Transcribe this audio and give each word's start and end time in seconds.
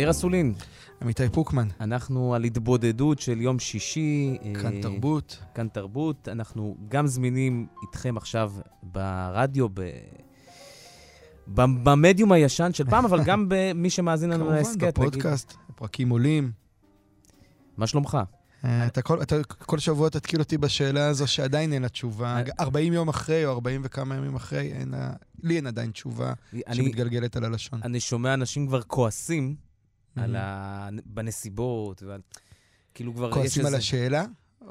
יאיר 0.00 0.10
אסולין, 0.10 0.54
עמיתי 1.02 1.28
פוקמן, 1.28 1.68
אנחנו 1.80 2.34
על 2.34 2.44
התבודדות 2.44 3.18
של 3.18 3.40
יום 3.40 3.58
שישי. 3.58 4.38
כאן 4.62 4.76
אה, 4.76 4.82
תרבות. 4.82 5.38
כאן 5.54 5.68
תרבות. 5.68 6.28
אנחנו 6.28 6.76
גם 6.88 7.06
זמינים 7.06 7.66
איתכם 7.82 8.16
עכשיו 8.16 8.52
ברדיו, 8.82 9.68
ב... 9.68 9.80
ב- 11.48 11.84
במדיום 11.88 12.32
הישן 12.32 12.70
של 12.72 12.90
פעם, 12.90 13.04
אבל 13.04 13.24
גם 13.24 13.46
במי 13.48 13.90
שמאזין 13.90 14.30
לנו 14.30 14.44
כמובן, 14.44 14.56
להסכת. 14.56 14.98
בפודקאסט, 14.98 15.54
הפרקים 15.68 16.10
עולים. 16.10 16.52
מה 17.76 17.86
שלומך? 17.86 18.18
אה, 18.64 18.86
אתה 18.86 19.02
כל, 19.02 19.22
אתה 19.22 19.36
כל 19.58 19.78
שבוע 19.78 20.08
תתקיל 20.08 20.40
אותי 20.40 20.58
בשאלה 20.58 21.06
הזו 21.06 21.26
שעדיין 21.26 21.72
אין 21.72 21.82
לה 21.82 21.88
תשובה. 21.88 22.36
אה. 22.36 22.42
40 22.60 22.92
יום 22.92 23.08
אחרי 23.08 23.46
או 23.46 23.52
40 23.52 23.80
וכמה 23.84 24.14
ימים 24.14 24.34
אחרי, 24.34 24.72
אין 24.72 24.88
לה, 24.88 25.12
לי 25.42 25.56
אין 25.56 25.66
עדיין 25.66 25.90
תשובה 25.90 26.32
אני, 26.52 26.76
שמתגלגלת 26.76 27.36
על 27.36 27.44
הלשון. 27.44 27.80
אני 27.84 28.00
שומע 28.00 28.34
אנשים 28.34 28.66
כבר 28.66 28.82
כועסים 28.82 29.69
על 30.16 30.32
מהמם. 30.32 30.36
ה... 30.36 30.88
בנסיבות, 31.06 32.02
ועל... 32.02 32.20
כאילו 32.94 33.14
כבר 33.14 33.28
יש 33.28 33.34
כועסים 33.34 33.60
על 33.62 33.66
איזה- 33.66 33.76
השאלה? 33.76 34.24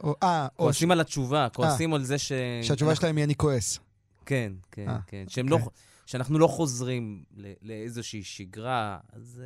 או, 0.04 0.16
אה, 0.23 0.48
או 0.59 0.64
כועסים 0.64 0.92
על 0.92 1.00
התשובה, 1.00 1.48
כועסים 1.54 1.94
על 1.94 2.04
זה 2.04 2.18
ש... 2.18 2.31
שהתשובה 2.62 2.96
שלהם 2.96 3.16
היא 3.18 3.23
אני 3.26 3.36
כועס. 3.36 3.80
כן, 4.26 4.54
כן, 4.72 4.90
אה, 4.90 4.98
כן. 5.08 5.23
שהם 5.28 5.52
אוקיי. 5.52 5.66
לא, 5.66 5.72
שאנחנו 6.06 6.40
לא 6.40 6.48
חוזרים 6.48 7.23
ל- 7.38 7.54
לאיזושהי 7.62 8.23
שגרה, 8.23 8.98
אז 9.14 9.42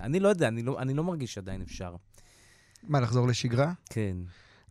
uh, 0.00 0.04
אני 0.04 0.20
לא 0.20 0.28
יודע, 0.28 0.48
אני 0.48 0.62
לא, 0.62 0.78
אני 0.78 0.94
לא 0.94 1.04
מרגיש 1.04 1.34
שעדיין 1.34 1.62
אפשר. 1.62 1.94
מה, 2.82 3.00
לחזור 3.00 3.26
לשגרה? 3.28 3.72
כן. 3.90 4.16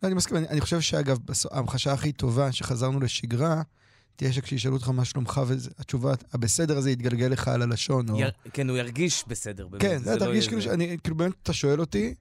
לא, 0.03 0.07
אני 0.07 0.15
מסכים. 0.15 0.37
אני, 0.37 0.47
אני 0.47 0.61
חושב 0.61 0.81
שאגב, 0.81 1.17
ההמחשה 1.51 1.93
הכי 1.93 2.11
טובה 2.11 2.51
שחזרנו 2.51 2.99
לשגרה, 2.99 3.61
תהיה 4.21 4.33
שכשישאלו 4.33 4.75
אותך 4.75 4.89
מה 4.89 5.05
שלומך, 5.05 5.41
והתשובה, 5.47 6.13
הבסדר 6.33 6.77
הזה 6.77 6.91
יתגלגל 6.91 7.27
לך 7.27 7.47
על 7.47 7.61
הלשון. 7.61 8.09
או... 8.09 8.19
יר, 8.19 8.31
כן, 8.53 8.69
הוא 8.69 8.77
ירגיש 8.77 9.23
בסדר, 9.27 9.67
באמת. 9.67 9.81
כן, 9.81 9.97
זה 9.97 10.13
לא 10.15 10.19
תרגיש 10.19 10.45
יהיה 10.45 10.49
כאילו. 10.49 10.61
שאני, 10.61 10.97
כאילו 11.03 11.15
באמת, 11.15 11.33
אתה 11.43 11.53
שואל 11.53 11.79
אותי, 11.79 12.15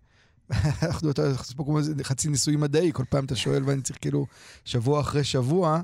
אנחנו, 0.83 1.11
אתה 1.11 1.23
פה 1.57 1.65
כמו 1.65 1.79
חצי 2.03 2.29
ניסוי 2.29 2.57
מדעי, 2.57 2.92
כל 2.92 3.05
פעם 3.11 3.25
אתה 3.25 3.37
שואל 3.37 3.65
ואני 3.65 3.83
צריך 3.83 3.98
כאילו 4.01 4.27
שבוע 4.65 5.01
אחרי 5.01 5.25
שבוע, 5.25 5.83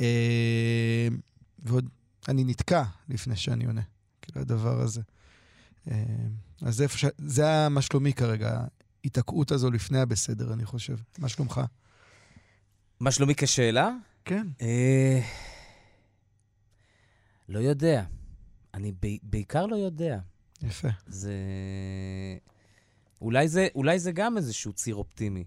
אה, 0.00 1.08
ועוד 1.58 1.88
אני 2.28 2.44
נתקע 2.44 2.82
לפני 3.08 3.36
שאני 3.36 3.64
עונה, 3.64 3.82
כאילו 4.22 4.40
הדבר 4.40 4.80
הזה. 4.80 5.00
אה, 5.90 6.04
אז 6.62 6.76
זה 6.76 6.88
ש... 6.88 7.04
זה 7.18 7.68
מה 7.68 7.82
שלומי 7.82 8.12
כרגע, 8.12 8.60
ההיתקעות 9.00 9.52
הזו 9.52 9.70
לפני 9.70 10.00
הבסדר, 10.00 10.52
אני 10.52 10.64
חושב. 10.64 10.96
מה 11.18 11.28
שלומך? 11.28 11.60
מה 13.00 13.10
שלומי 13.10 13.34
כשאלה? 13.34 13.90
כן. 14.28 14.46
אה, 14.62 15.20
לא 17.48 17.58
יודע. 17.58 18.04
אני 18.74 18.92
ב, 18.92 19.06
בעיקר 19.22 19.66
לא 19.66 19.76
יודע. 19.76 20.18
יפה. 20.62 20.88
זה... 21.06 21.32
אולי 23.22 23.48
זה, 23.48 23.68
אולי 23.74 23.98
זה 23.98 24.12
גם 24.12 24.36
איזשהו 24.36 24.72
ציר 24.72 24.94
אופטימי. 24.94 25.44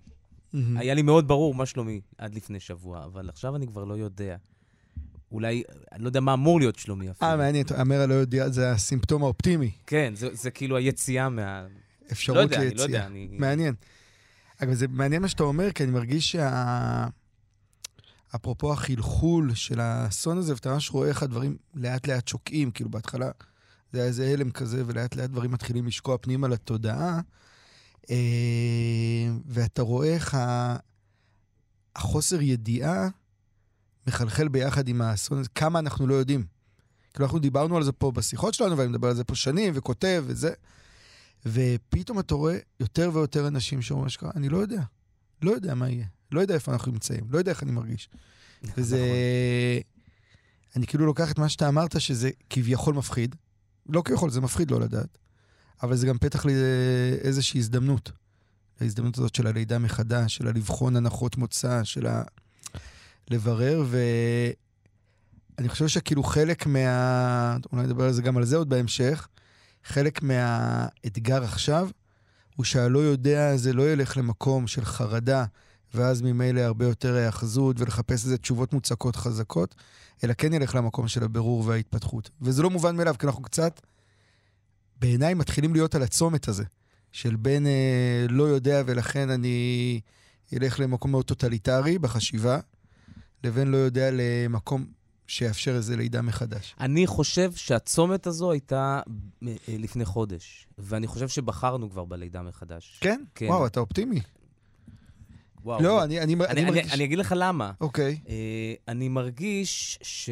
מהמם. 0.53 0.77
היה 0.77 0.93
לי 0.93 1.01
מאוד 1.01 1.27
ברור 1.27 1.53
מה 1.55 1.65
שלומי 1.65 2.01
עד 2.17 2.35
לפני 2.35 2.59
שבוע, 2.59 3.05
אבל 3.05 3.29
עכשיו 3.29 3.55
אני 3.55 3.67
כבר 3.67 3.83
לא 3.83 3.93
יודע. 3.93 4.37
אולי, 5.31 5.63
אני 5.91 6.03
לא 6.03 6.07
יודע 6.07 6.19
מה 6.19 6.33
אמור 6.33 6.59
להיות 6.59 6.75
שלומי 6.75 7.11
אפילו. 7.11 7.31
אה, 7.31 7.37
מעניין, 7.37 7.65
המרה 7.75 8.05
לא 8.05 8.13
יודע, 8.13 8.49
זה 8.49 8.71
הסימפטום 8.71 9.23
האופטימי, 9.23 9.71
כן, 9.87 10.13
זה, 10.15 10.35
זה 10.35 10.51
כאילו 10.51 10.77
היציאה 10.77 11.29
מה... 11.29 11.67
אפשרות 12.11 12.37
לא 12.37 12.41
יודע, 12.41 12.59
ליציאה. 12.59 12.71
אני 12.71 12.77
לא 12.77 12.83
יודע, 12.83 13.05
אני... 13.05 13.27
מעניין. 13.31 13.73
אגב, 14.57 14.73
זה 14.73 14.87
מעניין 14.87 15.21
מה 15.21 15.27
שאתה 15.27 15.43
אומר, 15.43 15.71
כי 15.71 15.83
אני 15.83 15.91
מרגיש 15.91 16.31
שה... 16.31 17.07
אפרופו 18.35 18.73
החלחול 18.73 19.53
של 19.53 19.79
האסון 19.79 20.37
הזה, 20.37 20.53
ואתה 20.53 20.73
ממש 20.73 20.91
רואה 20.91 21.09
איך 21.09 21.23
הדברים 21.23 21.57
לאט 21.73 22.07
לאט 22.07 22.27
שוקעים, 22.27 22.71
כאילו 22.71 22.89
בהתחלה 22.89 23.31
זה 23.93 23.99
היה 23.99 24.07
איזה 24.07 24.27
הלם 24.27 24.51
כזה, 24.51 24.83
ולאט 24.85 25.15
לאט 25.15 25.29
דברים 25.29 25.51
מתחילים 25.51 25.87
לשקוע 25.87 26.17
פנימה 26.21 26.47
לתודעה, 26.47 27.19
אה, 28.09 28.15
ואתה 29.45 29.81
רואה 29.81 30.13
איך. 30.13 30.37
החוסר 31.95 32.41
ידיעה 32.41 33.07
מחלחל 34.07 34.47
ביחד 34.47 34.87
עם 34.87 35.01
האסון 35.01 35.37
הזה, 35.37 35.49
כמה 35.55 35.79
אנחנו 35.79 36.07
לא 36.07 36.13
יודעים. 36.13 36.45
כאילו, 37.13 37.25
אנחנו 37.25 37.39
דיברנו 37.39 37.77
על 37.77 37.83
זה 37.83 37.91
פה 37.91 38.11
בשיחות 38.11 38.53
שלנו, 38.53 38.77
ואני 38.77 38.89
מדבר 38.89 39.07
על 39.07 39.15
זה 39.15 39.23
פה 39.23 39.35
שנים, 39.35 39.73
וכותב 39.75 40.23
וזה, 40.27 40.53
ופתאום 41.45 42.19
אתה 42.19 42.35
רואה 42.35 42.57
יותר 42.79 43.09
ויותר 43.13 43.47
אנשים 43.47 43.81
שאומרים 43.81 44.07
אשכרה, 44.07 44.31
אני 44.35 44.49
לא 44.49 44.57
יודע. 44.57 44.81
לא 45.41 45.51
יודע 45.51 45.75
מה 45.75 45.89
יהיה. 45.89 46.05
לא 46.31 46.41
יודע 46.41 46.53
איפה 46.53 46.71
אנחנו 46.71 46.91
נמצאים. 46.91 47.23
לא 47.29 47.37
יודע 47.37 47.51
איך 47.51 47.63
אני 47.63 47.71
מרגיש. 47.71 48.09
וזה... 48.77 48.97
נכון. 48.97 49.97
אני 50.75 50.87
כאילו 50.87 51.05
לוקח 51.05 51.31
את 51.31 51.39
מה 51.39 51.49
שאתה 51.49 51.67
אמרת, 51.67 52.01
שזה 52.01 52.29
כביכול 52.49 52.95
מפחיד. 52.95 53.35
לא 53.89 54.01
כביכול, 54.05 54.29
זה 54.29 54.41
מפחיד 54.41 54.71
לא 54.71 54.79
לדעת. 54.79 55.17
אבל 55.83 55.95
זה 55.95 56.07
גם 56.07 56.17
פתח 56.17 56.45
לאיזושהי 56.45 57.59
הזדמנות. 57.59 58.11
ההזדמנות 58.81 59.17
הזאת 59.17 59.35
של 59.35 59.47
הלידה 59.47 59.79
מחדש, 59.79 60.35
של 60.35 60.47
הלבחון 60.47 60.95
הנחות 60.95 61.37
מוצא, 61.37 61.83
של 61.83 62.07
ה... 62.07 62.23
לברר, 63.29 63.83
ואני 65.57 65.69
חושב 65.69 65.87
שכאילו 65.87 66.23
חלק 66.23 66.65
מה... 66.65 67.57
אולי 67.71 67.83
נדבר 67.83 68.03
על 68.03 68.13
זה 68.13 68.21
גם 68.21 68.37
על 68.37 68.45
זה 68.45 68.57
עוד 68.57 68.69
בהמשך. 68.69 69.27
חלק 69.83 70.23
מהאתגר 70.23 71.43
עכשיו 71.43 71.89
הוא 72.55 72.63
שהלא 72.65 72.99
יודע 72.99 73.57
זה 73.57 73.73
לא 73.73 73.91
ילך 73.91 74.17
למקום 74.17 74.67
של 74.67 74.85
חרדה, 74.85 75.45
ואז 75.93 76.21
ממילא 76.21 76.61
הרבה 76.61 76.85
יותר 76.85 77.15
היאחזות 77.15 77.79
ולחפש 77.79 78.25
איזה 78.25 78.37
תשובות 78.37 78.73
מוצקות 78.73 79.15
חזקות, 79.15 79.75
אלא 80.23 80.33
כן 80.33 80.53
ילך 80.53 80.75
למקום 80.75 81.07
של 81.07 81.23
הבירור 81.23 81.63
וההתפתחות. 81.67 82.29
וזה 82.41 82.63
לא 82.63 82.69
מובן 82.69 82.95
מאליו, 82.95 83.15
כי 83.19 83.25
אנחנו 83.25 83.43
קצת, 83.43 83.81
בעיניי, 84.99 85.33
מתחילים 85.33 85.73
להיות 85.73 85.95
על 85.95 86.03
הצומת 86.03 86.47
הזה, 86.47 86.63
של 87.11 87.35
בין 87.35 87.67
אה, 87.67 88.25
לא 88.29 88.43
יודע 88.43 88.83
ולכן 88.85 89.29
אני 89.29 89.99
אלך 90.53 90.79
למקום 90.79 91.11
מאוד 91.11 91.25
טוטליטרי 91.25 91.99
בחשיבה, 91.99 92.59
לבין 93.43 93.67
לא 93.67 93.77
יודע 93.77 94.09
למקום 94.13 94.85
שיאפשר 95.27 95.75
איזה 95.75 95.95
לידה 95.95 96.21
מחדש. 96.21 96.75
אני 96.79 97.07
חושב 97.07 97.51
שהצומת 97.55 98.27
הזו 98.27 98.51
הייתה 98.51 99.01
אה, 99.43 99.55
אה, 99.69 99.75
לפני 99.79 100.05
חודש, 100.05 100.67
ואני 100.77 101.07
חושב 101.07 101.27
שבחרנו 101.27 101.89
כבר 101.89 102.05
בלידה 102.05 102.41
מחדש. 102.41 102.97
כן? 103.01 103.23
כן. 103.35 103.45
וואו, 103.45 103.67
אתה 103.67 103.79
אופטימי. 103.79 104.21
וואו. 105.63 105.81
לא, 105.83 106.03
אני, 106.03 106.19
אני, 106.21 106.33
אני, 106.33 106.45
אני 106.45 106.61
אני, 106.61 106.65
מרגיש... 106.71 106.93
אני 106.93 107.03
אגיד 107.03 107.17
לך 107.17 107.33
למה. 107.37 107.71
אוקיי. 107.81 108.19
אה, 108.29 108.33
אני 108.87 109.09
מרגיש 109.09 109.99
ש... 110.01 110.29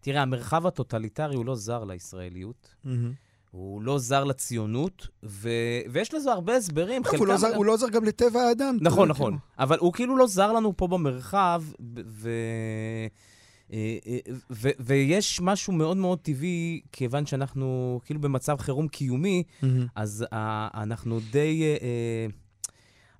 תראה, 0.00 0.22
המרחב 0.22 0.66
הטוטליטרי 0.66 1.34
הוא 1.36 1.46
לא 1.46 1.54
זר 1.54 1.84
לישראליות, 1.84 2.74
מהמם. 2.84 3.12
הוא 3.50 3.82
לא 3.82 3.98
זר 3.98 4.24
לציונות, 4.24 5.08
ו... 5.24 5.48
ויש 5.90 6.14
לזה 6.14 6.32
הרבה 6.32 6.56
הסברים. 6.56 7.02
טוב, 7.02 7.14
הוא 7.14 7.26
לא 7.26 7.36
זר- 7.36 7.54
הוא 7.56 7.64
לא 7.64 7.72
עוזר 7.72 7.88
גם 7.88 8.04
לטבע 8.04 8.40
האדם. 8.40 8.76
נכון, 8.80 9.08
נכון. 9.08 9.30
כאילו. 9.32 9.38
אבל 9.58 9.78
הוא 9.80 9.92
כאילו 9.92 10.16
לא 10.16 10.26
זר 10.26 10.52
לנו 10.52 10.76
פה 10.76 10.86
במרחב, 10.88 11.62
ו... 12.06 12.30
אה, 13.72 13.96
אה, 14.06 14.18
ו- 14.50 14.68
ויש 14.80 15.40
משהו 15.40 15.72
מאוד 15.72 15.96
מאוד 15.96 16.18
טבעי, 16.18 16.80
כיוון 16.92 17.26
שאנחנו 17.26 18.00
כאילו 18.04 18.20
במצב 18.20 18.56
חירום 18.60 18.88
קיומי, 18.88 19.42
מהמם. 19.62 19.86
אז 19.96 20.26
אנחנו 20.32 21.20
די... 21.30 21.62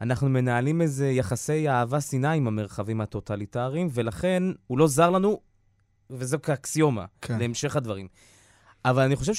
אנחנו 0.00 0.28
מנהלים 0.28 0.82
איזה 0.82 1.10
יחסי 1.10 1.68
אהבה-שנאה 1.68 2.32
עם 2.32 2.46
המרחבים 2.46 3.00
הטוטליטריים, 3.00 3.88
ולכן 3.92 4.42
הוא 4.66 4.78
לא 4.78 4.88
זר 4.88 5.10
לנו, 5.10 5.40
וזו 6.10 6.38
כאקסיומה, 6.42 7.04
כן. 7.20 7.38
להמשך 7.38 7.76
הדברים. 7.76 8.08
אבל 8.84 9.02
אני 9.02 9.16
חושב 9.16 9.32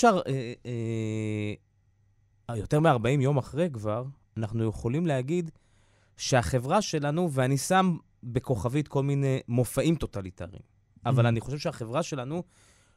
שיותר 2.56 2.80
מ-40 2.80 3.22
יום 3.22 3.38
אחרי 3.38 3.70
כבר, 3.74 4.04
אנחנו 4.38 4.70
יכולים 4.70 5.06
להגיד 5.08 5.52
שהחברה 6.18 6.82
שלנו, 6.82 7.32
ואני 7.32 7.58
שם 7.58 7.98
בכוכבית 8.24 8.88
כל 8.88 9.04
מיני 9.04 9.40
מופעים 9.48 9.96
טוטליטריים, 9.96 10.62
אבל 11.06 11.26
Mhm. 11.26 11.28
אני 11.28 11.42
חושב 11.42 11.58
שהחברה 11.58 12.04
שלנו 12.04 12.44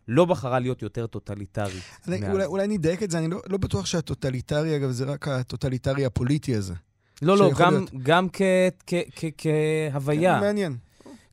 לא 0.09 0.25
בחרה 0.25 0.59
להיות 0.59 0.83
יותר 0.83 1.07
טוטליטרית. 1.07 1.83
אולי, 2.09 2.45
אולי 2.45 2.67
נדייק 2.69 3.03
את 3.03 3.11
זה, 3.11 3.19
אני 3.19 3.29
לא, 3.29 3.41
לא 3.49 3.59
בטוח 3.59 3.87
שהטוטליטרי, 3.87 4.77
אגב, 4.77 4.91
זה 4.91 5.05
רק 5.05 5.29
הטוטליטרי 5.29 6.05
הפוליטי 6.05 6.57
הזה. 6.57 6.75
לא, 7.23 7.37
לא, 7.37 7.51
גם, 7.59 7.75
להיות. 7.75 7.91
גם 8.03 8.29
כ, 8.33 8.43
כ, 8.87 8.95
כ, 9.17 9.25
כהוויה. 9.39 10.35
כן, 10.35 10.41
מעניין. 10.41 10.77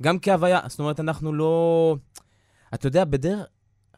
גם 0.01 0.19
כהוויה. 0.19 0.59
זאת 0.67 0.79
אומרת, 0.79 0.99
אנחנו 0.99 1.33
לא... 1.33 1.95
אתה 2.73 2.87
יודע, 2.87 3.05
בדרך... 3.05 3.45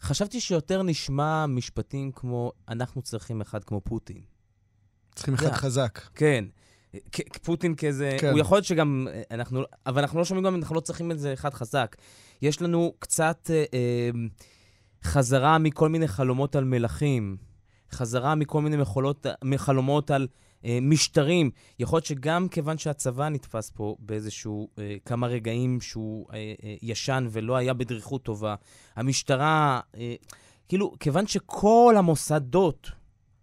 חשבתי 0.02 0.40
שיותר 0.40 0.84
נשמע 0.84 1.46
משפטים 1.46 2.12
כמו, 2.12 2.52
אנחנו 2.70 3.02
צריכים 3.02 3.42
אחד 3.42 3.64
כמו 3.64 3.82
פוטין. 3.82 4.22
צריכים 5.16 5.34
אחד. 5.34 5.52
חזק. 5.52 6.00
כן. 6.16 6.46
פוטין 7.44 7.76
כזה, 7.76 8.18
כן. 8.20 8.32
הוא 8.32 8.40
יכול 8.40 8.56
להיות 8.56 8.66
שגם, 8.66 9.08
אה, 9.12 9.22
אנחנו, 9.32 9.64
אבל 9.86 10.02
אנחנו 10.02 10.20
לא 10.20 10.26
שומעים 10.26 10.46
גם, 10.46 10.56
אנחנו 10.56 10.76
לא 10.76 10.80
צריכים 10.80 11.12
את 11.12 11.20
זה 11.20 11.34
אחד 11.34 11.54
חזק. 11.54 11.96
יש 12.42 12.62
לנו 12.62 12.94
קצת 13.00 13.50
אה, 13.54 13.64
אה, 13.74 14.10
חזרה 15.04 15.58
מכל 15.58 15.90
מיני 15.90 16.08
חלומות 16.08 16.56
על 16.56 16.64
מלכים, 16.64 17.38
חזרה 17.92 18.36
מכל 18.36 18.62
מיני 18.62 18.78
מחולות, 18.78 19.26
מחלומות 19.44 20.12
על 20.12 20.28
משטרים. 20.82 21.52
יכול 21.80 21.98
להיות 21.98 22.06
שגם 22.06 22.48
כיוון 22.50 22.78
שהצבא 22.78 23.30
נתפס 23.30 23.70
פה 23.70 23.96
באיזשהו 24.00 24.70
אה, 24.80 24.96
כמה 25.06 25.28
רגעים 25.28 25.82
שהוא 25.82 26.26
אה, 26.34 26.38
אה, 26.64 26.76
ישן 26.82 27.28
ולא 27.32 27.56
היה 27.56 27.74
בדריכות 27.74 28.24
טובה, 28.24 28.56
המשטרה, 28.96 29.80
אה, 29.98 30.16
כאילו, 30.68 30.94
כיוון 31.00 31.28
שכל 31.28 31.96
המוסדות, 31.98 32.92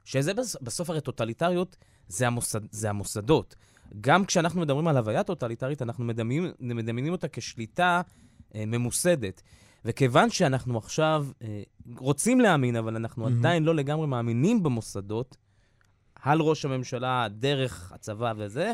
שזה 0.04 0.34
בס- 0.34 0.56
בסוף 0.62 0.90
הרי 0.90 1.00
טוטליטריות, 1.00 1.76
זה, 2.08 2.26
המוסד, 2.26 2.60
זה 2.70 2.90
המוסדות. 2.90 3.56
גם 4.00 4.24
כשאנחנו 4.24 4.60
מדברים 4.60 4.88
על 4.88 4.96
הוויה 4.96 5.22
טוטליטרית, 5.22 5.82
אנחנו 5.82 6.04
מדמיינים, 6.04 6.52
מדמיינים 6.60 7.12
אותה 7.12 7.28
כשליטה 7.28 8.00
אה, 8.54 8.64
ממוסדת. 8.66 9.42
וכיוון 9.84 10.30
שאנחנו 10.30 10.78
עכשיו 10.78 11.26
אה, 11.42 11.62
רוצים 11.98 12.40
להאמין, 12.40 12.76
אבל 12.76 12.96
אנחנו 12.96 13.22
מהמם. 13.22 13.38
עדיין 13.38 13.64
לא 13.64 13.74
לגמרי 13.74 14.06
מאמינים 14.06 14.62
במוסדות, 14.62 15.36
על 16.24 16.40
ראש 16.40 16.64
הממשלה, 16.64 17.26
דרך 17.30 17.92
הצבא 17.94 18.32
וזה, 18.36 18.72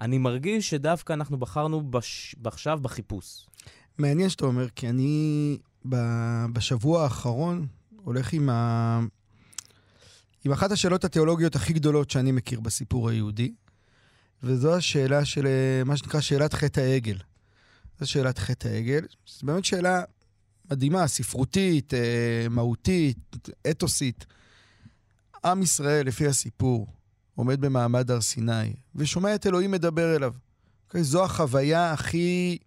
אני 0.00 0.18
מרגיש 0.18 0.70
שדווקא 0.70 1.12
אנחנו 1.12 1.38
בחרנו 1.38 1.90
בש... 1.90 2.34
עכשיו 2.44 2.78
בחיפוש. 2.82 3.46
מעניין 3.98 4.28
שאתה 4.28 4.46
אומר, 4.46 4.68
כי 4.68 4.88
אני 4.88 5.58
ב- 5.88 6.46
בשבוע 6.52 7.02
האחרון 7.02 7.66
הולך 8.04 8.32
עם, 8.32 8.50
ה... 8.50 9.00
עם 10.44 10.52
אחת 10.52 10.72
השאלות 10.72 11.04
התיאולוגיות 11.04 11.56
הכי 11.56 11.72
גדולות 11.72 12.10
שאני 12.10 12.32
מכיר 12.32 12.60
בסיפור 12.60 13.08
היהודי, 13.08 13.52
וזו 14.42 14.76
השאלה 14.76 15.24
של 15.24 15.46
מה 15.84 15.96
שנקרא 15.96 16.20
שאלת 16.20 16.54
חטא 16.54 16.80
העגל. 16.80 17.16
זו 18.00 18.10
שאלת 18.10 18.38
חטא 18.38 18.68
העגל, 18.68 19.06
זו 19.26 19.46
באמת 19.46 19.64
שאלה 19.64 20.02
מדהימה, 20.70 21.06
ספרותית, 21.06 21.94
אה, 21.94 22.46
מהותית, 22.50 23.18
אתוסית. 23.70 24.26
עם 25.44 25.62
ישראל, 25.62 26.06
לפי 26.06 26.26
הסיפור, 26.26 26.86
עומד 27.34 27.60
במעמד 27.60 28.10
הר 28.10 28.20
סיני, 28.20 28.72
ושומע 28.94 29.34
את 29.34 29.46
אלוהים 29.46 29.70
מדבר 29.70 30.16
אליו. 30.16 30.34
אוקיי? 30.86 31.04
זו 31.04 31.24
החוויה 31.24 31.92
הכי... 31.92 32.58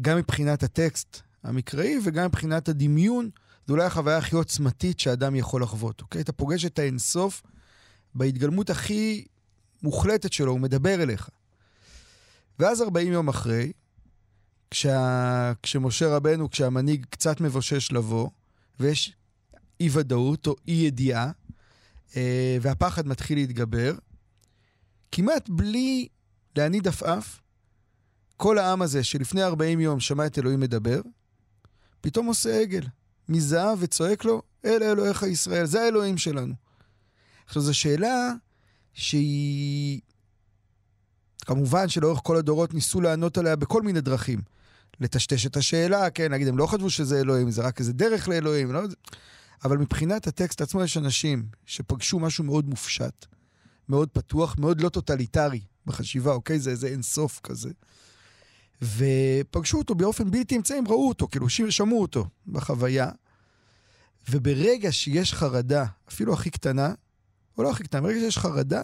גם 0.00 0.16
מבחינת 0.16 0.62
הטקסט 0.62 1.20
המקראי 1.42 1.96
וגם 2.04 2.24
מבחינת 2.24 2.68
הדמיון, 2.68 3.30
זו 3.66 3.72
אולי 3.72 3.84
החוויה 3.84 4.18
הכי 4.18 4.36
עוצמתית 4.36 5.00
שאדם 5.00 5.36
יכול 5.36 5.62
לחוות, 5.62 6.00
אוקיי? 6.00 6.20
אתה 6.20 6.32
פוגש 6.32 6.64
את 6.64 6.78
האינסוף 6.78 7.42
בהתגלמות 8.14 8.70
הכי 8.70 9.24
מוחלטת 9.82 10.32
שלו, 10.32 10.52
הוא 10.52 10.60
מדבר 10.60 11.02
אליך. 11.02 11.28
ואז 12.58 12.82
40 12.82 13.12
יום 13.12 13.28
אחרי, 13.28 13.72
כשה... 14.70 15.52
כשמשה 15.62 16.16
רבנו, 16.16 16.50
כשהמנהיג 16.50 17.06
קצת 17.10 17.40
מבושש 17.40 17.92
לבוא, 17.92 18.28
ויש 18.80 19.12
אי-ודאות 19.80 20.46
או 20.46 20.56
אי-ידיעה, 20.68 21.30
אה, 22.16 22.56
והפחד 22.60 23.06
מתחיל 23.06 23.38
להתגבר, 23.38 23.94
כמעט 25.12 25.48
בלי 25.48 26.08
להניד 26.56 26.88
עפעף, 26.88 27.40
כל 28.36 28.58
העם 28.58 28.82
הזה 28.82 29.04
שלפני 29.04 29.42
40 29.42 29.80
יום 29.80 30.00
שמע 30.00 30.26
את 30.26 30.38
אלוהים 30.38 30.60
מדבר, 30.60 31.00
פתאום 32.00 32.26
עושה 32.26 32.60
עגל 32.60 32.82
מזהב 33.28 33.78
וצועק 33.80 34.24
לו, 34.24 34.42
אלה 34.64 34.92
אלוהיך 34.92 35.22
ישראל, 35.22 35.66
זה 35.66 35.82
האלוהים 35.82 36.18
שלנו. 36.18 36.54
עכשיו, 37.46 37.62
זו 37.62 37.74
שאלה 37.74 38.32
שהיא... 38.92 40.00
כמובן 41.46 41.88
שלאורך 41.88 42.20
כל 42.22 42.36
הדורות 42.36 42.74
ניסו 42.74 43.00
לענות 43.00 43.38
עליה 43.38 43.56
בכל 43.56 43.82
מיני 43.82 44.00
דרכים. 44.00 44.40
לטשטש 45.00 45.46
את 45.46 45.56
השאלה, 45.56 46.10
כן, 46.10 46.30
להגיד, 46.30 46.48
הם 46.48 46.58
לא 46.58 46.66
חשבו 46.66 46.90
שזה 46.90 47.20
אלוהים, 47.20 47.50
זה 47.50 47.62
רק 47.62 47.80
איזה 47.80 47.92
דרך 47.92 48.28
לאלוהים, 48.28 48.72
לא... 48.72 48.80
אבל 49.64 49.78
מבחינת 49.78 50.26
הטקסט 50.26 50.60
עצמו 50.60 50.82
יש 50.82 50.96
אנשים 50.96 51.48
שפגשו 51.66 52.18
משהו 52.18 52.44
מאוד 52.44 52.68
מופשט, 52.68 53.26
מאוד 53.88 54.08
פתוח, 54.08 54.56
מאוד 54.58 54.80
לא 54.80 54.88
טוטליטרי 54.88 55.60
בחשיבה, 55.86 56.32
אוקיי? 56.32 56.60
זה 56.60 56.70
איזה 56.70 56.86
אינסוף 56.86 57.40
כזה. 57.42 57.70
ופגשו 58.82 59.78
אותו 59.78 59.94
באופן 59.94 60.30
בלתי 60.30 60.56
אמצעי, 60.56 60.78
הם 60.78 60.88
ראו 60.88 61.08
אותו, 61.08 61.28
כאילו 61.28 61.48
שמעו 61.48 62.02
אותו 62.02 62.26
בחוויה. 62.46 63.10
וברגע 64.30 64.92
שיש 64.92 65.34
חרדה, 65.34 65.84
אפילו 66.08 66.34
הכי 66.34 66.50
קטנה, 66.50 66.94
או 67.58 67.62
לא 67.62 67.70
הכי 67.70 67.82
קטנה, 67.82 68.00
ברגע 68.00 68.20
שיש 68.20 68.38
חרדה, 68.38 68.82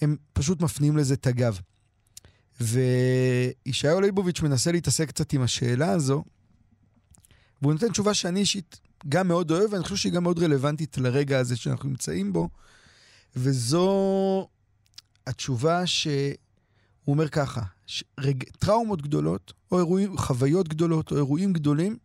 הם 0.00 0.16
פשוט 0.32 0.60
מפנים 0.60 0.96
לזה 0.96 1.14
את 1.14 1.26
הגב. 1.26 1.60
וישעיהו 2.60 4.00
ליבוביץ' 4.00 4.40
מנסה 4.40 4.72
להתעסק 4.72 5.08
קצת 5.08 5.32
עם 5.32 5.42
השאלה 5.42 5.90
הזו, 5.90 6.24
והוא 7.62 7.72
נותן 7.72 7.88
תשובה 7.88 8.14
שאני 8.14 8.40
אישית 8.40 8.80
גם 9.08 9.28
מאוד 9.28 9.50
אוהב, 9.50 9.72
ואני 9.72 9.82
חושב 9.82 9.96
שהיא 9.96 10.12
גם 10.12 10.22
מאוד 10.22 10.38
רלוונטית 10.38 10.98
לרגע 10.98 11.38
הזה 11.38 11.56
שאנחנו 11.56 11.88
נמצאים 11.88 12.32
בו, 12.32 12.48
וזו 13.36 14.48
התשובה 15.26 15.86
שהוא 15.86 16.34
אומר 17.06 17.28
ככה, 17.28 17.62
רג... 18.20 18.44
טראומות 18.58 19.02
גדולות, 19.02 19.52
או 19.72 19.78
אירועים, 19.78 20.18
חוויות 20.18 20.68
גדולות, 20.68 21.10
או 21.10 21.16
אירועים 21.16 21.52
גדולים, 21.52 21.96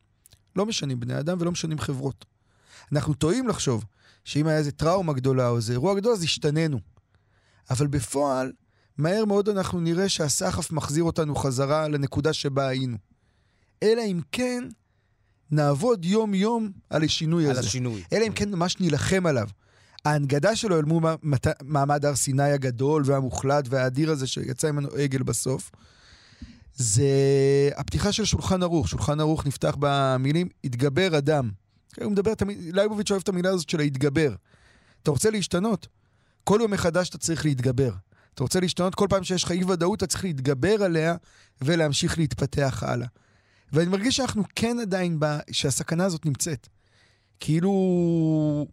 לא 0.55 0.65
משנים 0.65 0.99
בני 0.99 1.19
אדם 1.19 1.37
ולא 1.41 1.51
משנים 1.51 1.79
חברות. 1.79 2.25
אנחנו 2.91 3.13
טועים 3.13 3.47
לחשוב 3.47 3.85
שאם 4.23 4.47
היה 4.47 4.57
איזה 4.57 4.71
טראומה 4.71 5.13
גדולה 5.13 5.49
או 5.49 5.55
איזה 5.55 5.73
אירוע 5.73 5.95
גדול, 5.95 6.13
אז 6.13 6.23
השתננו. 6.23 6.79
אבל 7.69 7.87
בפועל, 7.87 8.51
מהר 8.97 9.25
מאוד 9.25 9.49
אנחנו 9.49 9.79
נראה 9.79 10.09
שהסחף 10.09 10.71
מחזיר 10.71 11.03
אותנו 11.03 11.35
חזרה 11.35 11.87
לנקודה 11.87 12.33
שבה 12.33 12.67
היינו. 12.67 12.97
אלא 13.83 14.01
אם 14.01 14.19
כן, 14.31 14.63
נעבוד 15.51 16.05
יום-יום 16.05 16.71
על 16.89 17.03
השינוי 17.03 17.45
על 17.45 17.51
הזה. 17.51 17.59
השינוי. 17.59 18.03
אלא 18.13 18.27
אם 18.27 18.33
כן 18.33 18.51
ממש 18.51 18.79
נילחם 18.79 19.25
עליו. 19.25 19.47
ההנגדה 20.05 20.55
שלו 20.55 20.77
אל 20.79 20.85
מול 20.85 21.03
מעמד 21.63 22.05
הר 22.05 22.15
סיני 22.15 22.51
הגדול 22.51 23.03
והמוחלט 23.05 23.65
והאדיר 23.69 24.11
הזה 24.11 24.27
שיצא 24.27 24.71
ממנו 24.71 24.89
עגל 24.89 25.23
בסוף, 25.23 25.71
זה 26.75 27.05
הפתיחה 27.75 28.11
של 28.11 28.25
שולחן 28.25 28.63
ערוך. 28.63 28.89
שולחן 28.89 29.19
ערוך 29.19 29.47
נפתח 29.47 29.75
במילים, 29.79 30.47
התגבר 30.63 31.17
אדם. 31.17 31.49
הוא 32.03 32.11
מדבר 32.11 32.33
תמיד, 32.33 32.57
לייבוביץ' 32.75 33.11
אוהב 33.11 33.21
את 33.21 33.29
המילה 33.29 33.49
הזאת 33.49 33.69
של 33.69 33.77
להתגבר. 33.77 34.35
אתה 35.03 35.11
רוצה 35.11 35.29
להשתנות? 35.29 35.87
כל 36.43 36.59
יום 36.61 36.71
מחדש 36.71 37.09
אתה 37.09 37.17
צריך 37.17 37.45
להתגבר. 37.45 37.91
אתה 38.33 38.43
רוצה 38.43 38.59
להשתנות 38.59 38.95
כל 38.95 39.07
פעם 39.09 39.23
שיש 39.23 39.43
לך 39.43 39.51
אי 39.51 39.63
ודאות, 39.63 39.97
אתה 39.97 40.07
צריך 40.07 40.23
להתגבר 40.23 40.83
עליה 40.83 41.15
ולהמשיך 41.61 42.17
להתפתח 42.17 42.83
הלאה. 42.87 43.07
ואני 43.73 43.89
מרגיש 43.89 44.15
שאנחנו 44.15 44.43
כן 44.55 44.77
עדיין, 44.81 45.19
ב... 45.19 45.25
שהסכנה 45.51 46.05
הזאת 46.05 46.25
נמצאת. 46.25 46.67
כאילו... 47.39 48.67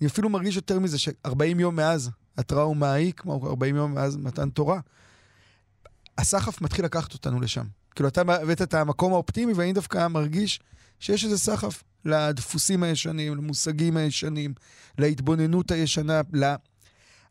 אני 0.00 0.08
אפילו 0.08 0.28
מרגיש 0.28 0.56
יותר 0.56 0.78
מזה, 0.78 0.98
ש-40 0.98 1.58
יום 1.58 1.76
מאז 1.76 2.10
הטראומה 2.38 2.92
ההיא, 2.92 3.12
כמו 3.12 3.48
40 3.48 3.76
יום 3.76 3.94
מאז 3.94 4.16
מתן 4.16 4.50
תורה, 4.50 4.80
הסחף 6.18 6.60
מתחיל 6.60 6.84
לקחת 6.84 7.12
אותנו 7.12 7.40
לשם. 7.40 7.64
כאילו, 7.94 8.08
אתה 8.08 8.20
הבאת 8.20 8.62
את 8.62 8.74
המקום 8.74 9.12
האופטימי, 9.12 9.52
ואני 9.52 9.72
דווקא 9.72 10.08
מרגיש 10.08 10.60
שיש 11.00 11.24
איזה 11.24 11.38
סחף 11.38 11.82
לדפוסים 12.04 12.82
הישנים, 12.82 13.36
למושגים 13.36 13.96
הישנים, 13.96 14.54
להתבוננות 14.98 15.70
הישנה, 15.70 16.20
לה... 16.32 16.56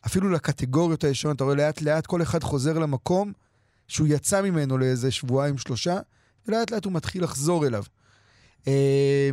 אפילו 0.05 0.29
לקטגוריות 0.29 1.03
הישנות. 1.03 1.35
אתה 1.35 1.43
רואה, 1.43 1.55
לאט 1.55 1.81
לאט 1.81 2.05
כל 2.05 2.21
אחד 2.21 2.43
חוזר 2.43 2.79
למקום 2.79 3.33
שהוא 3.87 4.07
יצא 4.07 4.41
ממנו 4.41 4.77
לאיזה 4.77 5.11
שבועיים, 5.11 5.57
שלושה, 5.57 5.99
ולאט 6.49 6.71
לאט 6.71 6.85
הוא 6.85 6.93
מתחיל 6.93 7.23
לחזור 7.23 7.67
אליו. 7.67 7.83
אה, 8.67 9.29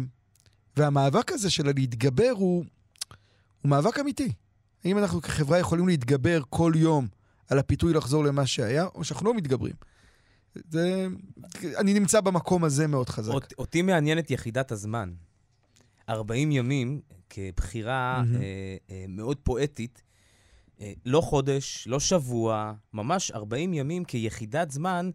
והמאבק 0.76 1.32
הזה 1.32 1.50
של 1.50 1.68
הלהתגבר 1.68 2.32
הוא, 2.36 2.64
הוא 3.62 3.70
מאבק 3.70 3.98
אמיתי. 3.98 4.32
האם 4.84 4.98
אנחנו 4.98 5.22
כחברה 5.22 5.58
יכולים 5.58 5.88
להתגבר 5.88 6.40
כל 6.50 6.72
יום 6.76 7.08
על 7.48 7.58
הפיתוי 7.58 7.92
לחזור 7.92 8.24
למה 8.24 8.46
שהיה, 8.46 8.86
או 8.94 9.04
שאנחנו 9.04 9.26
לא 9.26 9.34
מתגברים? 9.34 9.74
זה... 10.70 11.06
אני 11.76 11.94
נמצא 11.94 12.20
במקום 12.20 12.64
הזה 12.64 12.86
מאוד 12.86 13.08
חזק. 13.08 13.32
אות, 13.32 13.54
אותי 13.58 13.82
מעניינת 13.82 14.30
יחידת 14.30 14.72
הזמן. 14.72 15.12
40 16.08 16.52
ימים, 16.52 17.00
כבחירה 17.30 18.22
מהמם. 18.26 18.42
אה, 18.42 18.76
אה, 18.90 19.04
מאוד 19.08 19.36
פואטית, 19.36 20.02
אה, 20.80 20.92
לא 21.04 21.20
חודש, 21.20 21.84
לא 21.86 22.00
שבוע, 22.00 22.72
ממש 22.92 23.30
40 23.30 23.74
ימים 23.74 24.04
כיחידת 24.04 24.70
זמן 24.70 25.10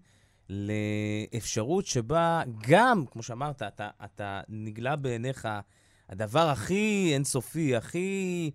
לאפשרות 0.51 1.85
שבה 1.85 2.41
גם, 2.67 3.05
כמו 3.11 3.23
שאמרת, 3.23 3.61
אתה, 3.61 3.89
אתה 4.05 4.41
נגלה 4.49 4.95
בעיניך 4.95 5.47
הדבר 6.09 6.49
הכי 6.49 7.11
אינסופי, 7.13 7.75
הכי 7.75 8.51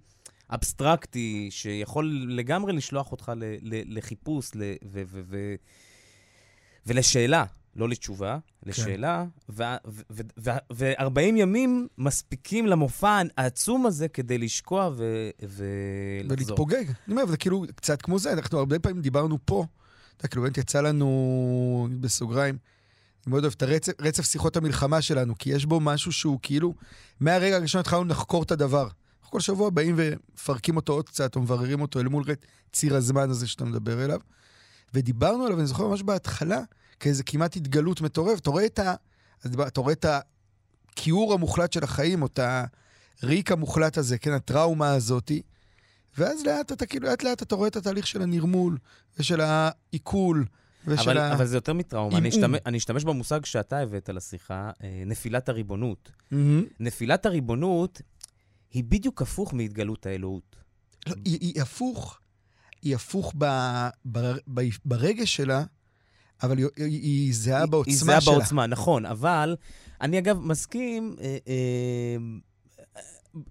אבסטרקטי, 0.50 1.49
שיכול 1.50 2.26
לגמרי 2.29 2.73
לשלוח 2.73 3.12
אותך 3.12 3.33
ל, 3.37 3.45
ל, 3.62 3.97
לחיפוש 3.99 4.50
ל, 4.55 4.62
ו, 4.85 5.03
ו, 5.07 5.21
ו, 5.25 5.55
ולשאלה. 6.87 7.45
לא 7.76 7.88
לתשובה, 7.88 8.38
לשאלה, 8.62 9.25
ו-40 9.49 11.21
ימים 11.21 11.88
מספיקים 11.99 12.67
למופע 12.67 13.23
העצום 13.37 13.87
הזה 13.87 14.09
כדי 14.09 14.38
לשקוע 14.38 14.91
ולחזור. 14.97 15.67
ולהתפוגג. 16.29 16.85
אני 16.87 16.95
אומר, 17.09 17.26
זה 17.26 17.37
כאילו 17.37 17.65
קצת 17.75 18.03
כמו 18.03 18.19
זה, 18.19 18.33
אנחנו 18.33 18.59
הרבה 18.59 18.79
פעמים 18.79 19.03
דיברנו 19.03 19.38
פה, 19.45 19.65
אתה 20.16 20.28
כאילו 20.28 20.42
באמת 20.42 20.58
יצא 20.58 20.80
לנו, 20.80 21.88
בסוגריים, 22.00 22.58
אני 23.26 23.30
מאוד 23.30 23.44
אוהב 23.44 23.54
את 23.56 23.62
הרצף 23.99 24.25
שיחות 24.25 24.56
המלחמה 24.56 25.02
שלנו, 25.02 25.35
כי 25.38 25.50
יש 25.50 25.64
בו 25.64 25.80
משהו 25.80 26.12
שהוא 26.12 26.38
כאילו, 26.42 26.75
מהרגע 27.20 27.56
הראשון 27.56 27.80
התחלנו 27.80 28.04
לחקור 28.04 28.42
את 28.42 28.50
הדבר. 28.50 28.88
כל 29.30 29.40
שבוע 29.40 29.70
באים 29.70 29.94
ומפרקים 29.99 30.76
אותו 30.76 30.92
עוד 30.92 31.08
קצת, 31.08 31.37
או 31.37 31.40
מבררים 31.40 31.80
אותו 31.80 32.00
אל 32.00 32.08
מול 32.08 32.25
ציר 32.73 32.96
הזמן 32.96 33.30
הזה 33.30 33.46
שאתה 33.46 33.64
מדבר 33.64 34.04
אליו. 34.04 34.20
ודיברנו 34.94 35.44
עליו, 35.44 35.58
אני 35.58 35.66
זוכר 35.66 35.88
ממש 35.88 36.02
בהתחלה, 36.02 36.61
כאיזה 37.00 37.23
כמעט 37.23 37.56
התגלות 37.56 38.00
מטורף. 38.00 38.38
אתה 38.38 38.50
רואה 38.50 38.66
את, 38.66 38.78
ה... 38.78 38.94
אתה 39.46 39.80
רואה 39.80 39.92
את 39.92 40.06
הכיעור 40.92 41.35
המוחלט 41.35 41.73
של 41.73 41.85
החיים, 41.85 42.23
או 42.23 42.26
את 42.26 42.40
הריק 43.23 43.52
המוחלט 43.52 43.99
הזה, 43.99 44.18
כן, 44.18 44.32
הטראומה 44.32 44.92
הזאתי. 44.92 45.42
ואז 46.18 46.46
לאט 46.46 46.73
אתה 46.73 46.87
כאילו, 46.87 47.08
לאט 47.08 47.23
לאט 47.23 47.42
אתה 47.42 47.54
רואה 47.54 47.68
את 47.68 47.76
התהליך 47.76 48.06
של 48.06 48.23
הנרמול, 48.23 48.78
ושל 49.18 49.40
העיכול, 49.40 50.44
ושל 50.87 51.11
אבל, 51.11 51.18
ה... 51.18 51.32
אבל 51.35 51.46
זה 51.46 51.56
יותר 51.56 51.73
מטראומה. 51.73 52.18
אני 52.18 52.28
אשתמש, 52.28 52.61
אני 52.66 52.78
אשתמש 52.78 53.04
במושג 53.04 53.44
שאתה 53.44 53.78
הבאת 53.78 54.08
לשיחה, 54.08 54.70
אה, 54.82 55.02
נפילת 55.06 55.49
הריבונות. 55.49 56.11
Mm-hmm. 56.11 56.37
נפילת 56.80 57.26
הריבונות 57.26 58.00
היא 58.73 58.85
בדיוק 58.85 59.23
הפוך 59.23 59.54
מהתגלות 59.54 60.06
האלוהות. 60.06 60.56
לא, 61.06 61.14
היא, 61.25 61.38
היא 61.40 61.62
הפוך, 61.62 62.18
היא 62.82 62.94
הפוך 62.94 63.35
ב, 63.38 63.44
ב, 64.12 64.18
ב, 64.54 64.61
ברגש 64.85 65.37
שלה, 65.37 65.64
אבל 66.42 66.58
היא, 66.58 66.66
היא 66.76 67.35
זהה 67.35 67.66
בעוצמה 67.66 67.94
שלה. 67.94 68.12
היא 68.14 68.20
זהה 68.20 68.35
בעוצמה, 68.35 68.66
נכון. 68.66 69.06
אבל 69.06 69.56
אני 70.00 70.18
אגב 70.18 70.40
מסכים, 70.40 71.16
אה, 71.20 71.38
אה, 71.49 72.16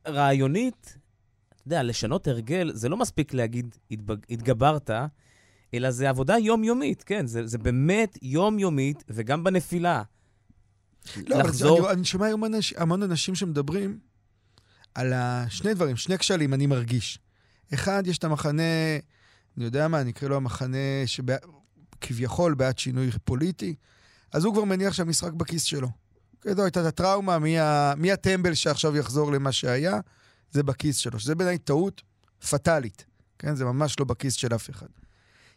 רעיונית, 0.07 0.97
אתה 1.65 1.73
יודע, 1.73 1.83
לשנות 1.83 2.27
הרגל, 2.27 2.71
זה 2.73 2.89
לא 2.89 2.97
מספיק 2.97 3.33
להגיד 3.33 3.75
התגברת, 4.29 4.89
אלא 5.73 5.91
זה 5.91 6.09
עבודה 6.09 6.37
יומיומית, 6.37 7.03
כן? 7.03 7.27
זה, 7.27 7.47
זה 7.47 7.57
באמת 7.57 8.17
יומיומית, 8.21 9.03
וגם 9.09 9.43
בנפילה. 9.43 10.03
לא, 11.27 11.37
לחזור... 11.37 11.79
אבל 11.79 11.87
אני, 11.87 11.97
אני 11.97 12.05
שומע 12.05 12.25
היום 12.25 12.45
אנש, 12.45 12.73
המון 12.77 13.03
אנשים 13.03 13.35
שמדברים 13.35 13.99
על 14.95 15.13
שני 15.49 15.73
דברים, 15.73 15.95
שני 15.95 16.17
כשלים 16.17 16.53
אני 16.53 16.67
מרגיש. 16.67 17.19
אחד, 17.73 18.07
יש 18.07 18.17
את 18.17 18.23
המחנה, 18.23 18.61
אני 19.57 19.65
יודע 19.65 19.87
מה, 19.87 20.01
אני 20.01 20.11
אקרא 20.11 20.29
לו 20.29 20.35
המחנה 20.35 20.77
שכביכול 21.05 22.51
שבע... 22.51 22.57
בעד 22.57 22.79
שינוי 22.79 23.11
פוליטי, 23.23 23.75
אז 24.31 24.45
הוא 24.45 24.53
כבר 24.53 24.63
מניח 24.63 24.93
שהמשחק 24.93 25.33
בכיס 25.33 25.63
שלו. 25.63 25.89
כזו 26.41 26.63
הייתה 26.63 26.81
את 26.81 26.85
הטראומה, 26.85 27.39
מי, 27.39 27.59
ה... 27.59 27.93
מי 27.97 28.11
הטמבל 28.11 28.53
שעכשיו 28.53 28.95
יחזור 28.95 29.31
למה 29.31 29.51
שהיה, 29.51 29.99
זה 30.55 30.63
בכיס 30.63 30.97
שלו, 30.97 31.19
שזה 31.19 31.35
בעיניי 31.35 31.57
טעות 31.57 32.01
פטאלית. 32.49 33.05
כן, 33.39 33.55
זה 33.55 33.65
ממש 33.65 33.99
לא 33.99 34.05
בכיס 34.05 34.33
של 34.33 34.55
אף 34.55 34.69
אחד. 34.69 34.87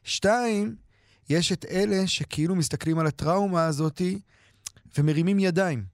שתיים, 0.04 0.76
יש 1.28 1.52
את 1.52 1.64
אלה 1.64 2.06
שכאילו 2.06 2.54
מסתכלים 2.54 2.98
על 2.98 3.06
הטראומה 3.06 3.66
הזאתי 3.66 4.20
ומרימים 4.98 5.38
ידיים. 5.38 5.84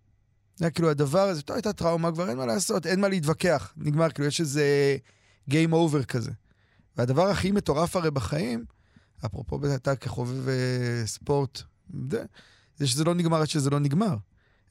זה 0.57 0.71
כאילו 0.71 0.91
הדבר 0.91 1.29
הזה, 1.29 1.43
טוב, 1.43 1.55
הייתה 1.57 1.73
טראומה, 1.73 2.13
כבר 2.13 2.29
אין 2.29 2.39
מה 2.39 2.47
לעשות, 2.47 2.87
אין 2.87 3.01
מה 3.01 3.09
להתווכח. 3.09 3.73
נגמר, 3.77 4.11
כאילו, 4.11 4.29
יש 4.29 4.41
איזה 4.41 4.97
Game 5.51 5.73
Over 5.73 6.05
כזה. 6.05 6.31
והדבר 6.97 7.29
הכי 7.29 7.51
מטורף 7.51 7.97
הרי 7.97 8.11
בחיים, 8.11 8.65
אפרופו 9.27 9.61
אתה 9.75 9.97
כחובב 9.97 10.49
uh, 10.49 11.07
ספורט, 11.07 11.63
זה, 12.11 12.25
זה 12.77 12.87
שזה 12.87 13.05
לא 13.05 13.15
נגמר 13.15 13.41
עד 13.41 13.49
שזה 13.49 13.71
לא 13.71 13.79
נגמר. 13.79 14.17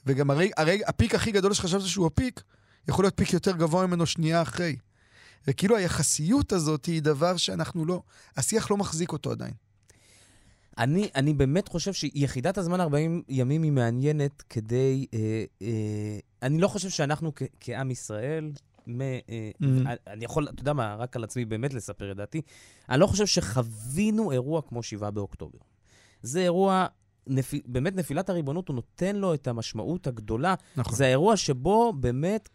וגם 0.06 0.32
הרי, 0.32 0.52
הרי 0.58 0.82
הפיק 0.88 1.16
הכי 1.16 1.32
גדול 1.32 1.54
שחשבת 1.54 1.82
שהוא 1.82 2.08
הפיק, 2.08 2.42
יכול 2.88 3.06
להיות 3.06 3.18
פיק 3.18 3.34
יותר 3.34 3.52
גבוה 3.58 3.88
ממנו 3.88 4.06
שנייה 4.06 4.42
אחרי. 4.42 4.76
וכאילו 5.48 5.78
היחסיות 5.78 6.52
הזאת 6.52 6.86
היא 6.86 7.02
דבר 7.02 7.38
שאנחנו 7.38 7.86
לא, 7.86 8.02
השיח 8.38 8.72
לא 8.72 8.78
מחזיק 8.78 9.12
אותו 9.12 9.32
עדיין. 9.32 9.54
אני, 10.78 11.10
אני 11.16 11.34
באמת 11.34 11.68
חושב 11.68 11.94
שיחידת 11.94 12.58
הזמן 12.58 12.82
40 12.82 13.22
ימים 13.30 13.64
היא 13.64 13.72
מעניינת 13.72 14.42
כדי... 14.42 15.06
אה, 15.14 15.44
אה, 15.62 16.20
אני 16.42 16.60
לא 16.60 16.68
חושב 16.68 16.90
שאנחנו 16.90 17.32
כ- 17.36 17.44
כעם 17.60 17.92
ישראל, 17.92 18.52
מ, 18.88 19.02
אה, 19.02 19.18
mm-hmm. 19.62 19.66
אני 20.08 20.26
יכול, 20.26 20.48
אתה 20.50 20.62
יודע 20.62 20.74
מה, 20.74 20.96
רק 20.96 21.16
על 21.16 21.24
עצמי 21.24 21.46
באמת 21.46 21.74
לספר 21.74 22.12
את 22.12 22.18
דעתי, 22.18 22.42
אני 22.90 23.00
לא 23.00 23.08
חושב 23.08 23.26
שחווינו 23.26 24.32
אירוע 24.32 24.62
כמו 24.62 24.84
7 24.84 25.10
באוקטובר. 25.10 25.60
זה 26.22 26.40
אירוע, 26.40 26.86
נפיל, 27.28 27.62
באמת 27.66 27.96
נפילת 27.96 28.30
הריבונות, 28.30 28.68
הוא 28.68 28.76
נותן 28.76 29.16
לו 29.16 29.34
את 29.34 29.48
המשמעות 29.48 30.08
הגדולה. 30.08 30.56
נכון. 30.78 30.96
זה 30.96 31.06
האירוע 31.06 31.38
שבו 31.38 31.94
באמת 31.94 32.50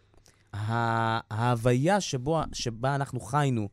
ההוויה 0.53 2.01
שבו, 2.01 2.41
שבה 2.53 2.95
אנחנו 2.95 3.21
חיינו, 3.21 3.69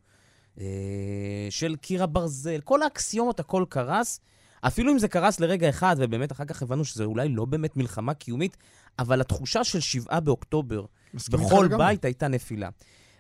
אה, 0.60 1.48
של 1.50 1.76
קיר 1.76 2.04
הברזל, 2.04 2.60
כל 2.64 2.82
האקסיומות, 2.82 3.40
הכל 3.40 3.66
קרס. 3.70 4.20
אפילו 4.62 4.92
אם 4.92 5.00
זה 5.00 5.08
קרס 5.08 5.40
לרגע 5.40 5.70
אחד, 5.70 5.96
ובאמת 6.00 6.32
אחר 6.32 6.46
כך 6.46 6.62
הבנו 6.62 6.86
שזה 6.86 7.04
אולי 7.04 7.30
לא 7.30 7.46
באמת 7.46 7.78
מלחמה 7.78 8.14
קיומית, 8.14 8.58
אבל 9.00 9.22
התחושה 9.22 9.64
של 9.64 9.80
שבעה 9.80 10.20
באוקטובר 10.20 10.86
בכל 11.32 11.68
בית 11.68 12.02
גם. 12.02 12.08
הייתה 12.08 12.28
נפילה. 12.28 12.70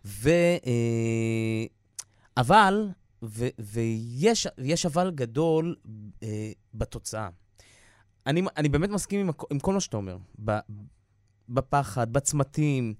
ו... 0.06 0.30
אה, 0.66 1.66
אבל, 2.38 2.90
ו, 3.24 3.48
ויש 3.60 4.86
אבל 4.86 5.12
גדול 5.12 5.76
אה, 6.24 6.52
בתוצאה. 6.74 7.30
אני, 8.28 8.42
אני 8.58 8.70
באמת 8.70 8.90
מסכים 8.90 9.20
עם, 9.20 9.30
עם 9.52 9.60
כל 9.60 9.74
מה 9.74 9.80
שאתה 9.80 9.98
אומר. 9.98 10.18
בפחד, 11.50 12.14
בצמתים, 12.14 12.94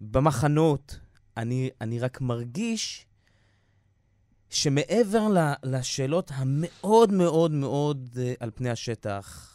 במחנות. 0.00 1.00
אני, 1.36 1.70
אני 1.80 1.98
רק 1.98 2.20
מרגיש 2.20 3.06
שמעבר 4.50 5.28
לשאלות 5.62 6.30
המאוד 6.34 7.12
מאוד 7.12 7.50
מאוד 7.50 8.08
uh, 8.14 8.18
על 8.40 8.50
פני 8.54 8.70
השטח, 8.70 9.54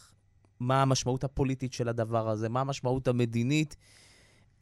מה 0.60 0.82
המשמעות 0.82 1.24
הפוליטית 1.24 1.72
של 1.72 1.88
הדבר 1.88 2.28
הזה, 2.28 2.48
מה 2.48 2.60
המשמעות 2.60 3.08
המדינית, 3.08 3.76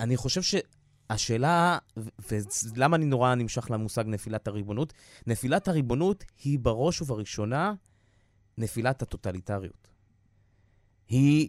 אני 0.00 0.16
חושב 0.16 0.40
שהשאלה, 0.42 1.78
ולמה 2.74 2.96
אני 2.96 3.04
נורא 3.04 3.34
נמשך 3.34 3.70
למושג 3.70 4.04
נפילת 4.06 4.48
הריבונות, 4.48 4.92
נפילת 5.26 5.68
הריבונות 5.68 6.24
היא 6.44 6.58
בראש 6.58 7.02
ובראשונה 7.02 7.74
נפילת 8.58 9.02
הטוטליטריות. 9.02 9.88
היא, 11.08 11.48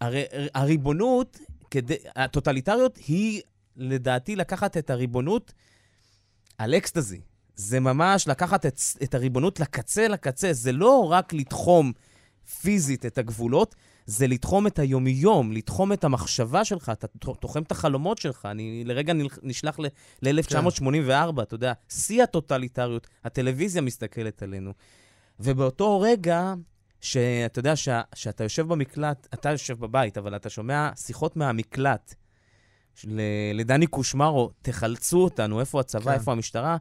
הרי, 0.00 0.24
הריבונות, 0.54 1.38
כדי, 1.70 1.96
הטוטליטריות 2.16 2.96
היא 2.96 3.42
לדעתי 3.80 4.36
לקחת 4.36 4.76
את 4.76 4.90
הריבונות 4.90 5.52
על 6.58 6.74
אקסטזי. 6.74 7.20
זה 7.54 7.80
ממש 7.80 8.28
לקחת 8.28 8.66
את, 8.66 8.80
את 9.02 9.14
הריבונות 9.14 9.60
לקצה 9.60 10.08
לקצה. 10.08 10.52
זה 10.52 10.72
לא 10.72 11.10
רק 11.10 11.32
לתחום 11.32 11.92
פיזית 12.60 13.06
את 13.06 13.18
הגבולות, 13.18 13.74
זה 14.06 14.26
לתחום 14.26 14.66
את 14.66 14.78
היומיום, 14.78 15.52
לתחום 15.52 15.92
את 15.92 16.04
המחשבה 16.04 16.64
שלך, 16.64 16.88
אתה 16.88 17.06
תוחם 17.40 17.62
את 17.62 17.72
החלומות 17.72 18.18
שלך. 18.18 18.46
אני 18.50 18.84
לרגע 18.86 19.12
נשלח 19.42 19.78
ל-1984, 20.22 21.36
כן. 21.36 21.42
אתה 21.42 21.54
יודע, 21.54 21.72
שיא 21.88 22.22
הטוטליטריות, 22.22 23.06
הטלוויזיה 23.24 23.82
מסתכלת 23.82 24.42
עלינו. 24.42 24.72
ובאותו 25.40 26.00
רגע, 26.00 26.54
שאתה 27.00 27.58
יודע 27.58 27.76
ש, 27.76 27.88
שאתה 28.14 28.44
יושב 28.44 28.68
במקלט, 28.68 29.28
אתה 29.34 29.50
יושב 29.50 29.78
בבית, 29.78 30.18
אבל 30.18 30.36
אתה 30.36 30.50
שומע 30.50 30.90
שיחות 30.96 31.36
מהמקלט 31.36 32.14
לדני 33.54 33.86
קושמרו, 33.86 34.50
תחלצו 34.62 35.24
אותנו, 35.24 35.60
איפה 35.60 35.80
הצבא, 35.80 36.04
כן. 36.04 36.10
איפה 36.10 36.32
המשטרה, 36.32 36.76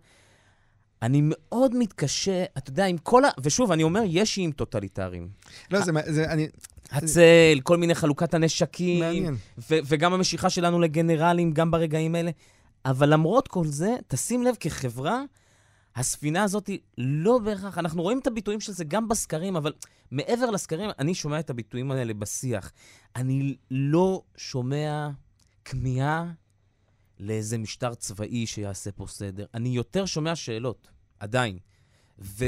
אני 1.01 1.21
מאוד 1.23 1.75
מתקשה, 1.75 2.43
אתה 2.57 2.69
יודע, 2.69 2.85
עם 2.85 2.97
כל 2.97 3.25
ה... 3.25 3.29
ושוב, 3.41 3.71
אני 3.71 3.83
אומר, 3.83 4.01
יש 4.05 4.37
איים 4.37 4.51
טוטליטריים. 4.51 5.29
לא, 5.71 5.81
זה... 5.81 5.91
זה 6.07 6.31
אני... 6.31 6.47
הצל, 6.91 7.59
כל 7.63 7.77
מיני 7.77 7.95
חלוקת 7.95 8.33
הנשקים. 8.33 8.99
מעניין. 8.99 9.35
ו- 9.57 9.79
וגם 9.85 10.13
המשיכה 10.13 10.49
שלנו 10.49 10.79
לגנרלים, 10.79 11.51
גם 11.51 11.71
ברגעים 11.71 12.15
האלה. 12.15 12.31
אבל 12.85 13.13
למרות 13.13 13.47
כל 13.47 13.65
זה, 13.65 13.95
תשים 14.07 14.43
לב, 14.43 14.55
כחברה, 14.59 15.21
הספינה 15.95 16.43
הזאת 16.43 16.69
לא 16.97 17.37
בהכרח, 17.37 17.77
אנחנו 17.77 18.01
רואים 18.01 18.19
את 18.19 18.27
הביטויים 18.27 18.59
של 18.59 18.71
זה 18.71 18.83
גם 18.83 19.07
בסקרים, 19.07 19.55
אבל 19.55 19.73
מעבר 20.11 20.49
לסקרים, 20.49 20.89
אני 20.99 21.13
שומע 21.15 21.39
את 21.39 21.49
הביטויים 21.49 21.91
האלה 21.91 22.13
בשיח. 22.13 22.71
אני 23.15 23.55
לא 23.71 24.21
שומע 24.37 25.09
כמיהה 25.69 26.31
לאיזה 27.19 27.57
משטר 27.57 27.93
צבאי 27.93 28.45
שיעשה 28.47 28.91
פה 28.91 29.07
סדר. 29.07 29.45
אני 29.53 29.69
יותר 29.69 30.05
שומע 30.05 30.35
שאלות, 30.35 30.87
עדיין. 31.19 31.57
ו... 32.19 32.45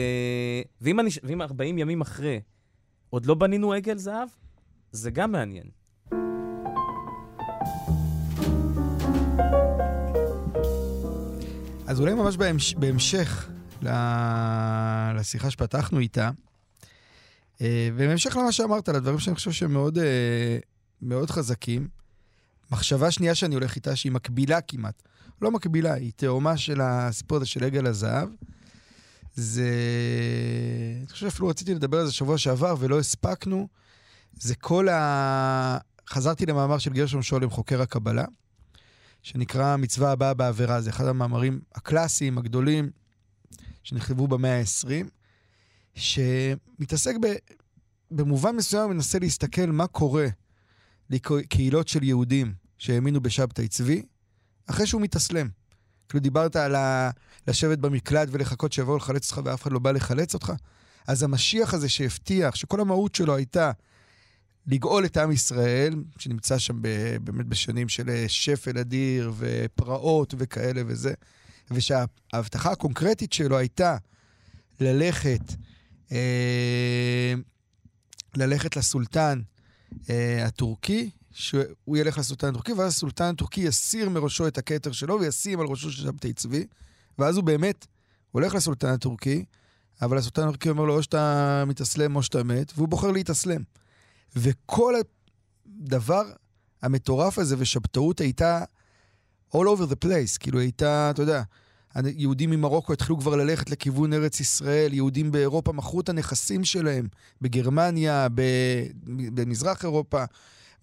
ואם, 0.82 1.00
אני... 1.00 1.10
ואם 1.24 1.42
40 1.42 1.78
ימים 1.78 2.02
אחרי 2.02 2.42
עוד 3.10 3.26
לא 3.26 3.36
בנינו 3.36 3.74
עגל 3.74 3.98
זהב, 3.98 4.28
זה 4.92 5.12
גם 5.12 5.32
מעניין. 5.32 5.70
אז 11.88 12.00
אולי 12.00 12.14
ממש 12.14 12.38
בהמש... 12.38 12.76
בהמשך 12.76 13.50
לשיחה 15.16 15.52
שפתחנו 15.52 16.00
איתה, 16.00 16.30
אה, 17.62 17.90
ובהמשך 17.94 18.36
למה 18.36 18.52
שאמרת, 18.52 18.90
לדברים 18.90 19.20
שאני 19.20 19.36
חושב 19.36 19.52
שהם 19.52 19.74
מאוד, 19.74 19.98
אה, 19.98 20.58
מאוד 21.02 21.32
חזקים, 21.32 22.01
מחשבה 22.72 23.12
שנייה 23.12 23.36
שאני 23.36 23.56
הולך 23.56 23.76
איתה, 23.76 23.96
שהיא 23.96 24.12
מקבילה 24.12 24.62
כמעט, 24.62 25.04
לא 25.42 25.52
מקבילה, 25.52 25.94
היא 25.94 26.12
תאומה 26.16 26.58
של 26.58 26.82
הסיפור 26.82 27.38
הזה 27.38 27.46
של 27.46 27.64
עגל 27.64 27.88
הזהב. 27.88 28.30
זה... 29.36 29.72
אני 31.00 31.08
חושב 31.08 31.30
שאפילו 31.30 31.48
רציתי 31.48 31.74
לדבר 31.76 31.98
על 32.00 32.06
זה 32.06 32.12
שבוע 32.12 32.38
שעבר 32.38 32.76
ולא 32.80 33.00
הספקנו. 33.00 33.68
זה 34.34 34.56
כל 34.56 34.90
ה... 34.90 35.78
חזרתי 36.10 36.46
למאמר 36.46 36.78
של 36.78 36.94
גרשום 36.94 37.22
שולם, 37.22 37.50
חוקר 37.50 37.82
הקבלה, 37.82 38.26
שנקרא 39.24 39.78
מצווה 39.78 40.12
הבאה 40.12 40.34
בעבירה. 40.34 40.82
זה 40.82 40.90
אחד 40.90 41.06
המאמרים 41.06 41.62
הקלאסיים, 41.76 42.38
הגדולים, 42.38 42.90
שנכתבו 43.84 44.28
במאה 44.28 44.60
ה-20, 44.60 45.10
שמתעסק 45.96 47.16
ב... 47.22 47.28
במובן 48.12 48.56
מסוים, 48.56 48.90
מנסה 48.90 49.20
להסתכל 49.20 49.66
מה 49.66 49.88
קורה 49.88 50.28
לקהילות 51.10 51.88
של 51.88 52.04
יהודים 52.04 52.54
שהאמינו 52.82 53.22
בשבתאי 53.22 53.68
צבי, 53.68 54.04
אחרי 54.68 54.88
שהוא 54.88 55.02
מתאסלם. 55.02 55.50
כאילו 56.10 56.22
דיברת 56.22 56.56
על 56.56 56.76
ה... 56.76 57.12
לשבת 57.48 57.78
במקלט 57.78 58.28
ולחכות 58.32 58.74
שיבואו 58.74 58.98
לחלץ 58.98 59.32
אותך 59.32 59.42
ואף 59.46 59.62
אחד 59.64 59.72
לא 59.72 59.80
בא 59.80 59.92
לחלץ 59.92 60.34
אותך. 60.34 60.54
אז 61.08 61.24
המשיח 61.24 61.74
הזה 61.74 61.90
שהבטיח, 61.90 62.56
שכל 62.56 62.80
המהות 62.80 63.16
שלו 63.16 63.36
הייתה 63.36 63.72
לגאול 64.68 65.06
את 65.06 65.18
עם 65.18 65.32
ישראל, 65.32 66.04
שנמצא 66.18 66.58
שם 66.58 66.82
ב, 66.82 66.88
באמת 67.24 67.46
בשנים 67.46 67.90
של 67.90 68.10
אה, 68.10 68.26
שפל 68.28 68.78
אדיר 68.78 69.34
ופרעות 69.38 70.34
וכאלה 70.38 70.82
וזה, 70.88 71.14
ושההבטחה 71.72 72.72
הקונקרטית 72.72 73.34
שלו 73.34 73.58
הייתה 73.58 73.98
ללכת, 74.80 75.54
אה, 76.12 77.34
ללכת 78.36 78.76
לסולטן 78.76 79.42
אה, 80.10 80.46
הטורקי, 80.46 81.10
שהוא 81.32 81.98
ילך 81.98 82.18
לסולטן 82.18 82.48
הטורקי, 82.48 82.74
ואז 82.74 82.92
הסולטן 82.92 83.34
הטורקי 83.34 83.62
יסיר 83.62 84.10
מראשו 84.10 84.48
את 84.48 84.58
הכתר 84.58 84.92
שלו 84.92 85.20
וישים 85.20 85.60
על 85.60 85.68
ראשו 85.68 85.92
של 85.92 86.04
שבתאי 86.04 86.34
צבי, 86.34 86.66
ואז 87.20 87.36
הוא 87.36 87.44
באמת 87.44 87.88
הולך 88.32 88.56
לסולטן 88.56 88.88
הטורקי, 88.88 89.46
אבל 90.02 90.18
הסולטן 90.18 90.42
הטורקי 90.42 90.70
אומר 90.70 90.86
לו, 90.86 90.98
או 90.98 91.04
שאתה 91.04 91.64
מתאסלם 91.68 92.16
או 92.16 92.24
שאתה 92.24 92.44
מת, 92.44 92.72
והוא 92.76 92.88
בוחר 92.88 93.12
להתאסלם. 93.12 93.62
וכל 94.36 94.94
הדבר 95.66 96.24
המטורף 96.82 97.40
הזה 97.40 97.56
ושבתאות 97.58 98.22
הייתה 98.22 98.64
all 99.56 99.60
over 99.60 99.92
the 99.92 100.06
place, 100.06 100.38
כאילו 100.40 100.60
הייתה, 100.60 101.12
אתה 101.12 101.22
יודע, 101.22 101.44
יהודים 101.96 102.50
ממרוקו 102.50 102.94
התחילו 102.94 103.20
כבר 103.20 103.36
ללכת 103.36 103.70
לכיוון 103.70 104.14
ארץ 104.14 104.40
ישראל, 104.40 104.94
יהודים 104.94 105.32
באירופה 105.32 105.72
מכרו 105.72 106.02
את 106.02 106.10
הנכסים 106.10 106.64
שלהם, 106.64 107.08
בגרמניה, 107.42 108.28
במזרח 109.06 109.84
אירופה. 109.84 110.24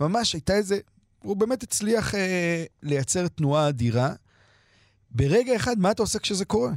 ממש 0.00 0.32
הייתה 0.32 0.54
איזה, 0.54 0.78
הוא 1.18 1.36
באמת 1.36 1.62
הצליח 1.62 2.14
אה, 2.14 2.64
לייצר 2.82 3.28
תנועה 3.28 3.68
אדירה. 3.68 4.12
ברגע 5.10 5.56
אחד, 5.56 5.78
מה 5.78 5.90
אתה 5.90 6.02
עושה 6.02 6.18
כשזה 6.18 6.44
קורה? 6.44 6.72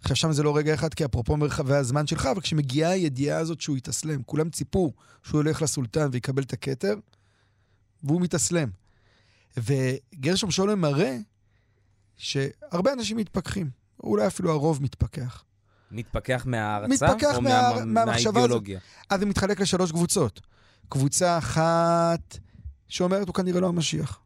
עכשיו, 0.00 0.16
שם 0.16 0.32
זה 0.32 0.42
לא 0.42 0.56
רגע 0.56 0.74
אחד, 0.74 0.94
כי 0.94 1.04
אפרופו 1.04 1.36
מרחבי 1.36 1.74
הזמן 1.74 2.06
שלך, 2.06 2.26
אבל 2.26 2.40
כשמגיעה 2.40 2.90
הידיעה 2.90 3.38
הזאת 3.38 3.60
שהוא 3.60 3.76
יתאסלם, 3.76 4.22
כולם 4.22 4.50
ציפו 4.50 4.92
שהוא 5.22 5.40
ילך 5.40 5.62
לסולטן 5.62 6.08
ויקבל 6.12 6.42
את 6.42 6.52
הכתר, 6.52 6.94
והוא 8.02 8.20
מתאסלם. 8.20 8.68
וגרשום 9.56 10.50
שולם 10.50 10.80
מראה 10.80 11.18
שהרבה 12.16 12.92
אנשים 12.92 13.16
מתפכחים, 13.16 13.70
אולי 14.02 14.26
אפילו 14.26 14.50
הרוב 14.50 14.82
מתפכח. 14.82 15.44
מתפכח 15.90 16.42
מההערצה? 16.46 16.88
מתפכח 16.88 17.36
או 17.36 17.42
מה, 17.42 17.84
מהאידיאולוגיה? 17.84 18.80
אז 19.10 19.20
זה 19.20 19.26
מתחלק 19.26 19.60
לשלוש 19.60 19.92
קבוצות. 19.92 20.40
קבוצה 20.92 21.38
אחת 21.38 22.38
שאומרת, 22.88 23.26
הוא 23.26 23.34
כנראה 23.34 23.60
לא 23.60 23.68
המשיח. 23.68 24.20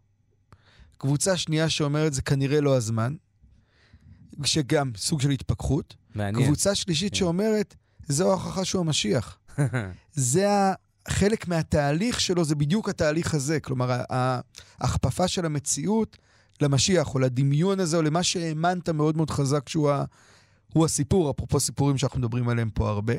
קבוצה 0.98 1.36
שנייה 1.36 1.68
שאומרת, 1.68 2.14
זה 2.14 2.22
כנראה 2.22 2.60
לא 2.60 2.76
הזמן. 2.76 3.14
שגם 4.44 4.90
סוג 4.96 5.20
של 5.20 5.30
התפכחות. 5.30 5.94
מעניין. 6.14 6.46
קבוצה 6.46 6.74
שלישית 6.74 7.12
כן. 7.12 7.18
שאומרת, 7.18 7.74
זו 8.08 8.30
ההוכחה 8.30 8.64
שהוא 8.64 8.80
המשיח. 8.80 9.38
זה 10.14 10.48
חלק 11.08 11.48
מהתהליך 11.48 12.20
שלו, 12.20 12.44
זה 12.44 12.54
בדיוק 12.54 12.88
התהליך 12.88 13.34
הזה. 13.34 13.60
כלומר, 13.60 14.00
ההכפפה 14.80 15.28
של 15.28 15.46
המציאות 15.46 16.16
למשיח, 16.60 17.14
או 17.14 17.18
לדמיון 17.18 17.80
הזה, 17.80 17.96
או 17.96 18.02
למה 18.02 18.22
שהאמנת 18.22 18.88
מאוד 18.88 19.16
מאוד 19.16 19.30
חזק 19.30 19.68
שהוא 19.68 19.90
ה... 19.90 20.04
הוא 20.72 20.84
הסיפור, 20.84 21.30
אפרופו 21.30 21.60
סיפורים 21.60 21.98
שאנחנו 21.98 22.18
מדברים 22.18 22.48
עליהם 22.48 22.70
פה 22.70 22.88
הרבה. 22.88 23.14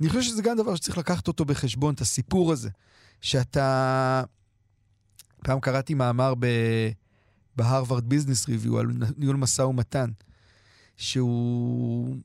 ואני 0.00 0.10
חושב 0.10 0.22
שזה 0.22 0.42
גם 0.42 0.56
דבר 0.56 0.76
שצריך 0.76 0.98
לקחת 0.98 1.28
אותו 1.28 1.44
בחשבון, 1.44 1.94
את 1.94 2.00
הסיפור 2.00 2.52
הזה, 2.52 2.70
שאתה... 3.20 4.24
פעם 5.44 5.60
קראתי 5.60 5.94
מאמר 5.94 6.34
ב... 6.38 6.46
בהרווארד 7.56 8.08
ביזנס 8.08 8.48
ריוויו 8.48 8.78
על 8.78 8.86
ניהול 9.16 9.36
משא 9.36 9.62
ומתן, 9.62 10.10
שהוא 10.96 12.16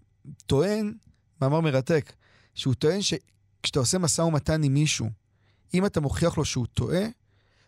טוען, 0.45 0.93
מאמר 1.41 1.61
מרתק, 1.61 2.13
שהוא 2.53 2.73
טוען 2.73 2.99
שכשאתה 3.01 3.79
עושה 3.79 3.97
משא 3.97 4.21
ומתן 4.21 4.63
עם 4.63 4.73
מישהו, 4.73 5.09
אם 5.73 5.85
אתה 5.85 6.01
מוכיח 6.01 6.37
לו 6.37 6.45
שהוא 6.45 6.65
טועה, 6.65 7.05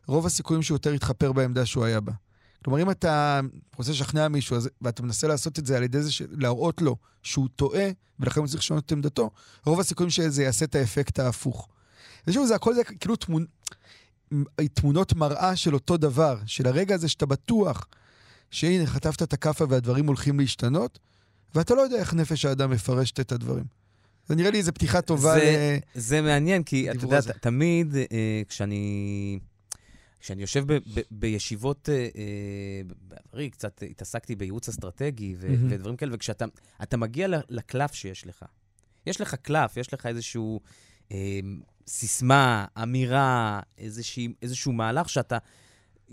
רוב 0.07 0.25
הסיכויים 0.25 0.63
שהוא 0.63 0.75
יותר 0.75 0.93
יתחפר 0.93 1.31
בעמדה 1.31 1.65
שהוא 1.65 1.85
היה 1.85 1.99
בה. 1.99 2.13
כלומר, 2.63 2.81
אם 2.81 2.91
אתה 2.91 3.39
רוצה 3.77 3.91
לשכנע 3.91 4.27
מישהו 4.27 4.55
אז, 4.55 4.69
ואתה 4.81 5.03
מנסה 5.03 5.27
לעשות 5.27 5.59
את 5.59 5.65
זה 5.65 5.77
על 5.77 5.83
ידי 5.83 6.01
זה, 6.01 6.09
להראות 6.31 6.81
לו 6.81 6.95
שהוא 7.23 7.47
טועה, 7.55 7.89
ולכן 8.19 8.39
הוא 8.39 8.47
צריך 8.47 8.61
לשנות 8.61 8.85
את 8.85 8.91
עמדתו, 8.91 9.29
רוב 9.65 9.79
הסיכויים 9.79 10.09
שזה 10.09 10.43
יעשה 10.43 10.65
את 10.65 10.75
האפקט 10.75 11.19
ההפוך. 11.19 11.67
ושוב, 12.27 12.45
זה 12.45 12.55
הכל 12.55 12.73
זה 12.73 12.83
כאילו 12.83 13.15
תמונ... 13.15 13.45
תמונות 14.73 15.13
מראה 15.13 15.55
של 15.55 15.73
אותו 15.73 15.97
דבר, 15.97 16.37
של 16.45 16.67
הרגע 16.67 16.95
הזה 16.95 17.07
שאתה 17.07 17.25
בטוח 17.25 17.87
שהנה, 18.51 18.85
חטפת 18.85 19.21
את 19.23 19.33
הכאפה 19.33 19.65
והדברים 19.69 20.07
הולכים 20.07 20.39
להשתנות, 20.39 20.99
ואתה 21.55 21.75
לא 21.75 21.81
יודע 21.81 21.95
איך 21.95 22.13
נפש 22.13 22.45
האדם 22.45 22.71
מפרשת 22.71 23.19
את 23.19 23.31
הדברים. 23.31 23.65
זה 24.27 24.35
נראה 24.35 24.51
לי 24.51 24.57
איזו 24.57 24.73
פתיחה 24.73 25.01
טובה 25.01 25.33
זה, 25.33 25.79
ל... 25.95 25.99
זה 25.99 26.21
מעניין, 26.21 26.63
כי 26.63 26.91
אתה 26.91 27.05
יודע, 27.05 27.21
תמיד 27.21 27.95
אה, 27.95 28.41
כשאני... 28.47 29.39
כשאני 30.27 30.41
יושב 30.41 30.73
ב, 30.73 30.73
ב, 30.73 31.01
בישיבות, 31.11 31.89
אה, 31.89 31.95
אה 31.95 32.81
בעברי 33.01 33.49
קצת 33.49 33.83
התעסקתי 33.89 34.35
בייעוץ 34.35 34.69
אסטרטגי 34.69 35.35
ו, 35.37 35.47
mm-hmm. 35.47 35.73
ודברים 35.73 35.95
כאלה, 35.95 36.15
וכשאתה 36.15 36.45
מגיע 36.97 37.27
לקלף 37.49 37.93
שיש 37.93 38.27
לך, 38.27 38.45
יש 39.05 39.21
לך 39.21 39.35
קלף, 39.35 39.77
יש 39.77 39.93
לך 39.93 40.05
איזשהו 40.05 40.59
אה, 41.11 41.39
סיסמה, 41.87 42.65
אמירה, 42.83 43.59
איזושהי, 43.77 44.27
איזשהו 44.41 44.73
מהלך 44.73 45.09
שאתה 45.09 45.37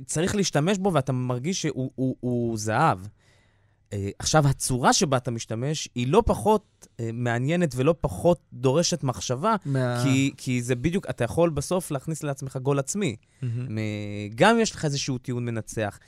צריך 0.07 0.35
להשתמש 0.35 0.79
בו 0.79 0.93
ואתה 0.93 1.13
מרגיש 1.13 1.63
שהוא 1.63 1.91
הוא, 1.95 2.17
הוא 2.21 2.59
זהב. 2.59 2.99
Uh, 3.95 3.97
עכשיו, 4.19 4.49
הצורה 4.49 4.93
שבה 4.93 5.17
אתה 5.17 5.31
משתמש 5.31 5.89
היא 5.95 6.07
לא 6.09 6.23
פחות 6.27 6.87
uh, 6.87 7.03
מעניינת 7.13 7.73
ולא 7.77 7.95
פחות 8.01 8.41
דורשת 8.53 9.05
מחשבה, 9.05 9.57
מה... 9.65 10.03
כי, 10.03 10.33
כי 10.37 10.63
זה 10.63 10.75
בדיוק, 10.75 11.07
אתה 11.11 11.25
יכול 11.25 11.51
בסוף 11.51 11.91
להכניס 11.91 12.23
לעצמך 12.23 12.57
גול 12.57 12.79
עצמי. 12.79 13.17
Mm-hmm. 13.17 13.47
גם 14.35 14.59
יש 14.61 14.73
לך 14.75 14.85
איזשהו 14.85 15.19
טיעון 15.19 15.45
מנצח. 15.45 15.99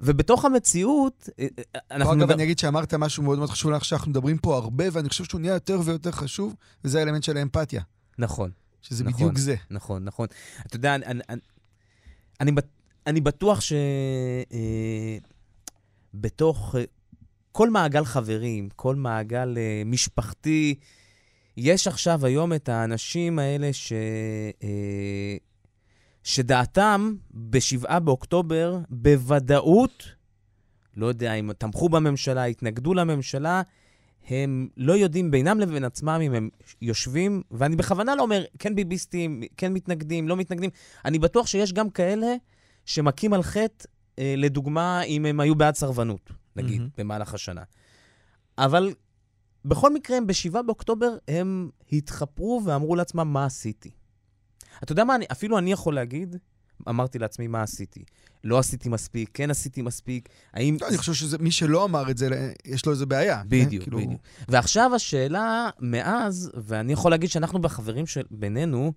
ובתוך 0.00 0.44
המציאות, 0.44 1.28
אה, 1.38 1.46
אנחנו... 1.90 2.12
אגב, 2.12 2.30
אני 2.30 2.42
אגיד 2.42 2.58
שאמרת 2.58 2.94
משהו 2.94 3.22
מאוד 3.22 3.38
מאוד 3.38 3.50
חשוב 3.50 3.70
לך, 3.70 3.84
שאנחנו 3.84 4.10
מדברים 4.10 4.38
פה 4.38 4.56
הרבה, 4.56 4.84
ואני 4.92 5.08
חושב 5.08 5.24
שהוא 5.24 5.40
נהיה 5.40 5.54
יותר 5.54 5.80
ויותר 5.84 6.10
חשוב, 6.10 6.54
וזה 6.84 6.98
האלמנט 6.98 7.22
של 7.22 7.36
האמפתיה. 7.36 7.82
נכון. 8.18 8.50
שזה 8.82 9.04
נכון, 9.04 9.14
בדיוק 9.14 9.38
זה. 9.38 9.54
נכון, 9.70 10.04
נכון. 10.04 10.26
אתה 10.66 10.76
יודע, 10.76 10.94
אני, 10.94 11.04
אני, 11.06 11.40
אני, 12.40 12.52
אני 13.06 13.20
בטוח 13.20 13.60
שבתוך 13.60 13.78
אה, 14.52 15.18
כל 17.52 17.70
מעגל 17.70 18.04
חברים, 18.04 18.68
כל 18.76 18.96
מעגל 18.96 19.54
אה, 19.58 19.82
משפחתי, 19.86 20.74
יש 21.56 21.86
עכשיו 21.86 22.26
היום 22.26 22.52
את 22.52 22.68
האנשים 22.68 23.38
האלה 23.38 23.72
ש... 23.72 23.92
אה, 24.62 25.36
שדעתם 26.24 27.14
ב-7 27.30 27.98
באוקטובר 27.98 28.78
בוודאות, 28.90 30.04
לא 30.96 31.06
יודע 31.06 31.34
אם 31.34 31.52
תמכו 31.52 31.88
בממשלה, 31.88 32.44
התנגדו 32.44 32.94
לממשלה, 32.94 33.62
הם 34.28 34.68
לא 34.76 34.92
יודעים 34.92 35.30
בינם 35.30 35.60
לבין 35.60 35.84
עצמם 35.84 36.20
אם 36.22 36.34
הם 36.34 36.48
יושבים, 36.82 37.42
ואני 37.50 37.76
בכוונה 37.76 38.14
לא 38.14 38.22
אומר 38.22 38.44
כן 38.58 38.74
ביביסטים, 38.74 39.42
כן 39.56 39.72
מתנגדים, 39.72 40.28
לא 40.28 40.36
מתנגדים, 40.36 40.70
אני 41.04 41.18
בטוח 41.18 41.46
שיש 41.46 41.72
גם 41.72 41.90
כאלה 41.90 42.34
שמכים 42.84 43.32
על 43.32 43.42
חטא, 43.42 43.84
אה, 43.84 43.99
לדוגמה, 44.18 45.02
אם 45.02 45.26
הם 45.26 45.40
היו 45.40 45.54
בעד 45.54 45.74
סרבנות, 45.74 46.30
נגיד, 46.56 46.80
mm-hmm. 46.80 46.98
במהלך 46.98 47.34
השנה. 47.34 47.62
אבל 48.58 48.94
בכל 49.64 49.94
מקרה, 49.94 50.16
הם 50.16 50.26
ב-7 50.26 50.62
באוקטובר, 50.62 51.16
הם 51.28 51.70
התחפרו 51.92 52.62
ואמרו 52.64 52.96
לעצמם, 52.96 53.32
מה 53.32 53.44
עשיתי? 53.44 53.90
אתה 54.82 54.92
יודע 54.92 55.04
מה, 55.04 55.14
אני, 55.14 55.24
אפילו 55.32 55.58
אני 55.58 55.72
יכול 55.72 55.94
להגיד, 55.94 56.36
אמרתי 56.88 57.18
לעצמי 57.18 57.46
מה 57.46 57.62
עשיתי. 57.62 58.04
לא 58.44 58.58
עשיתי 58.58 58.88
מספיק, 58.88 59.30
כן 59.34 59.50
עשיתי 59.50 59.82
מספיק, 59.82 60.28
האם... 60.52 60.76
לא, 60.80 60.88
אני 60.88 60.98
חושב 60.98 61.14
שמי 61.14 61.50
שלא 61.50 61.84
אמר 61.84 62.10
את 62.10 62.18
זה, 62.18 62.52
יש 62.64 62.86
לו 62.86 62.92
איזה 62.92 63.06
בעיה. 63.06 63.42
בדיוק, 63.48 63.84
כאילו- 63.84 63.98
בדיוק. 63.98 64.20
ועכשיו 64.48 64.94
השאלה 64.94 65.70
מאז, 65.80 66.50
ואני 66.54 66.92
יכול 66.92 67.10
להגיד 67.10 67.30
שאנחנו 67.30 67.58
בחברים 67.58 68.06
של 68.06 68.22
בינינו, 68.30 68.92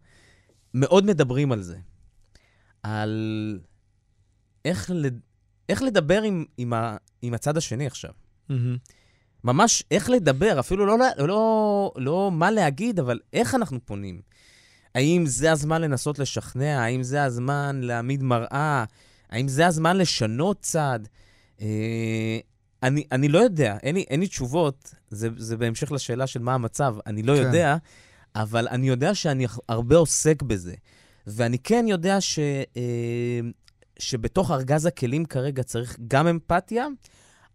מאוד 0.73 1.05
מדברים 1.05 1.51
על 1.51 1.61
זה. 1.61 1.77
על 2.83 3.59
איך, 4.65 4.91
לד... 4.93 5.19
איך 5.69 5.81
לדבר 5.81 6.21
עם, 6.21 6.45
עם, 6.57 6.73
ה... 6.73 6.97
עם 7.21 7.33
הצד 7.33 7.57
השני 7.57 7.87
עכשיו. 7.87 8.11
מהמם. 8.49 8.77
ממש 9.43 9.83
איך 9.91 10.09
לדבר, 10.09 10.59
אפילו 10.59 10.85
לא, 10.85 10.97
לא, 10.99 11.27
לא, 11.27 11.91
לא 11.95 12.31
מה 12.33 12.51
להגיד, 12.51 12.99
אבל 12.99 13.19
איך 13.33 13.55
אנחנו 13.55 13.79
פונים. 13.85 14.21
האם 14.95 15.25
זה 15.25 15.51
הזמן 15.51 15.81
לנסות 15.81 16.19
לשכנע? 16.19 16.83
האם 16.83 17.03
זה 17.03 17.23
הזמן 17.23 17.79
להעמיד 17.83 18.23
מראה? 18.23 18.83
האם 19.29 19.47
זה 19.47 19.67
הזמן 19.67 19.97
לשנות 19.97 20.57
צד? 20.61 20.99
אה, 21.61 22.37
אני, 22.83 23.03
אני 23.11 23.27
לא 23.27 23.39
יודע, 23.39 23.77
אין 23.83 23.95
לי, 23.95 24.05
אין 24.09 24.19
לי 24.19 24.27
תשובות, 24.27 24.95
זה, 25.09 25.29
זה 25.37 25.57
בהמשך 25.57 25.91
לשאלה 25.91 26.27
של 26.27 26.39
מה 26.39 26.53
המצב, 26.53 26.95
אני 27.05 27.23
לא 27.23 27.35
כן. 27.35 27.41
יודע, 27.41 27.77
אבל 28.35 28.67
אני 28.67 28.87
יודע 28.87 29.15
שאני 29.15 29.45
הרבה 29.69 29.95
עוסק 29.95 30.41
בזה. 30.41 30.73
ואני 31.27 31.59
כן 31.59 31.85
יודע 31.87 32.21
ש, 32.21 32.39
אה, 32.77 33.39
שבתוך 34.03 34.51
ארגז 34.51 34.85
הכלים 34.85 35.25
כרגע 35.25 35.63
צריך 35.63 35.97
גם 36.07 36.27
אמפתיה, 36.27 36.87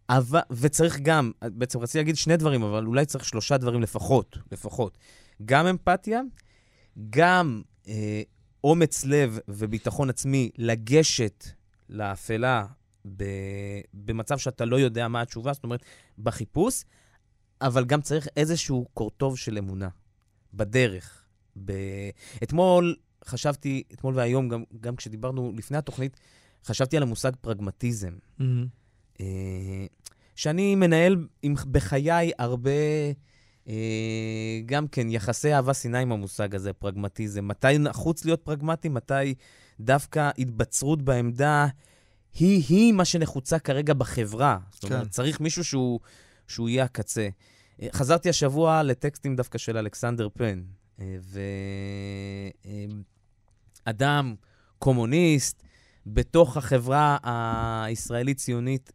אבל, 0.09 0.39
וצריך 0.51 0.99
גם, 0.99 1.31
בעצם 1.41 1.79
רציתי 1.79 1.97
להגיד 1.97 2.15
שני 2.15 2.37
דברים, 2.37 2.63
אבל 2.63 2.85
אולי 2.85 3.05
צריך 3.05 3.25
שלושה 3.25 3.57
דברים 3.57 3.81
לפחות, 3.81 4.37
לפחות. 4.51 4.97
גם 5.45 5.67
אמפתיה, 5.67 6.21
גם 7.09 7.61
אה, 7.87 8.21
אומץ 8.63 9.05
לב 9.05 9.39
וביטחון 9.47 10.09
עצמי 10.09 10.49
לגשת 10.57 11.45
לאפלה 11.89 12.65
ב, 13.17 13.23
במצב 13.93 14.37
שאתה 14.37 14.65
לא 14.65 14.79
יודע 14.79 15.07
מה 15.07 15.21
התשובה, 15.21 15.53
זאת 15.53 15.63
אומרת, 15.63 15.83
בחיפוש, 16.17 16.83
אבל 17.61 17.85
גם 17.85 18.01
צריך 18.01 18.27
איזשהו 18.37 18.87
קורטוב 18.93 19.37
של 19.37 19.57
אמונה 19.57 19.89
בדרך. 20.53 21.23
ב... 21.65 21.73
אתמול 22.43 22.95
חשבתי, 23.25 23.83
אתמול 23.93 24.15
והיום, 24.15 24.49
גם, 24.49 24.63
גם 24.81 24.95
כשדיברנו 24.95 25.53
לפני 25.57 25.77
התוכנית, 25.77 26.19
חשבתי 26.65 26.97
על 26.97 27.03
המושג 27.03 27.31
פרגמטיזם. 27.41 28.13
מהמם. 28.39 28.67
אה, 29.21 29.85
שאני 30.35 30.75
מנהל 30.75 31.27
עם, 31.41 31.55
בחיי 31.71 32.31
הרבה, 32.39 32.71
אה, 33.67 34.59
גם 34.65 34.87
כן, 34.87 35.09
יחסי 35.09 35.53
אהבה-שנאה 35.53 36.01
עם 36.01 36.11
המושג 36.11 36.55
הזה, 36.55 36.73
פרגמטיזם. 36.73 37.47
מתי 37.47 37.77
נחוץ 37.79 38.25
להיות 38.25 38.41
פרגמטי, 38.41 38.89
מתי 38.89 39.33
דווקא 39.79 40.29
התבצרות 40.37 41.01
בעמדה 41.01 41.67
היא-היא 42.39 42.93
מה 42.93 43.05
שנחוצה 43.05 43.59
כרגע 43.59 43.93
בחברה. 43.93 44.57
זאת 44.71 44.83
אומרת, 44.83 45.03
כן. 45.03 45.09
צריך 45.09 45.39
מישהו 45.39 45.63
שהוא, 45.63 45.99
שהוא 46.47 46.69
יהיה 46.69 46.83
הקצה. 46.83 47.29
אה, 47.81 47.87
חזרתי 47.93 48.29
השבוע 48.29 48.83
לטקסטים 48.83 49.35
דווקא 49.35 49.57
של 49.57 49.77
אלכסנדר 49.77 50.27
פן, 50.33 50.61
אה, 50.99 51.15
ואדם, 53.85 54.35
קומוניסט, 54.79 55.63
בתוך 56.05 56.57
החברה 56.57 57.17
הישראלית-ציונית, 57.83 58.91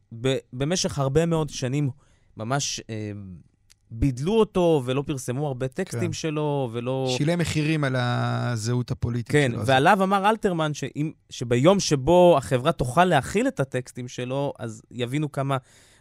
במשך 0.52 0.98
הרבה 0.98 1.26
מאוד 1.26 1.50
שנים 1.50 1.90
ממש 2.36 2.80
אה, 2.90 3.12
בידלו 3.90 4.32
אותו 4.32 4.82
ולא 4.84 5.02
פרסמו 5.06 5.46
הרבה 5.46 5.68
טקסטים 5.68 6.06
כן. 6.06 6.12
שלו, 6.12 6.70
ולא... 6.72 7.14
שילם 7.16 7.38
מחירים 7.38 7.84
על 7.84 7.96
הזהות 7.98 8.90
הפוליטית 8.90 9.32
כן, 9.32 9.48
שלו. 9.52 9.60
אז- 9.60 9.68
ועליו 9.68 10.02
אמר 10.02 10.30
אלתרמן 10.30 10.74
שאם, 10.74 11.12
שביום 11.30 11.80
שבו 11.80 12.34
החברה 12.38 12.72
תוכל 12.72 13.04
להכיל 13.04 13.48
את 13.48 13.60
הטקסטים 13.60 14.08
שלו, 14.08 14.52
אז 14.58 14.82
יבינו 14.90 15.32
כמה, 15.32 15.56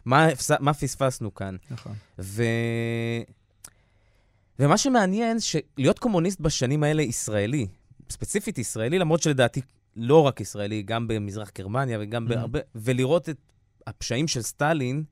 מה, 0.05 0.27
מה 0.59 0.73
פספסנו 0.73 1.33
כאן. 1.33 1.55
נכון. 1.71 1.93
ו... 2.19 2.43
ומה 4.59 4.77
שמעניין, 4.77 5.37
שלהיות 5.39 5.99
קומוניסט 5.99 6.39
בשנים 6.39 6.83
האלה 6.83 7.01
ישראלי, 7.01 7.67
ספציפית 8.09 8.57
ישראלי, 8.57 8.99
למרות 8.99 9.21
שלדעתי 9.21 9.61
לא 9.95 10.21
רק 10.21 10.41
ישראלי, 10.41 10.81
גם 10.83 11.07
במזרח 11.07 11.51
גרמניה 11.57 11.97
וגם 12.01 12.25
Mhm. 12.25 12.29
בהרבה, 12.29 12.59
ולראות 12.75 13.29
את 13.29 13.37
הפשעים 13.87 14.27
של 14.27 14.41
סטלין, 14.41 15.03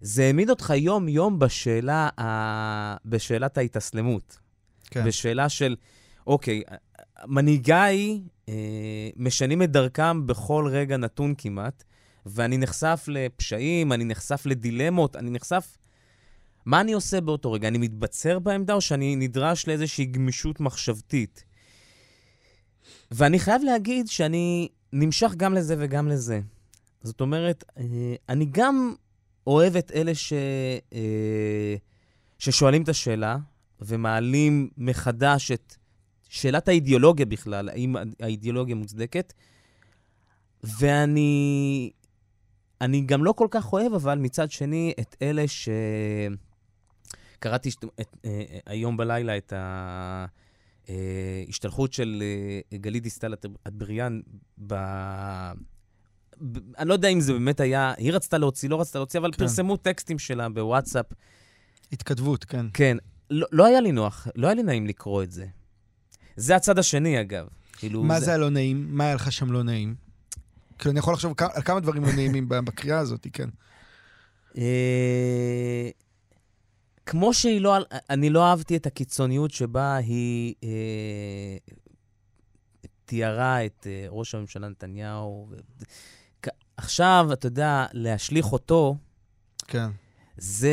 זה 0.00 0.24
העמיד 0.24 0.50
אותך 0.50 0.72
יום-יום 0.76 1.38
בשאלה, 1.38 2.08
ה... 2.20 2.96
בשאלת 3.04 3.58
ההתאסלמות. 3.58 4.38
כן. 4.90 5.04
בשאלה 5.04 5.48
של, 5.48 5.76
אוקיי, 6.26 6.62
מנהיגיי 7.26 8.20
אה, 8.48 8.54
משנים 9.16 9.62
את 9.62 9.70
דרכם 9.70 10.26
בכל 10.26 10.68
רגע 10.70 10.96
נתון 10.96 11.34
כמעט, 11.38 11.84
ואני 12.26 12.58
נחשף 12.58 13.04
לפשעים, 13.08 13.92
אני 13.92 14.04
נחשף 14.04 14.46
לדילמות, 14.46 15.16
אני 15.16 15.30
נחשף... 15.30 15.76
מה 16.66 16.80
אני 16.80 16.92
עושה 16.92 17.20
באותו 17.20 17.52
רגע? 17.52 17.68
אני 17.68 17.78
מתבצר 17.78 18.38
בעמדה 18.38 18.74
או 18.74 18.80
שאני 18.80 19.16
נדרש 19.16 19.68
לאיזושהי 19.68 20.04
גמישות 20.04 20.60
מחשבתית? 20.60 21.44
ואני 23.16 23.38
חייב 23.38 23.62
להגיד 23.62 24.08
שאני 24.08 24.68
נמשך 24.92 25.34
גם 25.36 25.54
לזה 25.54 25.74
וגם 25.78 26.08
לזה. 26.08 26.40
זאת 27.02 27.20
אומרת, 27.20 27.64
אה, 27.78 28.14
אני 28.28 28.46
גם 28.50 28.94
אוהב 29.46 29.76
את 29.76 29.92
אלה 29.94 30.14
ש... 30.14 30.32
אה, 30.92 31.74
ששואלים 32.38 32.82
את 32.82 32.88
השאלה 32.88 33.36
ומעלים 33.80 34.68
מחדש 34.78 35.50
את 35.50 35.76
שאלת 36.28 36.68
האידיאולוגיה 36.68 37.26
בכלל, 37.26 37.68
האם 37.68 37.96
האידיאולוגיה 38.20 38.74
מוצדקת, 38.74 39.32
ואני 40.64 41.90
אני 42.80 43.00
גם 43.00 43.24
לא 43.24 43.32
כל 43.32 43.48
כך 43.50 43.72
אוהב, 43.72 43.94
אבל 43.94 44.18
מצד 44.18 44.50
שני, 44.50 44.92
את 45.00 45.16
אלה 45.22 45.48
ש... 45.48 45.68
קראתי 47.38 47.70
שת- 47.70 47.84
את, 48.00 48.16
אה, 48.24 48.58
היום 48.66 48.96
בלילה 48.96 49.36
את 49.36 49.52
ההשתלחות 50.88 51.92
של 51.92 52.22
אה, 52.72 52.78
גלית 52.78 53.02
דיסטל 53.02 53.34
אט- 53.34 53.46
אטבריאן 53.68 54.20
ב... 54.66 54.74
ב... 56.52 56.58
אני 56.78 56.88
לא 56.88 56.92
יודע 56.92 57.08
אם 57.08 57.20
זה 57.20 57.32
באמת 57.32 57.60
היה, 57.60 57.94
היא 57.96 58.12
רצתה 58.12 58.38
להוציא, 58.38 58.68
לא 58.68 58.80
רצתה 58.80 58.98
להוציא, 58.98 59.20
אבל 59.20 59.32
כן. 59.32 59.38
פרסמו 59.38 59.76
טקסטים 59.76 60.18
שלה 60.18 60.48
בוואטסאפ. 60.48 61.06
התכתבות, 61.92 62.44
כן. 62.44 62.66
כן, 62.74 62.96
לא, 63.30 63.46
לא 63.52 63.66
היה 63.66 63.80
לי 63.80 63.92
נוח, 63.92 64.28
לא 64.36 64.46
היה 64.46 64.54
לי 64.54 64.62
נעים 64.62 64.86
לקרוא 64.86 65.22
את 65.22 65.30
זה. 65.32 65.46
זה 66.36 66.56
הצד 66.56 66.78
השני, 66.78 67.20
אגב. 67.20 67.46
כאילו, 67.76 68.02
מה 68.02 68.20
זה 68.20 68.34
הלא 68.34 68.50
נעים? 68.50 68.86
מה 68.90 69.04
היה 69.04 69.14
לך 69.14 69.32
שם 69.32 69.52
לא 69.52 69.62
נעים? 69.62 69.94
כאילו, 70.78 70.90
אני 70.90 70.98
יכול 70.98 71.14
לחשוב 71.14 71.34
על 71.54 71.62
כמה 71.62 71.80
דברים 71.80 72.04
לא 72.04 72.12
נעימים 72.12 72.48
בקריאה 72.48 72.98
הזאת, 72.98 73.26
כן. 73.32 73.48
כמו 77.06 77.34
שהיא 77.34 77.60
לא... 77.60 77.76
אני 78.10 78.30
לא 78.30 78.44
אהבתי 78.44 78.76
את 78.76 78.86
הקיצוניות 78.86 79.50
שבה 79.50 79.96
היא 79.96 80.54
אה, 80.64 81.56
תיארה 83.04 83.66
את 83.66 83.86
אה, 83.90 84.06
ראש 84.08 84.34
הממשלה 84.34 84.68
נתניהו. 84.68 85.48
ו... 85.50 85.56
עכשיו, 86.76 87.28
אתה 87.32 87.46
יודע, 87.46 87.86
להשליך 87.92 88.52
אותו, 88.52 88.96
כן. 89.68 89.88
זה, 90.36 90.72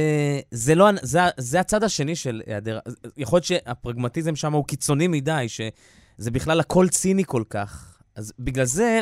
זה, 0.52 0.76
לא, 0.76 0.89
זה, 1.02 1.20
זה 1.38 1.60
הצד 1.60 1.84
השני 1.84 2.15
של 2.15 2.41
היעדר... 2.48 2.80
יכול 3.17 3.38
להיות 3.38 3.46
שהפרגמטיזם 3.46 4.36
שם 4.36 4.54
הוא 4.54 4.65
קיצוני 4.65 5.08
מדי, 5.08 5.46
שזה 5.50 6.32
בכלל 6.32 6.60
הכל 6.60 6.88
ציני 6.89 7.24
כל 7.26 7.44
כך. 7.50 8.00
אז 8.15 8.34
בגלל 8.39 8.65
זה, 8.65 9.00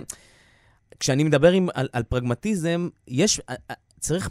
כשאני 0.99 1.23
מדבר 1.23 1.51
עם, 1.51 1.69
על, 1.73 1.89
על 1.93 2.03
פרגמטיזם, 2.03 2.89
יש... 3.07 3.41
צריך... 3.99 4.29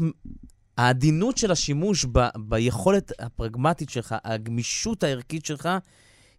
העדינות 0.79 1.37
של 1.37 1.51
השימוש 1.51 2.07
ב, 2.13 2.27
ביכולת 2.37 3.13
הפרגמטית 3.19 3.91
שלך, 3.91 4.15
הגמישות 4.25 5.03
הערכית 5.03 5.45
שלך, 5.45 5.69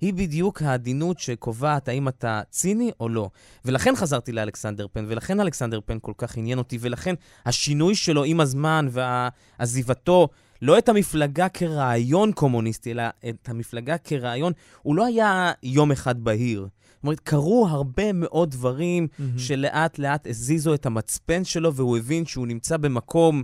היא 0.01 0.13
בדיוק 0.13 0.61
העדינות 0.61 1.19
שקובעת 1.19 1.87
האם 1.87 2.07
אתה 2.07 2.41
ציני 2.49 2.91
או 2.99 3.09
לא. 3.09 3.29
ולכן 3.65 3.95
חזרתי 3.95 4.31
לאלכסנדר 4.31 4.87
פן, 4.93 5.05
ולכן 5.07 5.39
אלכסנדר 5.39 5.79
פן 5.85 5.97
כל 6.01 6.11
כך 6.17 6.37
עניין 6.37 6.57
אותי, 6.57 6.77
ולכן 6.81 7.15
השינוי 7.45 7.95
שלו 7.95 8.23
עם 8.23 8.39
הזמן 8.39 8.87
ועזיבתו, 8.91 10.27
לא 10.61 10.77
את 10.77 10.89
המפלגה 10.89 11.49
כרעיון 11.49 12.31
קומוניסטי, 12.31 12.91
אלא 12.91 13.03
את 13.29 13.49
המפלגה 13.49 13.97
כרעיון, 13.97 14.53
הוא 14.81 14.95
לא 14.95 15.05
היה 15.05 15.51
יום 15.63 15.91
אחד 15.91 16.23
בהיר. 16.23 16.61
זאת 16.61 17.03
אומרת, 17.03 17.19
קרו 17.19 17.67
הרבה 17.69 18.13
מאוד 18.13 18.51
דברים 18.51 19.07
מהמם. 19.19 19.37
שלאט 19.37 19.99
לאט 19.99 20.27
הזיזו 20.27 20.73
את 20.73 20.85
המצפן 20.85 21.43
שלו, 21.43 21.73
והוא 21.73 21.97
הבין 21.97 22.25
שהוא 22.25 22.47
נמצא 22.47 22.77
במקום 22.77 23.43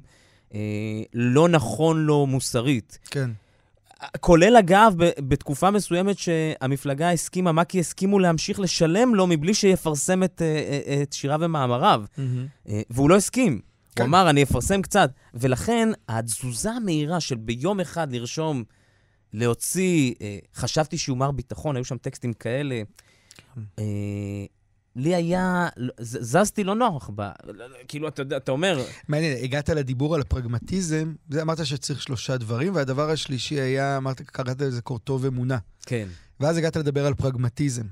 אה, 0.55 0.59
לא 1.13 1.49
נכון 1.49 2.05
לו 2.05 2.25
מוסרית. 2.25 2.99
כן. 3.11 3.31
כולל, 4.19 4.55
אגב, 4.57 4.93
ב- 4.97 5.09
בתקופה 5.19 5.71
מסוימת 5.71 6.17
שהמפלגה 6.17 7.11
הסכימה, 7.11 7.51
מק"י 7.51 7.79
הסכימו 7.79 8.19
להמשיך 8.19 8.59
לשלם 8.59 9.15
לו 9.15 9.27
מבלי 9.27 9.53
שיפרסם 9.53 10.23
את, 10.23 10.41
אה, 10.41 10.81
אה, 10.87 11.01
את 11.03 11.13
שיריו 11.13 11.39
ומאמריו. 11.41 12.03
מהמם. 12.17 12.47
אה, 12.69 12.81
והוא 12.89 13.09
לא 13.09 13.15
הסכים. 13.15 13.59
כן. 13.95 14.03
הוא 14.03 14.07
אמר, 14.09 14.29
אני 14.29 14.43
אפרסם 14.43 14.81
קצת. 14.81 15.11
ולכן, 15.33 15.89
התזוזה 16.09 16.71
המהירה 16.71 17.19
של 17.19 17.35
ביום 17.35 17.79
אחד 17.79 18.11
לרשום, 18.11 18.63
להוציא, 19.33 20.13
אה, 20.21 20.37
חשבתי 20.55 20.97
שהוא 20.97 21.17
מר 21.17 21.31
ביטחון, 21.31 21.75
היו 21.75 21.85
שם 21.85 21.97
טקסטים 21.97 22.33
כאלה. 22.33 22.81
כן. 23.55 23.61
אה, 23.79 24.45
לי 24.95 25.15
היה, 25.15 25.67
זזתי 25.99 26.63
לא 26.63 26.75
נוח. 26.75 27.09
כאילו, 27.87 28.07
אתה 28.07 28.21
יודע, 28.21 28.37
אתה 28.37 28.51
אומר, 28.51 28.85
מעניין, 29.07 29.43
הגעת 29.43 29.69
לדיבור 29.69 30.15
על 30.15 30.21
הפרגמטיזם, 30.21 31.13
זה 31.29 31.41
אמרת 31.41 31.65
שצריך 31.65 32.01
שלושה 32.01 32.37
דברים, 32.37 32.75
והדבר 32.75 33.09
השלישי 33.09 33.59
היה, 33.59 33.97
אמרת, 33.97 34.21
קראת 34.21 34.61
לזה 34.61 34.81
קורטוב 34.81 35.25
אמונה. 35.25 35.57
כן, 35.85 36.07
ואז 36.39 36.57
הגעת 36.57 36.75
לדבר 36.75 37.05
על 37.05 37.13
פרגמטיזם. 37.13 37.85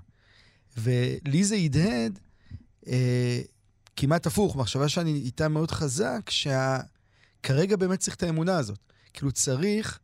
ולי 0.77 1.43
זה 1.43 1.55
הדהד 1.55 2.19
אה, 2.87 3.41
כמעט 3.95 4.27
הפוך, 4.27 4.55
מחשבה 4.55 4.89
שאני 4.89 5.11
איתה 5.11 5.47
מאוד 5.47 5.71
חזק, 5.71 6.29
שכרגע 6.29 7.75
באמת 7.75 7.99
צריך 7.99 8.15
את 8.15 8.23
האמונה 8.23 8.57
הזאת. 8.57 8.79
כאילו 9.13 9.31
צריך, 9.31 9.99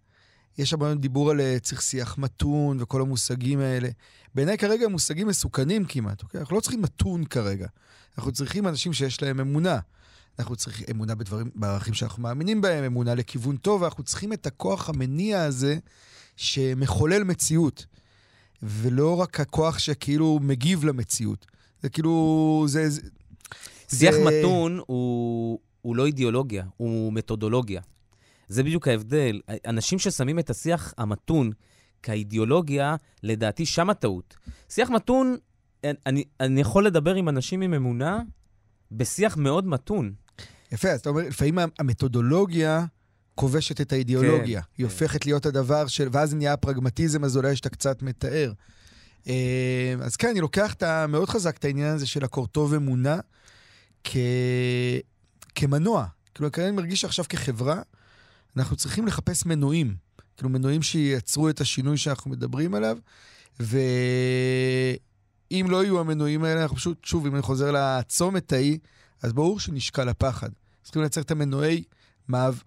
יש 0.60 0.74
הרבה 0.74 0.96
דיבור 0.96 1.32
על 1.32 1.42
אה, 1.42 1.58
צריך 1.62 1.82
שיח 1.82 2.18
מתון 2.18 2.82
וכל 2.82 3.02
המושגים 3.02 3.60
האלה. 3.60 3.90
בעיניי 4.36 4.58
כרגע 4.58 4.86
הם 4.86 4.92
מושגים 4.92 5.28
מסוכנים 5.28 5.86
כמעט, 5.86 6.24
אוקיי? 6.24 6.40
אנחנו 6.42 6.56
לא 6.56 6.62
צריכים 6.62 6.82
מתון 6.82 7.26
כרגע. 7.26 7.68
אנחנו 8.18 8.32
צריכים 8.32 8.68
אנשים 8.68 8.94
שיש 8.94 9.22
להם 9.22 9.40
אמונה. 9.40 9.80
אנחנו 10.40 10.56
צריכים 10.56 10.86
אמונה 10.92 11.16
בדברים, 11.16 11.50
בערכים 11.56 11.94
שאנחנו 11.94 12.24
מאמינים 12.24 12.62
בהם, 12.62 12.84
אמונה 12.84 13.16
לכיוון 13.16 13.58
טוב, 13.58 13.82
ואנחנו 13.82 14.04
צריכים 14.04 14.34
את 14.34 14.46
הכוח 14.48 14.90
המניע 14.90 15.42
הזה 15.44 15.78
שמחולל 16.36 17.24
מציאות. 17.24 17.86
ולא 18.64 19.16
רק 19.22 19.40
הכוח 19.40 19.80
שכאילו 19.80 20.40
מגיב 20.42 20.84
למציאות. 20.86 21.46
זה 21.82 21.90
כאילו, 21.90 22.66
זה... 22.68 22.90
זה 22.90 23.02
שיח 23.90 24.16
זה- 24.16 24.26
מתון 24.26 24.80
הוא, 24.88 25.60
הוא 25.82 25.96
לא 25.96 26.06
אידיאולוגיה, 26.06 26.64
הוא 26.78 27.14
מתודולוגיה. 27.14 27.82
זה 28.50 28.64
בדיוק 28.64 28.88
ההבדל. 28.88 29.42
אנשים 29.66 30.00
ששמים 30.00 30.40
את 30.40 30.50
השיח 30.50 30.94
המתון 30.98 31.52
כאידיאולוגיה, 32.04 32.96
לדעתי 33.24 33.66
שם 33.66 33.90
הטעות. 33.90 34.36
שיח 34.70 34.90
מתון, 34.90 35.38
אני, 35.84 36.24
אני 36.40 36.62
יכול 36.62 36.86
לדבר 36.86 37.16
עם 37.16 37.30
אנשים 37.30 37.62
עם 37.62 37.74
אמונה 37.74 38.22
בשיח 38.92 39.38
מאוד 39.38 39.68
מתון. 39.68 40.14
יפה, 40.72 40.90
אז 40.90 41.00
אתה 41.00 41.10
אומר, 41.10 41.22
לפעמים 41.22 41.60
המתודולוגיה 41.80 42.86
כובשת 43.36 43.82
את 43.82 43.94
האידיאולוגיה. 43.94 44.62
כן, 44.62 44.68
היא 44.78 44.86
כן. 44.88 44.92
הופכת 44.92 45.26
להיות 45.26 45.46
הדבר 45.46 45.88
של... 45.88 46.08
ואז 46.12 46.34
נהיה 46.34 46.54
הפרגמטיזם, 46.54 47.24
אז 47.24 47.38
אולי 47.38 47.56
שאתה 47.56 47.70
קצת 47.70 48.02
מתאר. 48.02 48.54
אה, 49.28 49.96
אז 50.02 50.16
כן, 50.16 50.28
אני 50.28 50.40
לוקח 50.42 50.74
את 50.74 50.84
ה... 50.84 51.08
מאוד 51.08 51.30
חזק 51.30 51.58
את 51.58 51.66
העניין 51.66 51.96
הזה 51.96 52.08
של 52.08 52.24
הקורטוב 52.24 52.74
אמונה 52.74 53.20
כ... 54.04 54.18
כמנוע. 55.56 56.06
כאילו, 56.36 56.50
אני 56.58 56.72
מרגיש 56.72 57.02
שעכשיו 57.02 57.26
כחברה, 57.30 57.82
אנחנו 58.58 58.76
צריכים 58.76 59.08
לחפש 59.08 59.46
מנועים. 59.46 59.96
כאילו, 60.38 60.50
מנועים 60.50 60.82
שייצרו 60.82 61.50
את 61.50 61.62
השינוי 61.62 61.98
שאנחנו 61.98 62.32
מדברים 62.32 62.76
עליו, 62.76 62.98
ואם 63.60 63.80
לא 65.70 65.84
יהיו 65.84 66.00
המנועים 66.00 66.44
האלה, 66.44 66.62
אנחנו 66.62 66.78
פשוט, 66.78 67.06
שוב, 67.06 67.26
אם 67.26 67.34
אני 67.34 67.42
חוזר 67.42 67.72
לצומת 67.72 68.54
ההיא, 68.54 68.80
אז 69.24 69.34
ברור 69.34 69.60
שנשקל 69.60 70.10
הפחד. 70.10 70.50
צריכים 70.84 71.02
לייצר 71.02 71.22
את 71.22 71.32
המנועי, 71.32 71.84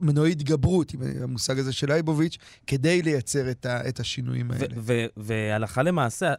מנועי 0.01 0.33
התגברות, 0.33 0.95
עם 0.95 1.01
המושג 1.23 1.59
הזה 1.59 1.73
של 1.73 1.93
לייבוביץ', 1.93 2.39
כדי 2.67 3.03
לייצר 3.03 3.51
את, 3.51 3.67
ה, 3.67 3.89
את 3.89 4.01
השינויים 4.01 4.51
האלה. 4.51 4.67
והלכה 5.17 5.83
למעשה, 5.83 6.35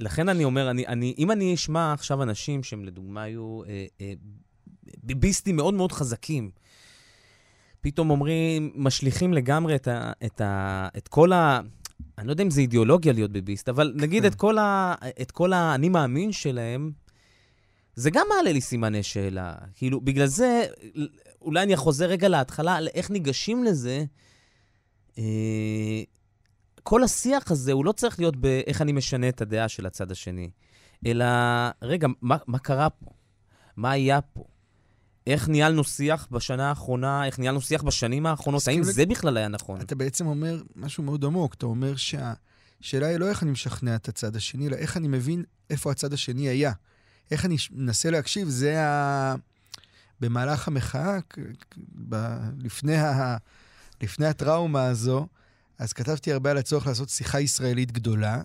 לכן 0.00 0.28
אני 0.28 0.44
אומר, 0.44 0.70
אני, 0.70 0.86
אני, 0.86 1.14
אם 1.18 1.30
אני 1.30 1.54
אשמע 1.54 1.92
עכשיו 1.92 2.22
אנשים 2.22 2.62
שהם 2.62 2.84
לדוגמה 2.84 3.22
היו 3.22 3.62
אה, 3.66 3.86
אה, 4.00 4.12
ביביסטים 5.02 5.56
מאוד 5.56 5.74
מאוד 5.74 5.92
חזקים, 5.92 6.50
פתאום 7.84 8.10
אומרים, 8.10 8.72
משליכים 8.74 9.34
לגמרי 9.34 9.74
את, 9.74 9.88
ה, 9.88 10.12
את, 10.24 10.40
ה, 10.40 10.88
את 10.96 11.08
כל 11.08 11.32
ה... 11.32 11.60
אני 12.18 12.26
לא 12.26 12.32
יודע 12.32 12.44
אם 12.44 12.50
זה 12.50 12.60
אידיאולוגיה 12.60 13.12
להיות 13.12 13.32
ביביסט, 13.32 13.68
אבל 13.68 13.92
נגיד 13.96 14.22
כן. 14.22 14.28
את 14.28 14.34
כל, 14.34 14.58
ה, 14.58 14.94
את 15.22 15.30
כל 15.30 15.52
האני 15.52 15.88
מאמין 15.88 16.32
שלהם, 16.32 16.92
זה 17.94 18.10
גם 18.10 18.26
מעלה 18.28 18.52
לי 18.52 18.60
סימני 18.60 19.02
שאלה. 19.02 19.54
כאילו, 19.74 20.00
בגלל 20.00 20.26
זה, 20.26 20.64
אולי 21.42 21.62
אני 21.62 21.76
חוזר 21.76 22.06
רגע 22.06 22.28
להתחלה, 22.28 22.76
על 22.76 22.88
איך 22.94 23.10
ניגשים 23.10 23.64
לזה. 23.64 24.04
אה, 25.18 26.02
כל 26.82 27.02
השיח 27.02 27.50
הזה, 27.50 27.72
הוא 27.72 27.84
לא 27.84 27.92
צריך 27.92 28.18
להיות 28.18 28.36
באיך 28.36 28.82
אני 28.82 28.92
משנה 28.92 29.28
את 29.28 29.40
הדעה 29.40 29.68
של 29.68 29.86
הצד 29.86 30.10
השני, 30.10 30.50
אלא, 31.06 31.24
רגע, 31.82 32.08
מה, 32.22 32.36
מה 32.46 32.58
קרה 32.58 32.90
פה? 32.90 33.10
מה 33.76 33.90
היה 33.90 34.20
פה? 34.20 34.44
איך 35.26 35.48
ניהלנו 35.48 35.84
שיח 35.84 36.28
בשנה 36.30 36.68
האחרונה, 36.68 37.26
איך 37.26 37.38
ניהלנו 37.38 37.60
שיח 37.60 37.82
בשנים 37.82 38.26
האחרונות? 38.26 38.68
האם 38.68 38.80
לג- 38.80 38.84
זה 38.86 39.06
בכלל 39.06 39.36
היה 39.36 39.48
נכון? 39.48 39.80
אתה 39.80 39.94
בעצם 39.94 40.26
אומר 40.26 40.62
משהו 40.76 41.02
מאוד 41.02 41.24
עמוק, 41.24 41.54
אתה 41.54 41.66
אומר 41.66 41.94
שהשאלה 41.96 43.06
היא 43.06 43.16
לא 43.16 43.28
איך 43.28 43.42
אני 43.42 43.50
משכנע 43.50 43.94
את 43.94 44.08
הצד 44.08 44.36
השני, 44.36 44.66
אלא 44.68 44.76
איך 44.76 44.96
אני 44.96 45.08
מבין 45.08 45.44
איפה 45.70 45.90
הצד 45.90 46.12
השני 46.12 46.48
היה. 46.48 46.72
איך 47.30 47.44
אני 47.44 47.56
מנסה 47.72 48.10
להקשיב, 48.10 48.48
זה 48.48 48.82
ה... 48.84 49.34
במהלך 50.20 50.68
המחאה, 50.68 51.18
ב... 52.08 52.16
לפני, 52.58 52.96
ה... 52.96 53.36
לפני 54.02 54.26
הטראומה 54.26 54.84
הזו, 54.86 55.26
אז 55.78 55.92
כתבתי 55.92 56.32
הרבה 56.32 56.50
על 56.50 56.58
הצורך 56.58 56.86
לעשות 56.86 57.08
שיחה 57.08 57.40
ישראלית 57.40 57.92
גדולה, 57.92 58.42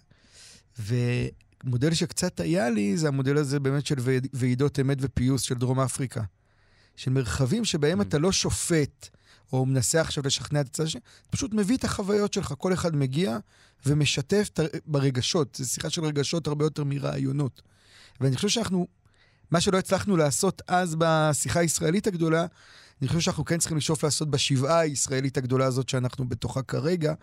ומודל 0.80 1.94
שקצת 1.94 2.40
היה 2.40 2.70
לי, 2.70 2.98
זה 2.98 3.08
המודל 3.08 3.38
הזה 3.38 3.60
באמת 3.60 3.86
של 3.86 3.96
ועיד- 4.00 4.28
ועידות 4.34 4.80
אמת 4.80 4.98
ופיוס 5.02 5.42
של 5.42 5.56
דרום 5.56 5.80
אפריקה. 5.80 6.22
של 7.00 7.12
מרחבים 7.12 7.66
שבהם 7.66 8.00
Mm. 8.00 8.04
אתה 8.04 8.18
לא 8.18 8.32
שופט, 8.32 9.10
או 9.54 9.66
מנסה 9.66 10.02
עכשיו 10.02 10.24
לשכנע 10.26 10.62
את 10.62 10.66
הצד 10.66 10.84
השני, 10.84 11.02
אתה 11.22 11.30
פשוט 11.38 11.54
מביא 11.54 11.78
את 11.78 11.84
החוויות 11.84 12.34
שלך. 12.34 12.54
כל 12.58 12.74
אחד 12.74 12.96
מגיע 12.96 13.38
ומשתף 13.86 14.50
ברגשות. 14.86 15.56
זו 15.56 15.70
שיחה 15.70 15.90
של 15.90 16.06
רגשות 16.06 16.48
הרבה 16.48 16.66
יותר 16.66 16.84
מרעיונות. 16.84 17.62
ואני 18.22 18.36
חושב 18.36 18.48
שאנחנו, 18.48 18.88
מה 19.52 19.62
שלא 19.62 19.78
הצלחנו 19.78 20.18
לעשות 20.18 20.62
אז 20.68 20.96
בשיחה 21.00 21.60
הישראלית 21.60 22.08
הגדולה, 22.08 22.46
אני 23.02 23.08
חושב 23.08 23.20
שאנחנו 23.20 23.46
כן 23.46 23.58
צריכים 23.58 23.78
לשאוף 23.78 24.04
לעשות 24.04 24.30
בשבעה 24.32 24.80
הישראלית 24.80 25.38
הגדולה 25.38 25.66
הזאת 25.66 25.90
שאנחנו 25.90 26.30
בתוכה 26.30 26.62
כרגע, 26.62 27.14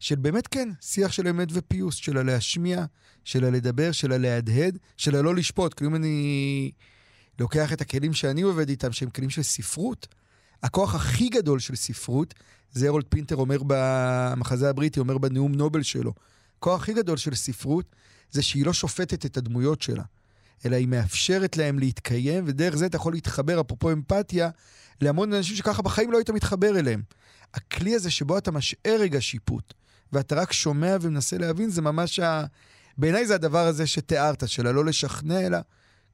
של 0.00 0.16
באמת 0.16 0.46
כן, 0.46 0.68
שיח 0.80 1.12
של 1.12 1.28
אמת 1.28 1.48
ופיוס, 1.52 1.94
של 1.94 2.18
הלהשמיע, 2.18 2.84
של 3.24 3.44
הלדבר, 3.44 3.92
של 3.92 4.12
הלהדהד, 4.12 4.78
של 4.96 5.16
הלא 5.16 5.34
לשפוט. 5.34 5.74
כאילו 5.74 5.90
אם 5.90 5.96
אני 5.96 6.70
לוקח 7.38 7.72
את 7.72 7.80
הכלים 7.80 8.12
שאני 8.12 8.42
עובד 8.42 8.68
איתם, 8.68 8.92
שהם 8.92 9.10
כלים 9.10 9.30
של 9.30 9.42
ספרות, 9.42 10.06
הכוח 10.62 10.94
הכי 10.94 11.28
גדול 11.28 11.58
של 11.58 11.76
ספרות, 11.76 12.34
זה 12.72 12.88
הרולד 12.88 13.04
פינטר 13.08 13.36
אומר 13.36 13.58
במחזה 13.66 14.70
הבריטי, 14.70 15.00
אומר 15.00 15.18
בנאום 15.18 15.54
נובל 15.54 15.82
שלו. 15.82 16.12
הכוח 16.58 16.82
הכי 16.82 16.94
גדול 16.94 17.16
של 17.16 17.34
ספרות 17.34 17.94
זה 18.30 18.42
שהיא 18.42 18.66
לא 18.66 18.72
שופטת 18.72 19.26
את 19.26 19.36
הדמויות 19.36 19.82
שלה, 19.82 20.02
אלא 20.66 20.76
היא 20.76 20.88
מאפשרת 20.88 21.56
להם 21.56 21.78
להתקיים, 21.78 22.44
ודרך 22.46 22.76
זה 22.76 22.86
אתה 22.86 22.96
יכול 22.96 23.12
להתחבר, 23.12 23.60
אפרופו 23.60 23.92
אמפתיה, 23.92 24.50
להמון 25.00 25.32
אנשים 25.32 25.56
שככה 25.56 25.82
בחיים 25.82 26.12
לא 26.12 26.18
היית 26.18 26.30
מתחבר 26.30 26.78
אליהם. 26.78 27.02
הכלי 27.54 27.94
הזה 27.94 28.10
שבו 28.10 28.38
אתה 28.38 28.50
משאר 28.50 28.96
רגע 29.00 29.20
שיפוט, 29.20 29.74
ואתה 30.12 30.34
רק 30.34 30.52
שומע 30.52 30.96
ומנסה 31.00 31.38
להבין, 31.38 31.70
זה 31.70 31.82
ממש 31.82 32.18
ה... 32.18 32.44
בעיניי 32.98 33.26
זה 33.26 33.34
הדבר 33.34 33.66
הזה 33.66 33.86
שתיארת, 33.86 34.48
של 34.48 34.66
הלא 34.66 34.84
לשכנע, 34.84 35.40
אלא 35.40 35.58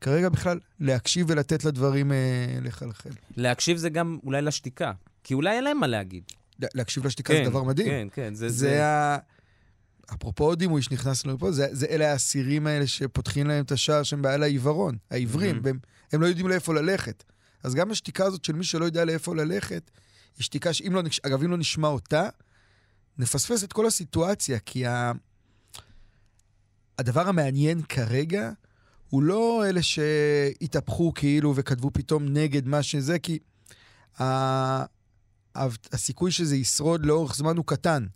כרגע 0.06 0.28
בכלל 0.28 0.58
להקשיב 0.80 1.26
ולתת 1.30 1.64
לדברים 1.64 2.12
אה, 2.12 2.16
לחלחל. 2.62 3.10
להקשיב 3.36 3.76
זה 3.76 3.88
גם 3.90 4.18
אולי 4.24 4.42
לשתיקה, 4.42 4.92
כי 5.24 5.34
אולי 5.34 5.56
אין 5.56 5.64
להם 5.64 5.80
מה 5.80 5.86
להגיד. 5.86 6.22
לה- 6.58 6.68
להקשיב 6.74 7.06
לשתיקה 7.06 7.34
זה 7.34 7.50
דבר 7.50 7.62
מדהים. 7.62 7.88
כן, 7.88 8.08
כן, 8.12 8.34
זה... 8.34 8.48
זה 8.48 8.86
ה... 8.86 9.18
אפרופו 10.14 10.54
דימוי 10.54 10.82
שנכנס 10.82 11.26
לנו 11.26 11.38
פה, 11.38 11.52
זה, 11.52 11.66
זה 11.72 11.86
אלה 11.86 12.12
האסירים 12.12 12.66
האלה 12.66 12.86
שפותחים 12.86 13.46
להם 13.46 13.64
את 13.64 13.72
השער 13.72 14.02
שהם 14.02 14.22
בעל 14.22 14.42
העיוורון, 14.42 14.96
העיוורים, 15.10 15.56
Mhm. 15.56 15.60
והם 15.62 15.78
הם 16.12 16.20
לא 16.20 16.26
יודעים 16.26 16.48
לאיפה 16.48 16.74
ללכת. 16.74 17.24
אז 17.62 17.74
גם 17.74 17.90
השתיקה 17.90 18.24
הזאת 18.24 18.44
של 18.44 18.52
מי 18.52 18.64
שלא 18.64 18.84
יודע 18.84 19.04
לאיפה 19.04 19.34
ללכת, 19.34 19.90
היא 20.38 20.44
שתיקה 20.44 20.72
שאם 20.72 20.92
לא, 20.94 21.02
נש- 21.02 21.20
אגב, 21.20 21.42
אם 21.42 21.50
לא 21.50 21.56
נשמע 21.56 21.88
אותה, 21.88 22.28
נפספס 23.18 23.64
את 23.64 23.72
כל 23.72 23.86
הסיטואציה, 23.86 24.58
כי 24.58 24.86
ה... 24.86 25.12
הדבר 26.98 27.28
המעניין 27.28 27.82
כרגע 27.82 28.50
הוא 29.10 29.22
לא 29.22 29.64
אלה 29.68 29.82
שהתהפכו 29.82 31.12
כאילו 31.14 31.56
וכתבו 31.56 31.90
פתאום 31.92 32.24
נגד 32.24 32.68
מה 32.68 32.82
שזה, 32.82 33.18
כי 33.18 33.38
ה... 34.20 34.84
הסיכוי 35.92 36.30
שזה 36.30 36.56
ישרוד 36.56 37.06
לאורך 37.06 37.36
זמן 37.36 37.56
הוא 37.56 37.64
קטן. 37.64 38.06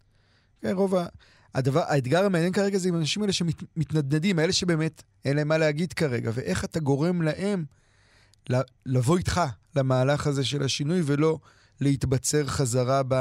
כן, 0.60 0.72
רוב 0.72 0.94
ה... 0.94 1.06
הדבר, 1.54 1.82
האתגר 1.86 2.24
המעניין 2.24 2.52
כרגע 2.52 2.78
זה 2.78 2.88
עם 2.88 2.94
האנשים 2.94 3.22
האלה 3.22 3.32
שמתנדנדים, 3.32 4.38
האלה 4.38 4.52
שבאמת 4.52 5.02
אין 5.24 5.36
להם 5.36 5.48
מה 5.48 5.58
להגיד 5.58 5.92
כרגע, 5.92 6.30
ואיך 6.34 6.64
אתה 6.64 6.80
גורם 6.80 7.22
להם 7.22 7.64
לבוא 8.86 9.18
איתך 9.18 9.40
למהלך 9.76 10.26
הזה 10.26 10.44
של 10.44 10.62
השינוי, 10.62 11.02
ולא 11.04 11.38
להתבצר 11.80 12.46
חזרה 12.46 13.02
ב... 13.08 13.14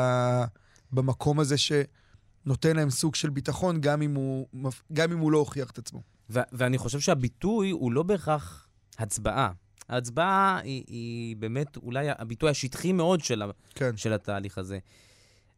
במקום 0.92 1.40
הזה 1.40 1.56
שנותן 1.58 2.76
להם 2.76 2.90
סוג 2.90 3.16
של 3.16 3.30
ביטחון, 3.30 3.82
גם 3.82 4.02
אם 4.02 4.16
הוא, 4.16 4.48
גם 4.94 5.12
אם 5.12 5.18
הוא 5.18 5.32
לא 5.32 5.38
הוכיח 5.38 5.72
את 5.72 5.78
עצמו. 5.78 6.02
ו- 6.30 6.40
ואני 6.52 6.78
חושב 6.78 7.00
שהביטוי 7.00 7.72
הוא 7.72 7.92
לא 7.92 8.04
בהכרח 8.04 8.68
הצבעה. 8.98 9.52
ההצבעה 9.90 10.60
היא, 10.64 10.84
היא 10.88 11.36
באמת 11.36 11.78
אולי 11.78 12.08
הביטוי 12.10 12.50
השטחי 12.50 12.92
מאוד 12.94 13.24
של, 13.24 13.42
ה- 13.42 13.52
כן. 13.76 13.98
של 13.98 14.14
התהליך 14.14 14.58
הזה. 14.58 14.80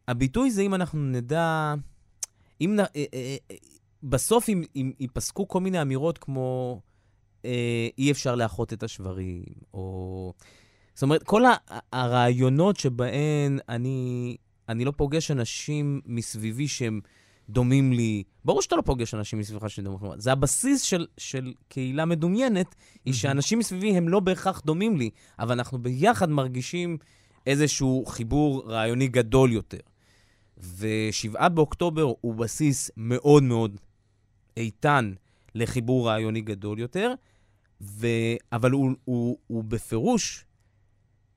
הביטוי 0.08 0.50
זה 0.50 0.62
אם 0.62 0.74
אנחנו 0.74 1.00
נדע, 1.00 1.74
אם 2.60 2.76
נ, 2.76 2.80
אה, 2.80 2.86
אה, 2.96 3.36
אה, 3.50 3.56
בסוף 4.02 4.48
אם, 4.48 4.62
אם 4.76 4.92
ייפסקו 5.00 5.48
כל 5.48 5.60
מיני 5.60 5.82
אמירות 5.82 6.18
כמו 6.18 6.80
אי 7.98 8.10
אפשר 8.10 8.34
לאחות 8.34 8.72
את 8.72 8.82
השברים, 8.82 9.42
או... 9.74 10.32
זאת 10.94 11.02
אומרת, 11.02 11.22
כל 11.22 11.42
הרעיונות 11.92 12.76
שבהן 12.76 13.58
אני, 13.68 14.36
אני 14.68 14.84
לא 14.84 14.92
פוגש 14.96 15.30
אנשים 15.30 16.00
מסביבי 16.06 16.68
שהם 16.68 17.00
דומים 17.48 17.92
לי, 17.92 18.22
ברור 18.44 18.62
שאתה 18.62 18.76
לא 18.76 18.82
פוגש 18.82 19.14
אנשים 19.14 19.38
מסביבך 19.38 19.70
שדומים 19.70 19.98
לך, 20.02 20.14
זה 20.16 20.32
הבסיס 20.32 20.82
של, 20.82 21.06
של 21.18 21.52
קהילה 21.68 22.04
מדומיינת, 22.04 22.74
היא 23.04 23.14
שאנשים 23.14 23.58
מסביבי 23.58 23.96
הם 23.96 24.08
לא 24.08 24.20
בהכרח 24.20 24.60
דומים 24.60 24.96
לי, 24.96 25.10
אבל 25.38 25.52
אנחנו 25.52 25.78
ביחד 25.78 26.30
מרגישים 26.30 26.98
איזשהו 27.46 28.04
חיבור 28.06 28.62
רעיוני 28.66 29.08
גדול 29.08 29.52
יותר. 29.52 29.78
ושבעה 30.78 31.48
באוקטובר 31.48 32.12
הוא 32.20 32.34
בסיס 32.34 32.90
מאוד 32.96 33.42
מאוד 33.42 33.76
איתן 34.56 35.12
לחיבור 35.54 36.08
רעיוני 36.08 36.40
גדול 36.40 36.78
יותר, 36.78 37.14
ו... 37.80 38.06
אבל 38.52 38.70
הוא, 38.70 38.90
הוא, 39.04 39.38
הוא 39.46 39.64
בפירוש 39.64 40.44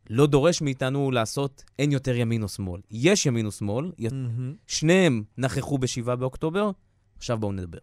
לא 0.10 0.28
דורש 0.28 0.62
מאיתנו 0.62 1.12
לעשות 1.12 1.64
אין 1.80 1.92
יותר 1.92 2.16
ימין 2.16 2.44
או 2.44 2.48
שמאל. 2.48 2.82
יש 2.92 3.26
ימין 3.26 3.46
או 3.46 3.52
שמאל. 3.52 3.92
מהמם. 4.00 4.54
שניהם 4.68 5.24
נכחו 5.38 5.78
ב-7 5.78 6.16
באוקטובר, 6.16 6.72
עכשיו 7.18 7.38
בואו 7.38 7.52
נדבר. 7.52 7.80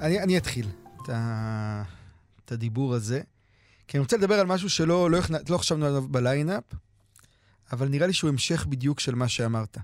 אני, 0.00 0.20
אני 0.20 0.38
אתחיל 0.38 0.66
את, 1.02 1.08
ה, 1.08 1.82
את 2.44 2.52
הדיבור 2.52 2.94
הזה, 2.94 3.20
כי 3.88 3.96
אני 3.96 4.02
רוצה 4.02 4.16
לדבר 4.16 4.34
על 4.34 4.46
משהו 4.46 4.70
שלא 4.70 5.10
לא, 5.10 5.18
לא 5.48 5.58
חשבנו 5.58 5.86
עליו 5.86 6.08
בליינאפ, 6.08 6.64
אבל 7.72 7.88
נראה 7.88 8.06
לי 8.06 8.12
שהוא 8.12 8.30
המשך 8.30 8.66
בדיוק 8.66 9.00
של 9.00 9.14
מה 9.14 9.28
שאמרת. 9.28 9.78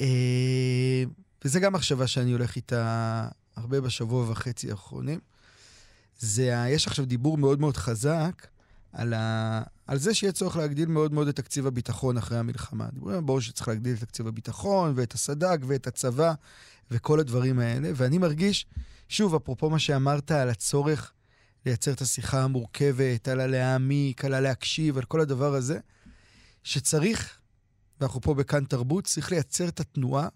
אה, 0.00 1.04
וזה 1.44 1.60
גם 1.60 1.72
מחשבה 1.72 2.06
שאני 2.06 2.32
הולך 2.32 2.56
איתה 2.56 3.28
הרבה 3.58 3.80
בשבוע 3.80 4.30
וחצי 4.30 4.70
האחרונים. 4.70 5.20
זה, 6.18 6.58
ה- 6.58 6.68
יש 6.68 6.86
עכשיו 6.86 7.04
דיבור 7.06 7.38
מאוד 7.38 7.60
מאוד 7.60 7.76
חזק 7.76 8.46
על, 8.92 9.14
ה, 9.14 9.62
על 9.86 9.98
זה 9.98 10.14
שיהיה 10.14 10.32
צורך 10.32 10.56
להגדיל 10.56 10.88
מאוד 10.88 11.12
מאוד 11.12 11.28
את 11.28 11.36
תקציב 11.36 11.66
הביטחון 11.66 12.16
אחרי 12.16 12.38
המלחמה. 12.38 12.88
דיברו, 12.92 13.22
ברור 13.22 13.40
שצריך 13.40 13.68
להגדיל 13.68 13.94
את 13.94 14.00
תקציב 14.00 14.26
הביטחון 14.26 14.92
ואת 14.96 15.12
הסד"כ 15.12 15.58
ואת 15.66 15.86
הצבא 15.86 16.32
וכל 16.90 17.20
הדברים 17.20 17.58
האלה, 17.58 17.90
ואני 17.94 18.18
מרגיש, 18.18 18.66
שוב, 19.08 19.34
אפרופו 19.34 19.70
מה 19.70 19.78
שאמרת 19.78 20.30
על 20.30 20.48
הצורך 20.48 21.12
לייצר 21.66 21.92
את 21.92 22.00
השיחה 22.00 22.42
המורכבת, 22.42 23.28
על 23.28 23.40
הלהעמיק, 23.40 24.24
על 24.24 24.34
הלהקשיב, 24.34 24.98
על 24.98 25.04
כל 25.04 25.20
הדבר 25.20 25.54
הזה, 25.54 25.78
שצריך, 26.62 27.38
ואנחנו 28.00 28.20
פה 28.20 28.34
בכאן 28.34 28.64
תרבות, 28.64 29.04
צריך 29.04 29.32
לייצר 29.32 29.68
את 29.68 29.80
התנועה 29.80 30.28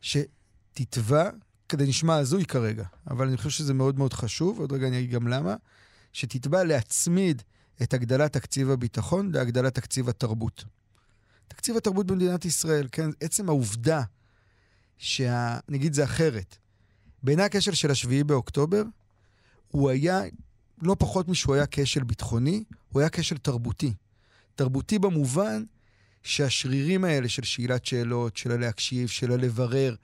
שתתבע, 0.00 1.30
כדי 1.68 1.86
נשמע 1.86 2.16
הזוי 2.16 2.44
כרגע, 2.44 2.84
אבל 3.10 3.26
אני 3.26 3.36
חושב 3.36 3.50
שזה 3.50 3.74
מאוד 3.74 3.98
מאוד 3.98 4.12
חשוב, 4.12 4.58
עוד 4.58 4.72
רגע 4.72 4.88
אני 4.88 4.98
אגיד 4.98 5.10
גם 5.10 5.28
למה, 5.28 5.54
שתתבע 6.12 6.64
להצמיד 6.64 7.42
את 7.82 7.94
הגדלת 7.94 8.32
תקציב 8.32 8.70
הביטחון 8.70 9.32
להגדלת 9.32 9.74
תקציב 9.74 10.08
התרבות. 10.08 10.64
תקציב 11.48 11.76
התרבות 11.76 12.06
במדינת 12.06 12.44
ישראל, 12.44 12.88
כן, 12.92 13.10
עצם 13.20 13.48
העובדה 13.48 14.02
שה... 14.98 15.58
נגיד 15.68 15.94
זה 15.94 16.04
אחרת. 16.04 16.56
בעיני 17.22 17.42
הכשל 17.42 17.74
של 17.74 17.90
השביעי 17.90 18.24
באוקטובר, 18.24 18.82
הוא 19.68 19.90
היה 19.90 20.20
לא 20.82 20.96
פחות 20.98 21.28
משהוא 21.28 21.54
היה 21.54 21.64
כשל 21.70 22.04
ביטחוני, 22.04 22.64
הוא 22.88 23.00
היה 23.00 23.10
כשל 23.10 23.38
תרבותי. 23.38 23.94
תרבותי 24.54 24.98
במובן 24.98 25.64
שהשרירים 26.22 27.04
האלה 27.04 27.28
של 27.28 27.42
שאלת 27.42 27.86
שאלות, 27.86 28.36
של 28.36 28.52
הלהקשיב, 28.52 29.08
של 29.08 29.32
הלברר, 29.32 29.94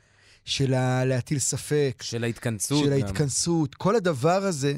של 0.44 0.74
הלהטיל 0.74 1.38
ספק, 1.38 2.02
של 2.02 2.24
ההתכנסות 2.24 2.84
של 2.84 2.90
גם. 2.90 2.92
ההתכנסות, 2.92 3.74
כל 3.74 3.96
הדבר 3.96 4.44
הזה, 4.44 4.74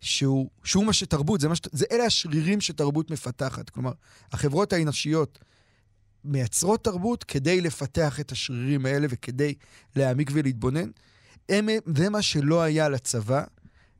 שהוא, 0.00 0.50
שהוא 0.64 0.84
מה 0.84 0.92
שתרבות, 0.92 1.40
זה 1.40 1.48
מה 1.48 1.56
ש... 1.56 1.60
זה 1.72 1.86
אלה 1.92 2.04
השרירים 2.04 2.60
שתרבות 2.60 3.10
מפתחת. 3.10 3.70
כלומר, 3.70 3.92
החברות 4.32 4.72
האנושיות 4.72 5.38
מייצרות 6.24 6.84
תרבות 6.84 7.24
כדי 7.24 7.60
לפתח 7.60 8.20
את 8.20 8.32
השרירים 8.32 8.86
האלה 8.86 9.06
וכדי 9.10 9.54
להעמיק 9.96 10.30
ולהתבונן. 10.32 10.90
הם, 11.48 11.68
זה 11.96 12.10
מה 12.10 12.22
שלא 12.22 12.62
היה 12.62 12.88
לצבא, 12.88 13.44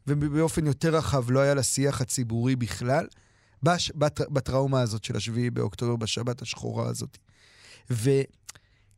ובאופן 0.06 0.66
יותר 0.66 0.96
רחב 0.96 1.30
לא 1.30 1.40
היה 1.40 1.54
לשיח 1.54 2.00
הציבורי 2.00 2.56
בכלל, 2.56 3.06
בש, 3.62 3.92
בת, 3.94 4.20
בטראומה 4.30 4.80
הזאת 4.80 5.04
של 5.04 5.16
השביעי 5.16 5.50
באוקטובר, 5.50 5.96
בשבת 5.96 6.42
השחורה 6.42 6.88
הזאת. 6.88 7.18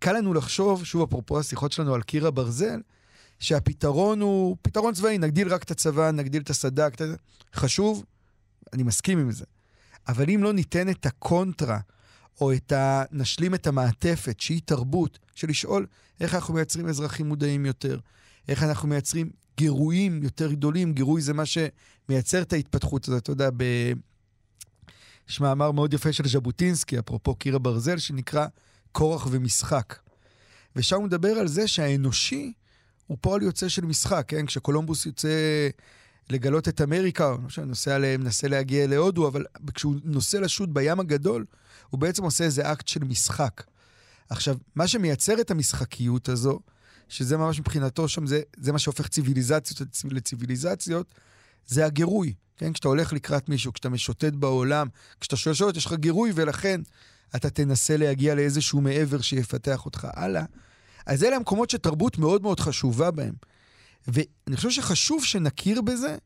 וקל 0.00 0.12
לנו 0.12 0.34
לחשוב, 0.34 0.84
שוב, 0.84 1.02
אפרופו 1.02 1.40
השיחות 1.40 1.72
שלנו 1.72 1.94
על 1.94 2.02
קיר 2.02 2.26
הברזל, 2.26 2.80
שהפתרון 3.38 4.20
הוא 4.20 4.56
פתרון 4.62 4.94
צבאי, 4.94 5.18
נגדיל 5.18 5.48
רק 5.48 5.62
את 5.62 5.70
הצבא, 5.70 6.10
נגדיל 6.10 6.42
את 6.42 6.50
הסד"כ. 6.50 7.02
חשוב, 7.54 8.04
אני 8.72 8.82
מסכים 8.82 9.18
עם 9.18 9.30
זה. 9.30 9.44
אבל 10.08 10.30
אם 10.30 10.42
לא 10.42 10.52
ניתן 10.52 10.88
את 10.88 11.06
הקונטרה, 11.06 11.78
או 12.40 12.52
את 12.52 12.72
ה... 12.72 13.04
נשלים 13.12 13.54
את 13.54 13.66
המעטפת, 13.66 14.40
שהיא 14.40 14.60
תרבות, 14.64 15.18
של 15.34 15.48
לשאול 15.48 15.86
איך 16.20 16.34
אנחנו 16.34 16.54
מייצרים 16.54 16.88
אזרחים 16.88 17.26
מודעים 17.26 17.66
יותר, 17.66 17.98
איך 18.48 18.62
אנחנו 18.62 18.88
מייצרים 18.88 19.30
גירויים 19.56 20.22
יותר 20.22 20.52
גדולים, 20.52 20.92
גירוי 20.92 21.22
זה 21.22 21.34
מה 21.34 21.42
שמייצר 21.46 22.42
את 22.42 22.52
ההתפתחות 22.52 23.08
הזאת, 23.08 23.22
אתה 23.22 23.30
יודע, 23.30 23.50
ב... 23.56 23.64
יש 25.28 25.40
מאמר 25.40 25.70
מאוד 25.70 25.94
יפה 25.94 26.12
של 26.12 26.28
ז'בוטינסקי, 26.28 26.98
אפרופו 26.98 27.34
קיר 27.34 27.56
הברזל, 27.56 27.98
שנקרא 27.98 28.46
כורח 28.92 29.28
ומשחק. 29.30 29.98
ושם 30.76 30.96
הוא 30.96 31.04
מדבר 31.04 31.28
על 31.28 31.48
זה 31.48 31.68
שהאנושי 31.68 32.52
הוא 33.06 33.18
פועל 33.20 33.42
יוצא 33.42 33.68
של 33.68 33.84
משחק, 33.84 34.24
כן? 34.28 34.46
כשקולומבוס 34.46 35.06
יוצא 35.06 35.28
לגלות 36.30 36.68
את 36.68 36.80
אמריקה, 36.80 37.28
או 37.28 37.50
שנוסע, 37.50 37.98
ל- 37.98 38.16
מנסה 38.16 38.48
להגיע 38.48 38.86
להודו, 38.86 39.28
אבל 39.28 39.44
כשהוא 39.74 39.94
נוסע 40.04 40.40
לשוט 40.40 40.68
בים 40.68 41.00
הגדול, 41.00 41.44
הוא 41.90 42.00
בעצם 42.00 42.22
עושה 42.22 42.44
איזה 42.44 42.72
אקט 42.72 42.88
של 42.88 43.04
משחק. 43.04 43.62
עכשיו, 44.30 44.56
מה 44.74 44.88
שמייצר 44.88 45.40
את 45.40 45.50
המשחקיות 45.50 46.28
הזו, 46.28 46.60
שזה 47.08 47.36
ממש 47.36 47.60
מבחינתו 47.60 48.08
שם, 48.08 48.26
זה, 48.26 48.42
זה 48.56 48.72
מה 48.72 48.78
שהופך 48.78 49.08
ציוויליזציות 49.08 49.82
לציוויליזציות, 50.10 51.14
זה 51.66 51.86
הגירוי. 51.86 52.34
כן? 52.56 52.72
כשאתה 52.72 52.88
הולך 52.88 53.12
לקראת 53.12 53.48
מישהו, 53.48 53.72
כשאתה 53.72 53.88
משוטט 53.88 54.32
בעולם, 54.32 54.88
כשאתה 55.20 55.36
שואל 55.36 55.54
שאלות, 55.54 55.76
יש 55.76 55.86
לך 55.86 55.92
גירוי, 55.92 56.32
ולכן 56.34 56.80
אתה 57.36 57.50
תנסה 57.50 57.96
להגיע 57.96 58.34
לאיזשהו 58.34 58.80
מעבר 58.80 59.20
שיפתח 59.20 59.84
אותך 59.86 60.08
הלאה. 60.12 60.44
אז 61.06 61.24
אלה 61.24 61.36
המקומות 61.36 61.70
שתרבות 61.70 62.18
מאוד 62.18 62.42
מאוד 62.42 62.60
חשובה 62.60 63.10
בהם. 63.10 63.34
ואני 64.08 64.56
חושב 64.56 64.70
שחשוב 64.70 65.24
שנכיר 65.24 65.82
בזה 65.82 66.16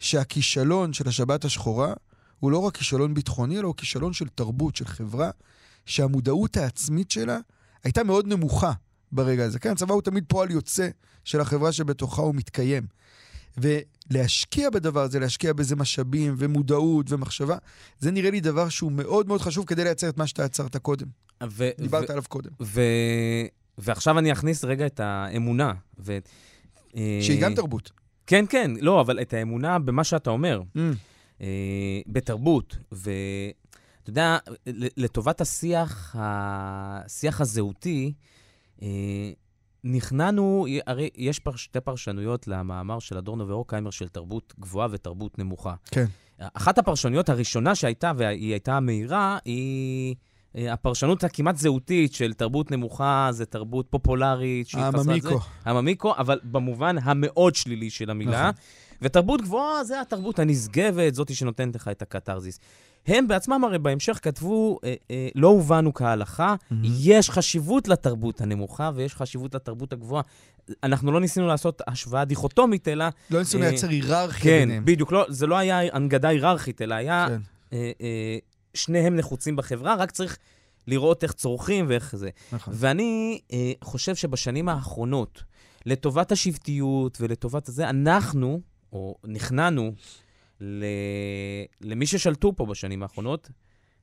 שהכישלון 0.00 0.92
של 0.92 1.08
השבת 1.08 1.44
השחורה 1.44 1.92
הוא 2.40 2.50
לא 2.50 2.58
רק 2.58 2.76
כישלון 2.76 3.14
ביטחוני, 3.14 3.58
אלא 3.58 3.66
הוא 3.66 3.74
כישלון 3.76 4.12
של 4.12 4.28
תרבות, 4.28 4.76
של 4.76 4.84
חברה, 4.86 5.30
שהמודעות 5.86 6.56
העצמית 6.56 7.10
שלה 7.10 7.38
הייתה 7.84 8.04
מאוד 8.04 8.26
נמוכה 8.26 8.72
ברגע 9.12 9.44
הזה. 9.44 9.58
כן, 9.58 9.70
הצבא 9.70 9.94
הוא 9.94 10.02
תמיד 10.02 10.24
פועל 10.28 10.50
יוצא 10.50 10.88
של 11.24 11.40
החברה 11.40 11.72
שבתוכה 11.72 12.22
הוא 12.22 12.34
מתקיים. 12.34 12.86
ולהשקיע 14.10 14.70
בדבר 14.70 15.00
הזה, 15.02 15.18
להשקיע 15.20 15.52
בזה 15.52 15.76
משאבים 15.76 16.34
ומודעות 16.38 17.12
ומחשבה, 17.12 17.56
זה 17.98 18.10
נראה 18.10 18.30
לי 18.30 18.40
דבר 18.40 18.68
שהוא 18.68 18.92
מאוד 18.92 19.28
מאוד 19.28 19.40
חשוב 19.40 19.64
כדי 19.66 19.84
לייצר 19.84 20.08
את 20.08 20.16
מה 20.18 20.26
שאתה 20.26 20.44
עצרת 20.44 20.76
קודם. 20.76 21.06
ו- 21.50 21.70
דיברת 21.80 22.08
ו- 22.10 22.12
עליו 22.12 22.24
קודם. 22.28 22.50
ו... 22.62 22.80
ועכשיו 23.78 24.18
אני 24.18 24.32
אכניס 24.32 24.64
רגע 24.64 24.86
את 24.86 25.00
האמונה. 25.00 25.72
ו... 25.98 26.18
אה, 26.96 27.18
שהיא 27.22 27.40
גם 27.42 27.54
תרבות. 27.54 27.90
כן, 28.26 28.44
כן, 28.48 28.70
לא, 28.80 29.00
אבל 29.00 29.20
את 29.20 29.32
האמונה 29.34 29.78
במה 29.78 30.04
שאתה 30.04 30.30
אומר, 30.30 30.62
Mm. 30.76 30.78
אה, 31.40 31.46
בתרבות. 32.06 32.76
ואתה 32.92 33.10
יודע, 34.10 34.38
לטובת 34.96 35.40
השיח, 35.40 36.16
השיח 36.18 37.40
הזהותי, 37.40 38.12
אה, 38.82 38.88
נכנענו, 39.84 40.66
הרי 40.86 41.10
יש 41.16 41.38
פר, 41.38 41.56
שתי 41.56 41.80
פרשנויות 41.80 42.48
למאמר 42.48 42.98
של 42.98 43.18
אדורנו 43.18 43.48
ואורקהיימר 43.48 43.90
של 43.90 44.08
תרבות 44.08 44.54
גבוהה 44.60 44.88
ותרבות 44.90 45.38
נמוכה. 45.38 45.74
כן. 45.90 46.04
אחת 46.38 46.78
הפרשנויות 46.78 47.28
הראשונה 47.28 47.74
שהייתה, 47.74 48.12
והיא 48.16 48.50
הייתה 48.52 48.80
מהירה, 48.80 49.38
היא 49.44 50.14
אה, 50.56 50.72
הפרשנות 50.72 51.24
הכמעט 51.24 51.56
זהותית 51.56 52.14
של 52.14 52.32
תרבות 52.32 52.70
נמוכה 52.70 53.28
זה 53.30 53.46
תרבות 53.46 53.86
פופולרית. 53.90 54.66
הממיקו. 54.74 55.40
הממיקו, 55.64 56.14
אבל 56.16 56.40
במובן 56.44 56.96
המאוד 57.02 57.54
שלילי 57.54 57.90
של 57.90 58.10
המילה. 58.10 58.42
נכון. 58.42 58.62
ותרבות 59.02 59.42
גבוהה 59.42 59.84
זה 59.84 60.00
התרבות 60.00 60.38
הנשגבת, 60.38 61.14
זאתי 61.14 61.34
שנותנת 61.34 61.76
לך 61.76 61.88
את 61.88 62.02
הקתרזיס. 62.02 62.60
הם 63.06 63.28
בעצמם 63.28 63.64
הרי 63.64 63.78
בהמשך 63.78 64.18
כתבו, 64.22 64.78
אה, 64.84 64.94
אה, 65.10 65.28
לא 65.34 65.48
הובנו 65.48 65.94
כהלכה, 65.94 66.54
יש 66.82 67.30
חשיבות 67.30 67.88
לתרבות 67.88 68.40
הנמוכה 68.40 68.90
ויש 68.94 69.14
חשיבות 69.14 69.54
לתרבות 69.54 69.92
הגבוהה. 69.92 70.22
אנחנו 70.82 71.12
לא 71.12 71.20
ניסינו 71.20 71.46
לעשות 71.46 71.82
השוואה 71.86 72.24
דיכוטומית, 72.24 72.88
אלא... 72.88 73.04
לא 73.30 73.38
ניסו 73.38 73.58
אה, 73.58 73.68
לייצר 73.68 73.88
היררכיה 73.88 74.42
כן, 74.42 74.58
ביניהם. 74.58 74.84
בדיוק, 74.84 75.12
לא, 75.12 75.26
זה 75.28 75.46
לא 75.46 75.56
היה 75.56 75.80
הנגדה 75.92 76.28
היררכית, 76.28 76.82
אלא 76.82 76.94
היה 76.94 77.26
כן. 77.28 77.40
אה, 77.72 77.92
אה, 78.00 78.38
שניהם 78.74 79.16
נחוצים 79.16 79.56
בחברה, 79.56 79.94
רק 79.94 80.10
צריך 80.10 80.38
לראות 80.86 81.22
איך 81.22 81.32
צורכים 81.32 81.86
ואיך 81.88 82.16
זה. 82.16 82.30
נכון. 82.52 82.74
ואני 82.76 83.40
אה, 83.52 83.72
חושב 83.84 84.14
שבשנים 84.14 84.68
האחרונות, 84.68 85.42
לטובת 85.86 86.32
השבטיות 86.32 87.18
ולטובת 87.20 87.66
זה, 87.66 87.90
אנחנו, 87.90 88.60
או 88.92 89.14
נכנענו. 89.24 89.92
למי 91.80 92.06
ששלטו 92.06 92.56
פה 92.56 92.66
בשנים 92.66 93.02
האחרונות, 93.02 93.50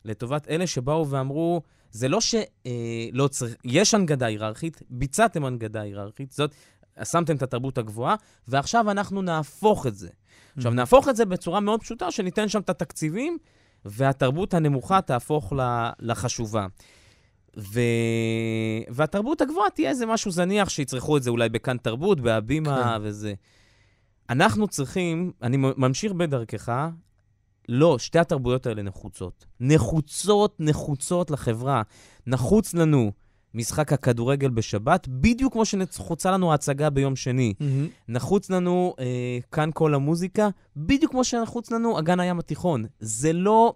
לטובת 0.06 0.48
אלה 0.48 0.68
שבאו 0.68 1.10
ואמרו, 1.10 1.62
זה 1.92 2.08
לא 2.08 2.22
שלא 2.22 2.42
אה, 2.66 2.72
לא 3.14 3.28
צריך, 3.28 3.56
יש 3.64 3.94
הנגדה 3.94 4.26
היררכית, 4.26 4.82
ביצעתם 4.90 5.46
הנגדה 5.46 5.82
היררכית, 5.82 6.32
זאת, 6.32 6.56
שמתם 7.04 7.36
את 7.36 7.44
התרבות 7.44 7.78
הגבוהה, 7.78 8.16
ועכשיו 8.48 8.92
אנחנו 8.92 9.22
נהפוך 9.22 9.88
את 9.88 9.96
זה. 9.96 10.10
עכשיו, 10.58 10.72
נהפוך 10.72 11.10
את 11.10 11.16
זה 11.16 11.26
בצורה 11.26 11.60
מאוד 11.60 11.80
פשוטה, 11.82 12.12
שניתן 12.12 12.50
שם 12.50 12.60
את 12.60 12.70
התקציבים, 12.70 13.38
והתרבות 13.86 14.54
הנמוכה 14.54 15.02
תהפוך 15.02 15.54
ל- 15.54 15.90
לחשובה. 16.00 16.68
ו... 17.58 17.80
והתרבות 18.90 19.42
הגבוהה 19.42 19.70
תהיה 19.70 19.90
איזה 19.90 20.06
משהו 20.06 20.32
זניח 20.32 20.70
שיצרכו 20.70 21.18
את 21.18 21.24
זה 21.24 21.30
אולי 21.30 21.50
בכאן 21.50 21.78
תרבות, 21.78 22.22
בהבימה 22.22 22.84
כן. 22.98 23.02
וזה. 23.02 23.34
אנחנו 24.32 24.68
צריכים, 24.68 25.32
אני 25.42 25.58
ממשיך 25.58 26.12
בדרכך, 26.12 26.90
לא, 27.70 28.00
שתי 28.00 28.20
התרבויות 28.20 28.66
האלה 28.66 28.82
נחוצות. 28.82 29.46
נחוצות, 29.60 30.56
נחוצות 30.60 31.32
לחברה. 31.32 31.82
נחוץ 32.28 32.74
לנו 32.74 33.12
משחק 33.54 33.94
הכדורגל 33.94 34.50
בשבת, 34.50 35.08
בדיוק 35.08 35.54
כמו 35.54 35.66
שנחוצה 35.66 36.32
לנו 36.32 36.52
ההצגה 36.52 36.90
ביום 36.90 37.16
שני. 37.16 37.54
מהמם. 37.60 37.88
נחוץ 38.08 38.50
לנו 38.50 38.96
אה, 39.00 39.40
כאן 39.52 39.70
כל 39.74 39.94
המוזיקה, 39.94 40.50
בדיוק 40.78 41.12
כמו 41.12 41.24
שנחוץ 41.24 41.72
לנו 41.72 42.00
אגן 42.00 42.20
הים 42.20 42.40
התיכון. 42.40 42.86
זה 43.00 43.34
לא... 43.34 43.74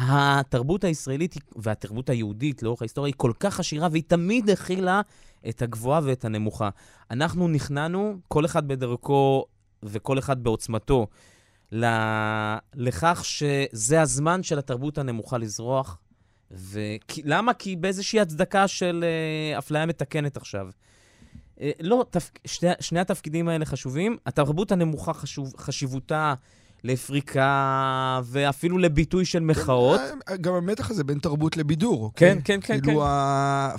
התרבות 0.00 0.84
הישראלית 0.84 1.34
והתרבות 1.56 2.10
היהודית 2.10 2.62
לאורך 2.62 2.82
ההיסטוריה 2.82 3.08
היא 3.08 3.14
כל 3.16 3.32
כך 3.40 3.60
עשירה, 3.60 3.88
והיא 3.90 4.02
תמיד 4.06 4.50
הכילה 4.50 5.00
את 5.48 5.62
הגבוהה 5.62 6.00
ואת 6.04 6.24
הנמוכה. 6.24 6.68
אנחנו 7.10 7.48
נכנענו, 7.48 8.16
כל 8.28 8.44
אחד 8.44 8.68
בדרכו 8.68 9.44
וכל 9.82 10.18
אחד 10.18 10.42
בעוצמתו, 10.42 11.06
ל- 11.72 12.56
לכך 12.74 13.20
שזה 13.24 14.00
הזמן 14.00 14.42
של 14.42 14.58
התרבות 14.58 14.98
הנמוכה 14.98 15.38
לזרוח. 15.38 15.98
וכי, 16.50 17.22
למה? 17.24 17.54
כי 17.54 17.76
באיזושהי 17.76 18.20
הצדקה 18.20 18.68
של 18.68 19.04
אה, 19.52 19.58
אפליה 19.58 19.86
מתקנת 19.86 20.36
עכשיו. 20.36 20.68
אה, 21.60 21.70
לא, 21.80 22.04
תפ... 22.10 22.30
שני, 22.46 22.70
שני 22.80 23.00
התפקידים 23.00 23.48
האלה 23.48 23.64
חשובים. 23.64 24.16
התרבות 24.26 24.72
הנמוכה 24.72 25.12
חשוב, 25.12 25.52
חשיבותה 25.58 26.34
לפריקה 26.84 28.20
ואפילו 28.24 28.78
לביטוי 28.78 29.24
של 29.24 29.40
מחאות. 29.40 30.00
אה, 30.28 30.36
גם 30.36 30.54
המתח 30.54 30.90
הזה 30.90 31.04
בין 31.04 31.18
תרבות 31.18 31.56
לבידור. 31.56 32.12
כן, 32.16 32.36
אוקיי? 32.38 32.60
כן, 32.60 32.74
כן, 32.74 32.80
כאילו, 32.80 33.00
כן. 33.00 33.06
ה- 33.06 33.74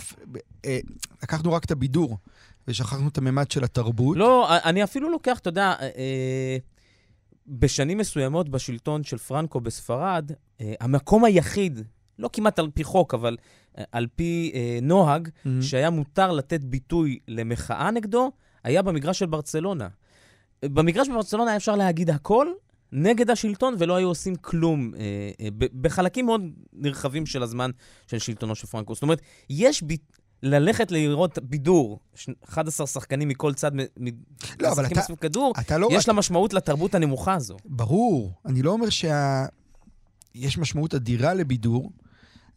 לקחנו 1.24 1.54
רק 1.54 1.66
את 1.66 1.72
הבידור, 1.72 2.18
ושכחנו 2.70 3.07
את 3.07 3.17
הממד 3.17 3.51
של 3.51 3.63
התרבות. 3.63 4.17
לא, 4.17 4.47
אני 4.49 4.84
אפילו 4.84 5.09
לוקח, 5.09 5.39
אתה 5.39 5.49
יודע, 5.49 5.76
אה, 5.80 5.89
אה, 5.97 6.57
בשנים 7.47 7.97
מסוימות 7.97 8.49
בשלטון 8.49 9.03
של 9.03 9.17
פרנקו 9.17 9.59
בספרד, 9.59 10.32
אה, 10.61 10.74
המקום 10.80 11.26
היחיד, 11.26 11.82
לא 12.20 12.30
כמעט 12.34 12.59
על 12.59 12.70
פי 12.74 12.84
חוק, 12.84 13.13
אבל 13.13 13.38
אה, 13.78 13.84
על 13.91 14.07
פי 14.15 14.51
אה, 14.55 14.80
נוהג, 14.82 15.30
מהמם. 15.45 15.61
שהיה 15.61 15.89
מותר 15.89 16.32
לתת 16.32 16.63
ביטוי 16.63 17.20
למחאה 17.28 17.91
נגדו, 17.91 18.32
היה 18.63 18.82
במגרש 18.82 19.20
של 19.20 19.26
ברצלונה. 19.26 19.88
במגרש 20.65 21.09
בברצלונה 21.09 21.51
היה 21.51 21.57
אפשר 21.57 21.76
להגיד 21.76 22.09
הכל 22.09 22.47
נגד 22.91 23.30
השלטון, 23.30 23.76
ולא 23.78 23.95
היו 23.95 24.07
עושים 24.07 24.36
כלום 24.36 24.91
אה, 24.95 24.99
אה, 25.41 25.47
בחלקים 25.82 26.26
מאוד 26.26 26.41
נרחבים 26.74 27.26
של 27.26 27.43
הזמן 27.43 27.72
של 28.07 28.20
שלטונו 28.20 28.55
של 28.55 28.67
פרנקו. 28.67 28.93
זאת 28.93 29.03
אומרת, 29.03 29.22
יש 29.49 29.84
ב... 29.84 29.93
ללכת 30.44 30.92
לראות 30.92 31.40
בידור, 31.44 32.00
ש- 32.16 32.30
11 32.50 32.88
שחקנים 32.88 33.28
מכל 33.28 33.54
צד 33.54 33.72
לא, 33.76 33.82
משחקים 34.72 34.98
אתה- 34.98 35.02
סביב 35.02 35.18
כדור, 35.18 35.54
אתה 35.60 35.78
לא... 35.78 35.90
יש 35.92 36.08
לה 36.08 36.14
משמעות 36.14 36.54
לתרבות 36.54 36.96
הנמוכה 36.96 37.34
הזו. 37.34 37.58
ברור. 37.66 38.34
אני 38.46 38.62
לא 38.62 38.72
אומר 38.72 38.90
שה... 38.90 39.46
יש 40.36 40.58
משמעות 40.58 40.94
אדירה 40.96 41.34
לבידור. 41.34 41.92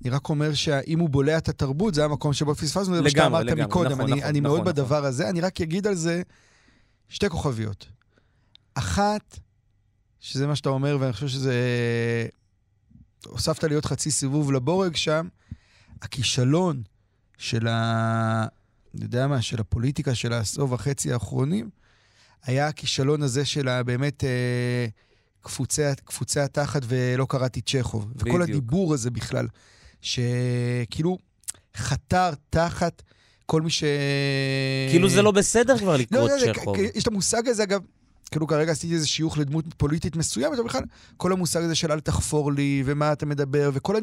אני 0.03 0.11
רק 0.11 0.29
אומר 0.29 0.55
שאם 0.55 0.99
הוא 1.01 1.09
בולע 1.09 1.39
את 1.39 1.49
התרבות, 1.49 1.95
זה 1.95 2.05
המקום 2.05 2.33
שבו 2.33 2.55
פספסנו, 2.55 2.95
זה 2.97 3.03
מה 3.03 3.11
שאתה 3.11 3.27
אמרת 3.27 3.47
לגמרי, 3.47 3.65
מקודם. 3.65 3.91
נכון, 3.93 4.01
אני, 4.01 4.11
נכון, 4.13 4.23
אני 4.29 4.41
נכון, 4.41 4.43
מאוד 4.43 4.61
נכון. 4.61 4.73
בדבר 4.73 5.05
הזה. 5.05 5.29
אני 5.29 5.41
רק 5.41 5.61
אגיד 5.61 5.87
על 5.87 5.95
זה 5.95 6.23
שתי 7.09 7.29
כוכביות. 7.29 7.87
אחת, 8.75 9.39
שזה 10.21 10.47
מה 10.47 10.57
שאתה 10.57 10.69
אומר, 10.69 10.97
ואני 11.01 11.13
חושב 11.13 11.29
שזה... 11.29 11.55
הוספת 13.27 13.65
להיות 13.65 13.85
חצי 13.85 14.11
סיבוב 14.11 14.53
לבורג 14.53 14.97
שם, 14.97 15.29
הכישלון 16.03 16.83
של 17.39 17.67
ה... 17.67 18.47
אני 18.95 19.05
יודע 19.05 19.27
מה, 19.27 19.43
של 19.43 19.61
הפוליטיקה 19.61 20.15
של 20.15 20.33
העשור 20.33 20.73
וחצי 20.73 21.13
האחרונים, 21.13 21.71
היה 22.45 22.69
הכישלון 22.69 23.23
הזה 23.23 23.45
של 23.45 23.69
ה- 23.69 23.83
באמת 23.83 24.25
אה, 24.25 24.87
קפוצי, 25.41 25.83
קפוצי 26.05 26.41
התחת 26.41 26.83
ולא 26.87 27.27
קראתי 27.29 27.61
צ'כוב. 27.61 28.13
וכל 28.17 28.29
בדיוק. 28.29 28.43
הדיבור 28.43 28.95
הזה 28.95 29.11
בכלל, 29.11 29.49
שכאילו 30.01 31.19
חתר 31.77 32.31
תחת 32.51 33.03
כל 33.47 33.63
מי 33.63 33.71
ש... 33.71 33.85
כאילו 34.91 35.09
זה 35.09 35.23
לא 35.23 35.31
בסדר 35.31 35.79
כבר 35.79 35.91
לא, 35.91 35.97
לקרוא 35.99 36.29
לא, 36.29 36.53
צ'כוב. 36.53 36.77
יש 36.95 37.03
את 37.03 37.09
המושג 37.09 37.49
הזה, 37.49 37.63
אגב, 37.63 37.81
כאילו 38.33 38.47
כרגע 38.47 38.73
עשיתי 38.73 38.95
איזה 38.95 39.07
שיוך 39.07 39.39
לדמות 39.39 39.65
פוליטית 39.77 40.17
מסוימת, 40.17 40.59
אבל 40.59 40.69
בכלל, 40.69 40.83
כל 41.17 41.33
המושג 41.33 41.63
הזה 41.63 41.75
של 41.75 41.93
אל 41.93 42.01
תחפור 42.01 42.53
לי, 42.53 42.83
ומה 42.87 43.13
אתה 43.13 43.27
מדבר, 43.27 43.71
וכל 43.75 43.97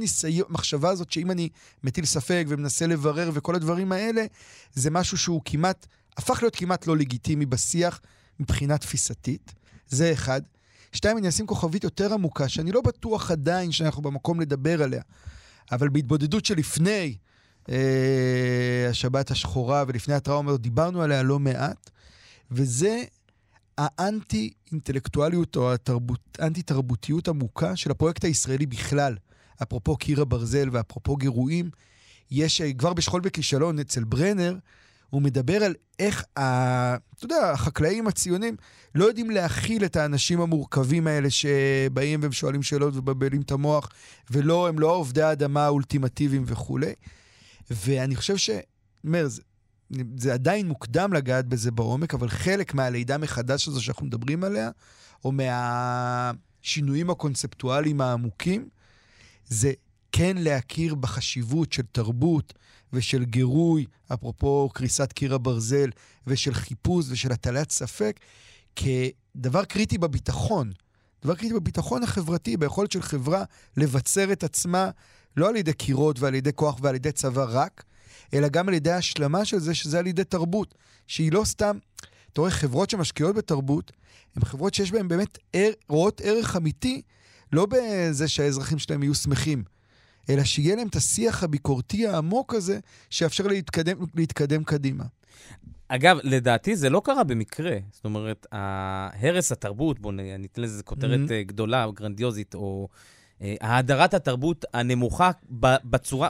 המחשבה 0.50 0.90
הזאת 0.90 1.12
שאם 1.12 1.32
אני 1.32 1.50
מטיל 1.84 2.06
ספק 2.06 2.46
ומנסה 2.48 2.88
לברר 2.88 3.30
וכל 3.34 3.56
הדברים 3.56 3.92
האלה, 3.92 4.26
זה 4.74 4.92
משהו 4.92 5.18
שהוא 5.18 5.42
כמעט, 5.46 5.86
הפך 6.18 6.40
להיות 6.42 6.56
כמעט 6.56 6.88
לא 6.88 6.98
לגיטימי 6.98 7.46
בשיח 7.46 8.02
מבחינה 8.40 8.78
תפיסתית. 8.78 9.54
זה 9.90 10.14
אחד. 10.14 10.42
שתיים, 10.92 11.18
אני 11.18 11.30
אשים 11.30 11.48
כוכבית 11.48 11.84
יותר 11.84 12.14
עמוקה, 12.14 12.50
שאני 12.50 12.72
לא 12.72 12.82
בטוח 12.82 13.32
עדיין 13.32 13.72
שאנחנו 13.72 14.02
במקום 14.02 14.42
לדבר 14.42 14.84
עליה, 14.84 15.02
אבל 15.72 15.90
בהתבודדות 15.90 16.46
שלפני 16.46 17.16
אה, 17.70 18.88
השבת 18.90 19.32
השחורה 19.32 19.84
ולפני 19.88 20.14
הטראומה, 20.14 20.58
דיברנו 20.58 21.02
עליה 21.02 21.24
לא 21.24 21.40
מעט, 21.40 21.90
וזה 22.52 23.04
האנטי-אינטלקטואליות 23.80 25.56
או 25.56 25.72
האנטי-תרבותיות 26.40 27.28
עמוקה 27.28 27.76
של 27.76 27.92
הפרויקט 27.92 28.24
הישראלי 28.24 28.66
בכלל. 28.66 29.16
אפרופו 29.64 29.98
קיר 29.98 30.22
הברזל 30.22 30.70
ואפרופו 30.72 31.16
גירויים, 31.16 31.70
יש 32.32 32.62
אה, 32.62 32.74
כבר 32.74 32.94
בשכול 32.94 33.22
וכישלון 33.24 33.80
אצל 33.80 34.04
ברנר, 34.04 34.56
הוא 35.10 35.22
מדבר 35.22 35.64
על 35.64 35.76
איך, 36.00 36.24
ה, 36.38 36.96
אתה 36.96 37.26
יודע, 37.26 37.52
החקלאים 37.52 38.08
הציונים 38.08 38.56
לא 38.96 39.06
יודעים 39.06 39.30
להכיל 39.30 39.86
את 39.86 39.96
האנשים 39.96 40.42
המורכבים 40.42 41.08
האלה 41.08 41.30
שבאים 41.30 42.22
והם 42.22 42.32
שואלים 42.32 42.64
שאלות 42.64 42.96
ומבלבלים 42.96 43.42
את 43.42 43.52
המוח, 43.52 43.90
ולא, 44.32 44.68
הם 44.68 44.80
לא 44.80 44.96
עובדי 44.96 45.22
האדמה 45.22 45.66
האולטימטיביים 45.66 46.44
וכולי. 46.46 46.94
ואני 47.72 48.16
חושב 48.16 48.38
ש... 48.38 48.50
אומר, 49.06 49.28
זה, 50.18 50.34
עדיין 50.34 50.68
מוקדם 50.68 51.14
לגעת 51.14 51.46
בזה 51.46 51.72
בעומק, 51.72 52.14
אבל 52.14 52.30
חלק 52.30 52.74
מהלידה 52.74 53.18
מחדש 53.18 53.68
הזו 53.68 53.84
שאנחנו 53.84 54.06
מדברים 54.06 54.44
עליה, 54.44 54.70
או 55.26 55.32
מהשינויים 55.32 57.10
הקונספטואליים 57.10 58.02
העמוקים, 58.02 58.70
זה 59.46 59.72
כן 60.12 60.38
להכיר 60.38 60.96
בחשיבות 60.96 61.74
של 61.74 61.84
תרבות 61.92 62.54
ושל 62.94 63.26
גירוי, 63.26 63.86
אפרופו 64.14 64.70
קריסת 64.74 65.14
קיר 65.14 65.36
הברזל, 65.36 65.90
ושל 66.28 66.54
חיפוש 66.54 67.06
ושל 67.10 67.32
הטלת 67.32 67.72
ספק, 67.72 68.20
כדבר 68.76 69.66
קריטי 69.66 69.98
בביטחון. 69.98 70.72
דבר 71.22 71.36
קריטי 71.36 71.54
בביטחון 71.54 72.04
החברתי, 72.04 72.58
ביכולת 72.58 72.92
של 72.92 73.02
חברה 73.02 73.44
לבצר 73.78 74.32
את 74.32 74.44
עצמה, 74.44 74.90
לא 75.38 75.50
על 75.50 75.56
ידי 75.56 75.74
קירות 75.74 76.20
ועל 76.20 76.36
ידי 76.36 76.54
כוח 76.56 76.78
ועל 76.82 76.96
ידי 76.96 77.12
צבא 77.12 77.46
רק, 77.50 77.84
אלא 78.34 78.48
גם 78.48 78.68
על 78.68 78.74
ידי 78.74 78.92
השלמה 78.92 79.46
של 79.46 79.60
זה, 79.60 79.76
שזה 79.76 80.00
על 80.00 80.08
ידי 80.08 80.24
תרבות, 80.24 80.76
שהיא 81.08 81.32
לא 81.32 81.44
סתם... 81.46 81.78
אתה 82.34 82.42
רואה, 82.42 82.52
חברות 82.52 82.90
שמשקיעות 82.90 83.36
בתרבות, 83.36 83.92
הן 84.36 84.46
חברות 84.46 84.74
שיש 84.74 84.92
בהן 84.92 85.08
באמת 85.08 85.38
ער, 85.54 85.72
רואות 85.90 86.22
ערך 86.24 86.56
אמיתי, 86.56 87.02
לא 87.54 87.68
בזה 87.70 88.28
שהאזרחים 88.28 88.80
שלהם 88.80 89.04
יהיו 89.04 89.16
שמחים, 89.16 89.64
אלא 90.30 90.44
שיהיה 90.44 90.76
להם 90.76 90.88
את 90.88 90.96
השיח 90.96 91.44
הביקורתי 91.44 92.08
העמוק 92.08 92.54
הזה, 92.54 92.80
שיאפשר 93.10 93.48
להתקדם, 93.48 93.98
להתקדם 94.16 94.64
קדימה. 94.64 95.04
אגב, 95.88 96.18
לדעתי 96.24 96.76
זה 96.76 96.90
לא 96.90 97.02
קרה 97.06 97.24
במקרה. 97.24 97.78
זאת 97.92 98.06
אומרת, 98.06 98.46
הרס 98.52 99.52
התרבות, 99.52 100.00
בואו 100.00 100.14
ניתן 100.40 100.62
לזה 100.62 100.84
כותרת 100.84 101.30
Mhm. 101.30 101.32
אה, 101.32 101.44
גדולה 101.44 101.88
גרנדיוזית, 101.94 102.56
או 102.56 102.88
האדרת 103.42 104.14
התרבות 104.14 104.66
הנמוכה 104.74 105.32
בצורה, 105.84 106.30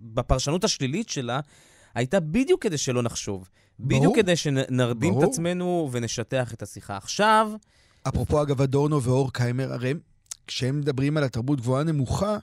בפרשנות 0.00 0.64
השלילית 0.64 1.08
שלה, 1.08 1.40
הייתה 1.94 2.20
בדיוק 2.20 2.62
כדי 2.62 2.78
שלא 2.78 3.02
נחשוב. 3.02 3.48
בדיוק 3.80 4.02
ברור. 4.02 4.16
כדי 4.16 4.36
שנרדים 4.36 5.12
את 5.12 5.18
ברור. 5.18 5.30
עצמנו 5.32 5.88
ונשטח 5.92 6.54
את 6.54 6.62
השיחה. 6.62 6.96
עכשיו, 6.96 7.50
אפרופו, 8.08 8.42
אגב, 8.42 8.60
אדורנו 8.62 9.02
ואורקהיימר, 9.02 9.72
הרי 9.72 9.90
הם- 9.90 9.98
כשהם 10.46 10.80
מדברים 10.80 11.16
על 11.16 11.24
התרבות 11.24 11.60
גבוהה 11.60 11.84
נמוכה, 11.84 12.36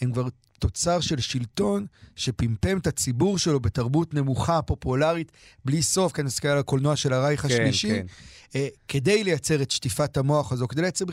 הם 0.00 0.12
כבר 0.12 0.28
תוצר 0.58 1.00
של 1.00 1.20
שלטון 1.20 1.86
שפמפם 2.16 2.78
את 2.78 2.86
הציבור 2.86 3.38
שלו 3.38 3.60
בתרבות 3.60 4.14
נמוכה, 4.14 4.62
פופולרית, 4.62 5.32
בלי 5.64 5.82
סוף, 5.82 6.12
כי 6.12 6.20
אני 6.20 6.26
מסתכל 6.26 6.48
על 6.48 6.58
הקולנוע 6.58 6.96
של 6.96 7.12
הרייך 7.12 7.40
כן, 7.42 7.48
השלישי, 7.48 7.88
כן. 7.88 8.06
אה, 8.54 8.68
כדי 8.88 9.24
לייצר 9.24 9.62
את 9.62 9.70
שטיפת 9.70 10.16
המוח 10.16 10.52
הזו, 10.52 10.68
כדי 10.68 10.82
לייצר, 10.82 11.04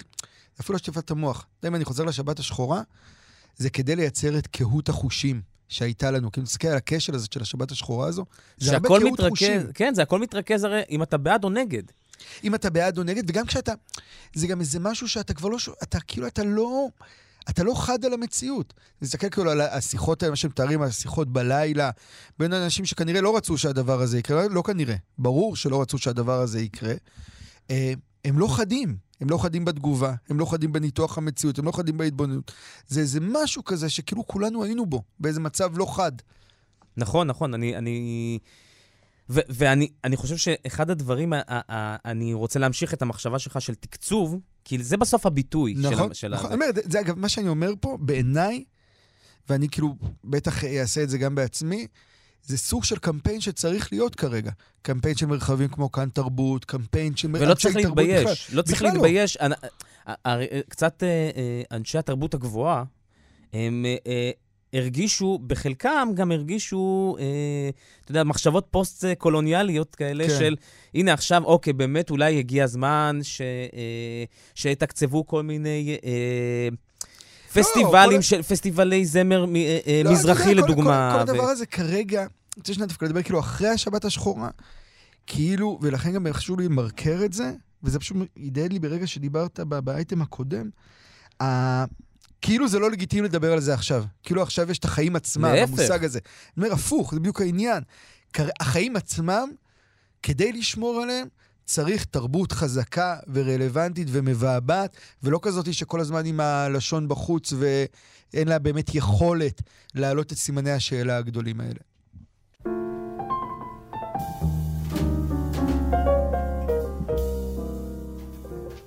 אפילו 0.62 0.80
שטיפת 0.80 1.12
המוח, 1.12 1.38
אתה 1.38 1.60
יודע, 1.60 1.70
אם 1.70 1.76
אני 1.76 1.86
חוזר 1.86 2.04
לשבת 2.04 2.40
השחורה, 2.40 2.82
זה 3.58 3.70
כדי 3.70 3.96
לייצר 3.96 4.38
את 4.38 4.48
קהות 4.48 4.90
החושים 4.90 5.42
שהייתה 5.68 6.12
לנו. 6.12 6.32
כי 6.32 6.40
אם 6.40 6.46
תסתכל 6.46 6.68
על 6.68 6.78
הכשל 6.78 7.16
הזה 7.16 7.28
של 7.34 7.42
השבת 7.42 7.72
השחורה 7.72 8.08
הזו, 8.08 8.26
זה 8.58 8.74
הרבה 8.74 8.90
קהות 8.90 9.04
מתרכז, 9.04 9.30
חושים. 9.30 9.62
כן, 9.74 9.94
זה 9.94 10.02
הכל 10.02 10.20
מתרכז 10.20 10.64
הרי 10.64 10.82
אם 10.90 11.04
אתה 11.04 11.18
בעד 11.18 11.44
או 11.44 11.50
נגד. 11.50 11.84
אם 12.44 12.56
אתה 12.56 12.70
בעד 12.70 12.98
או 12.98 13.04
נגד, 13.04 13.30
וגם 13.30 13.46
כשאתה... 13.46 13.74
זה 14.34 14.48
גם 14.48 14.60
איזה 14.60 14.80
משהו 14.80 15.08
שאתה 15.08 15.34
כבר 15.34 15.50
לא... 15.50 15.58
אתה 15.84 16.00
כאילו, 16.00 16.28
אתה 16.28 16.44
לא... 16.44 16.88
אתה 17.50 17.64
לא 17.64 17.74
חד 17.82 18.06
על 18.06 18.14
המציאות. 18.14 18.74
תסתכל 19.04 19.30
כאילו 19.30 19.52
על 19.52 19.62
השיחות 19.62 20.24
האלה, 20.24 20.30
מה 20.30 20.36
שמתארים, 20.36 20.82
השיחות 20.82 21.34
בלילה, 21.34 21.90
בין 22.40 22.54
אנשים 22.54 22.86
שכנראה 22.86 23.22
לא 23.22 23.38
רצו 23.38 23.58
שהדבר 23.58 24.02
הזה 24.02 24.20
יקרה, 24.20 24.48
לא 24.48 24.62
כנראה, 24.62 24.96
ברור 25.18 25.56
שלא 25.56 25.82
רצו 25.82 25.98
שהדבר 25.98 26.42
הזה 26.42 26.62
יקרה. 26.62 26.94
אה, 27.70 27.94
הם 28.26 28.40
לא 28.40 28.48
חדים, 28.48 28.98
הם 29.22 29.30
לא 29.30 29.38
חדים 29.38 29.66
בתגובה, 29.66 30.14
הם 30.30 30.40
לא 30.40 30.46
חדים 30.46 30.72
בניתוח 30.74 31.18
המציאות, 31.18 31.60
הם 31.60 31.66
לא 31.66 31.72
חדים 31.72 31.98
בהתבוננות. 31.98 32.52
זה 32.88 33.00
איזה 33.02 33.20
משהו 33.22 33.64
כזה 33.64 33.90
שכאילו 33.90 34.28
כולנו 34.28 34.64
היינו 34.64 34.86
בו, 34.86 35.04
באיזה 35.20 35.40
מצב 35.40 35.78
לא 35.78 35.96
חד. 35.96 36.12
נכון, 36.98 37.28
נכון, 37.28 37.54
אני... 37.54 37.76
אני... 37.78 38.40
ו- 39.30 39.40
ואני 39.50 39.90
אני 40.04 40.18
חושב 40.18 40.38
שאחד 40.38 40.90
הדברים, 40.90 41.34
אני 42.06 42.34
רוצה 42.34 42.60
להמשיך 42.60 42.94
את 42.94 43.02
המחשבה 43.02 43.40
שלך 43.40 43.62
של 43.62 43.76
תקצוב, 43.76 44.40
כי 44.66 44.84
זה 44.84 44.98
בסוף 44.98 45.26
הביטוי 45.26 45.74
נכון, 45.78 46.14
של 46.14 46.28
נכון. 46.28 46.52
אומר, 46.54 46.66
זה- 46.76 46.82
זה 46.86 47.00
אגב, 47.00 47.20
מה 47.20 47.30
שאני 47.30 47.48
אומר 47.48 47.72
פה, 47.82 47.98
בעיניי, 48.02 48.64
ואני 49.50 49.70
כאילו 49.70 49.96
בטח 50.24 50.64
אעשה 50.64 51.04
את 51.04 51.10
זה 51.10 51.18
גם 51.18 51.36
בעצמי, 51.36 51.88
זה 52.44 52.58
סוג 52.58 52.84
של 52.84 52.98
קמפיין 52.98 53.42
שצריך 53.42 53.92
להיות 53.92 54.16
כרגע. 54.16 54.52
קמפיין 54.82 55.16
של 55.16 55.26
מרחבים 55.26 55.68
כמו 55.68 55.92
כאן 55.92 56.10
תרבות, 56.14 56.66
קמפיין 56.66 57.16
של 57.16 57.28
ולא 57.32 57.54
צריך 57.54 57.78
תרבות 57.78 57.98
להתבייש, 57.98 58.24
בכלל. 58.24 58.58
לא 58.58 58.62
צריך 58.62 58.76
בכלל 58.76 58.88
לא. 58.88 58.94
להתבייש. 58.94 59.38
אנ- 59.38 59.52
ה- 60.08 60.14
הרי, 60.26 60.48
אה, 60.52 60.60
קצת 60.70 61.04
אנשי 61.72 61.98
התרבות 61.98 62.34
הגבוהה, 62.34 62.84
הם 63.54 63.86
הרגישו, 64.74 65.40
בחלקם 65.48 66.10
גם 66.14 66.32
הרגישו, 66.32 67.18
אתה 68.02 68.12
יודע, 68.12 68.24
מחשבות 68.24 68.68
פוסט-קולוניאליות 68.72 69.96
כאלה 69.96 70.28
כן. 70.28 70.40
של, 70.40 70.56
הנה 70.94 71.14
עכשיו, 71.14 71.44
אוקיי, 71.44 71.74
באמת 71.74 72.10
אולי 72.10 72.40
הגיע 72.40 72.64
הזמן 72.64 73.20
ש, 73.24 73.42
שיתקצבו 74.56 75.28
כל 75.28 75.44
מיני... 75.44 75.98
פסטיבלים 77.54 78.18
כל- 78.18 78.22
של, 78.22 78.42
פסטיבלי 78.42 79.06
זמר 79.06 79.46
אה, 79.56 79.80
אה, 79.88 80.02
לא, 80.06 80.12
מזרחי 80.12 80.56
לדוגמה. 80.56 81.12
כל, 81.14 81.20
הדבר 81.20 81.44
הזה 81.44 81.66
כרגע, 81.66 82.20
אני 82.22 82.30
רוצה 82.58 82.74
שנייה 82.74 82.88
דווקא 82.88 83.06
לדבר 83.06 83.24
כאילו 83.24 83.40
אחרי 83.40 83.70
השבת 83.70 84.06
השחורה, 84.06 84.50
כאילו, 85.28 85.80
ולכן 85.82 86.12
גם 86.12 86.28
חשוב 86.32 86.60
לי 86.60 86.66
למרקר 86.66 87.22
את 87.26 87.34
זה, 87.34 87.52
וזה 87.84 88.00
פשוט 88.00 88.18
הדהד 88.46 88.74
לי 88.74 88.80
ברגע 88.80 89.08
שדיברת 89.08 89.60
באייטם 89.60 90.22
הקודם. 90.22 90.70
כאילו 92.42 92.68
זה 92.68 92.80
לא 92.80 92.92
לגיטימי 92.92 93.28
לדבר 93.28 93.54
על 93.54 93.60
זה 93.60 93.74
עכשיו. 93.74 94.04
כאילו 94.24 94.42
עכשיו 94.42 94.72
יש 94.72 94.80
את 94.80 94.86
החיים 94.86 95.16
עצמם, 95.16 95.46
להפך. 95.46 95.70
המושג 95.70 96.04
הזה. 96.06 96.20
אני 96.58 96.66
אומר, 96.66 96.76
הפוך, 96.76 97.14
זה 97.14 97.20
בדיוק 97.20 97.42
העניין. 97.42 97.84
החיים 98.60 98.96
עצמם, 98.96 99.50
כדי 100.24 100.52
לשמור 100.52 101.02
עליהם, 101.02 101.28
צריך 101.70 102.06
תרבות 102.06 102.52
חזקה 102.52 103.16
ורלוונטית 103.34 104.08
ומבעבעת, 104.12 104.98
ולא 105.24 105.40
כזאת 105.42 105.74
שכל 105.74 106.00
הזמן 106.00 106.26
עם 106.26 106.40
הלשון 106.40 107.08
בחוץ 107.08 107.54
ואין 107.54 108.48
לה 108.48 108.60
באמת 108.60 108.96
יכולת 108.96 109.62
להעלות 109.96 110.32
את 110.32 110.38
סימני 110.38 110.72
השאלה 110.72 111.18
הגדולים 111.18 111.62
האלה. 111.62 111.80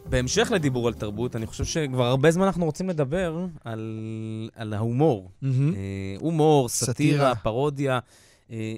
בהמשך 0.06 0.50
לדיבור 0.54 0.88
על 0.88 0.94
תרבות, 0.94 1.36
אני 1.36 1.46
חושב 1.46 1.64
שכבר 1.64 2.04
הרבה 2.04 2.30
זמן 2.30 2.44
אנחנו 2.44 2.64
רוצים 2.64 2.88
לדבר 2.88 3.46
על, 3.64 4.50
על 4.54 4.72
ההומור. 4.72 5.30
אה, 5.44 5.48
הומור, 6.18 6.68
סאטירה. 6.68 7.34
פרודיה, 7.34 7.98
אה, 8.50 8.74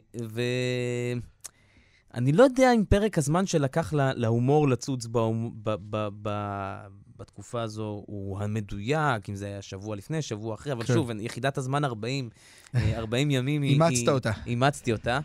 ואני 2.15 2.33
לא 2.33 2.43
יודע 2.43 2.73
אם 2.75 2.85
פרק 2.89 3.19
הזמן 3.19 3.47
שלקח 3.47 3.93
לה- 3.93 4.15
להומור 4.15 4.69
לצוץ 4.69 5.07
בהומ- 5.07 5.51
ב- 5.63 5.75
ב- 5.91 6.09
ב- 6.23 6.87
בתקופה 7.19 7.63
הזו 7.63 8.03
הוא 8.07 8.41
המדויק, 8.43 9.29
אם 9.29 9.35
זה 9.35 9.47
היה 9.47 9.63
שבוע 9.63 9.97
לפני, 9.97 10.23
שבוע 10.23 10.55
אחרי, 10.55 10.73
אבל 10.73 10.83
כן. 10.85 10.95
שוב, 10.95 11.11
יחידת 11.21 11.59
הזמן 11.59 11.85
40, 11.85 12.29
אה, 12.75 12.81
40 12.99 13.31
ימים 13.31 13.63
היא... 13.63 13.71
אימצת 13.83 14.09
אותה. 14.09 14.31
אימצתי 14.47 14.93
אותה. 14.93 15.21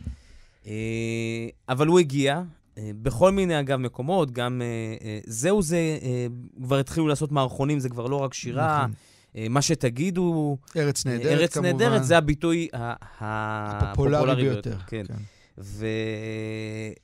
אה, 0.67 0.71
אבל 1.69 1.87
הוא 1.87 1.99
הגיע, 1.99 2.41
אה, 2.77 2.91
בכל 3.01 3.31
מיני, 3.31 3.59
אגב, 3.59 3.77
מקומות, 3.79 4.31
גם 4.31 4.61
אה, 4.61 4.67
אה, 5.07 5.19
זהו 5.25 5.61
זה, 5.61 5.77
אה, 6.01 6.27
כבר 6.63 6.77
התחילו 6.79 7.07
לעשות 7.07 7.31
מערכונים, 7.31 7.79
זה 7.79 7.89
כבר 7.89 8.05
לא 8.05 8.15
רק 8.15 8.33
שירה. 8.33 8.77
נכון. 8.79 8.93
אה, 9.35 9.47
מה 9.49 9.61
שתגידו, 9.61 10.57
ארץ 10.77 11.07
אה, 11.07 11.11
נהדרת, 11.11 11.39
ארץ 11.39 11.53
כמובן. 11.53 11.69
נהדרת, 11.71 12.03
זה 12.03 12.17
הביטוי 12.17 12.67
הפופולרי 13.19 14.35
ביותר. 14.35 14.77
כן. 14.87 15.03
כן. 15.07 15.13
ו... 15.59 15.85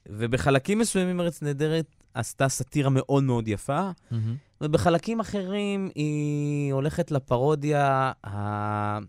ובחלקים 0.10 0.80
מסוימים 0.80 1.22
ארץ 1.22 1.42
נהדרת 1.42 1.86
עשתה 2.14 2.50
סאטירה 2.50 2.90
מאוד 2.90 3.24
מאוד 3.24 3.48
יפה, 3.48 3.90
ובחלקים 4.62 5.20
אחרים 5.20 5.90
היא 5.96 6.74
הולכת 6.74 7.12
לפרודיה 7.12 8.12
ה... 8.28 9.00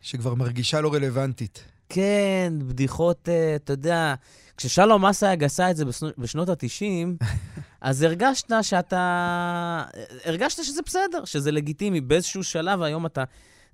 שכבר 0.00 0.34
מרגישה 0.34 0.80
לא 0.80 0.94
רלוונטית. 0.94 1.64
כן, 1.88 2.52
בדיחות, 2.68 3.28
אה, 3.28 3.56
אתה 3.56 3.72
יודע, 3.72 4.14
כששלום 4.56 5.04
אסייג 5.06 5.44
עשה 5.44 5.70
את 5.70 5.76
זה 5.76 5.84
בשנו- 5.84 6.10
בשנות 6.18 6.48
ה-90, 6.48 7.24
אז 7.80 8.02
הרגשת 8.02 8.50
שאתה... 8.62 9.84
הרגשת 10.24 10.64
שזה 10.64 10.80
בסדר, 10.86 11.24
שזה 11.24 11.50
לגיטימי. 11.52 12.00
באיזשהו 12.00 12.44
שלב, 12.44 12.82
היום 12.82 13.06
אתה... 13.06 13.24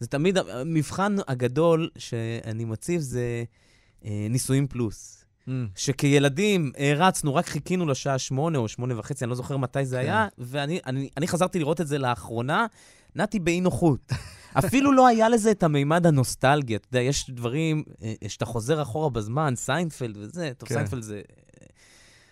זה 0.01 0.07
תמיד, 0.07 0.39
המבחן 0.39 1.17
הגדול 1.29 1.91
שאני 1.99 2.65
מציב 2.65 3.01
זה 3.01 3.45
נישואים 4.05 4.67
פלוס. 4.67 5.25
שכילדים 5.77 6.73
הערצנו, 6.77 7.35
רק 7.35 7.47
חיכינו 7.47 7.87
לשעה 7.87 8.19
שמונה 8.19 8.59
או 8.59 8.69
שמונה 8.69 8.99
וחצי, 8.99 9.25
אני 9.25 9.31
לא 9.31 9.37
זוכר 9.37 9.57
מתי 9.57 9.87
זה 9.87 9.97
כן. 9.97 10.03
היה, 10.03 10.29
ואני 10.39 10.81
אני, 10.87 11.09
אני 11.17 11.29
חזרתי 11.29 11.59
לראות 11.59 11.81
את 11.81 11.87
זה 11.87 11.99
לאחרונה, 11.99 12.67
נעתי 13.15 13.39
באי 13.39 13.61
נוחות. 13.61 14.13
אפילו 14.59 14.93
לא 14.93 15.07
היה 15.07 15.29
לזה 15.29 15.51
את 15.51 15.63
המימד 15.63 16.07
הנוסטלגי. 16.07 16.77
אתה 16.77 16.89
יודע, 16.89 17.01
יש 17.01 17.31
דברים 17.31 17.83
אה, 18.03 18.15
שאתה 18.29 18.45
חוזר 18.45 18.83
אחורה 18.83 19.11
בזמן, 19.11 19.53
סיינפלד 19.57 20.17
וזה, 20.17 20.53
טוב, 20.59 20.69
כן. 20.69 20.75
סיינפלד 20.75 21.03
זה, 21.03 21.21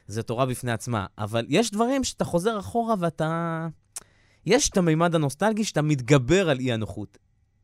זה 0.07 0.23
תורה 0.23 0.47
בפני 0.47 0.73
עצמה, 0.73 1.07
אבל 1.19 1.47
יש 1.49 1.71
דברים 1.71 2.05
שאתה 2.05 2.25
חוזר 2.25 2.59
אחורה 2.59 2.95
ואתה... 2.99 3.69
יש 4.47 4.69
את 4.69 4.77
המימד 4.77 5.15
הנוסטלגי 5.15 5.65
שאתה 5.65 5.83
מתגבר 5.83 6.51
על 6.51 6.59
אי-הנוחות. 6.59 7.19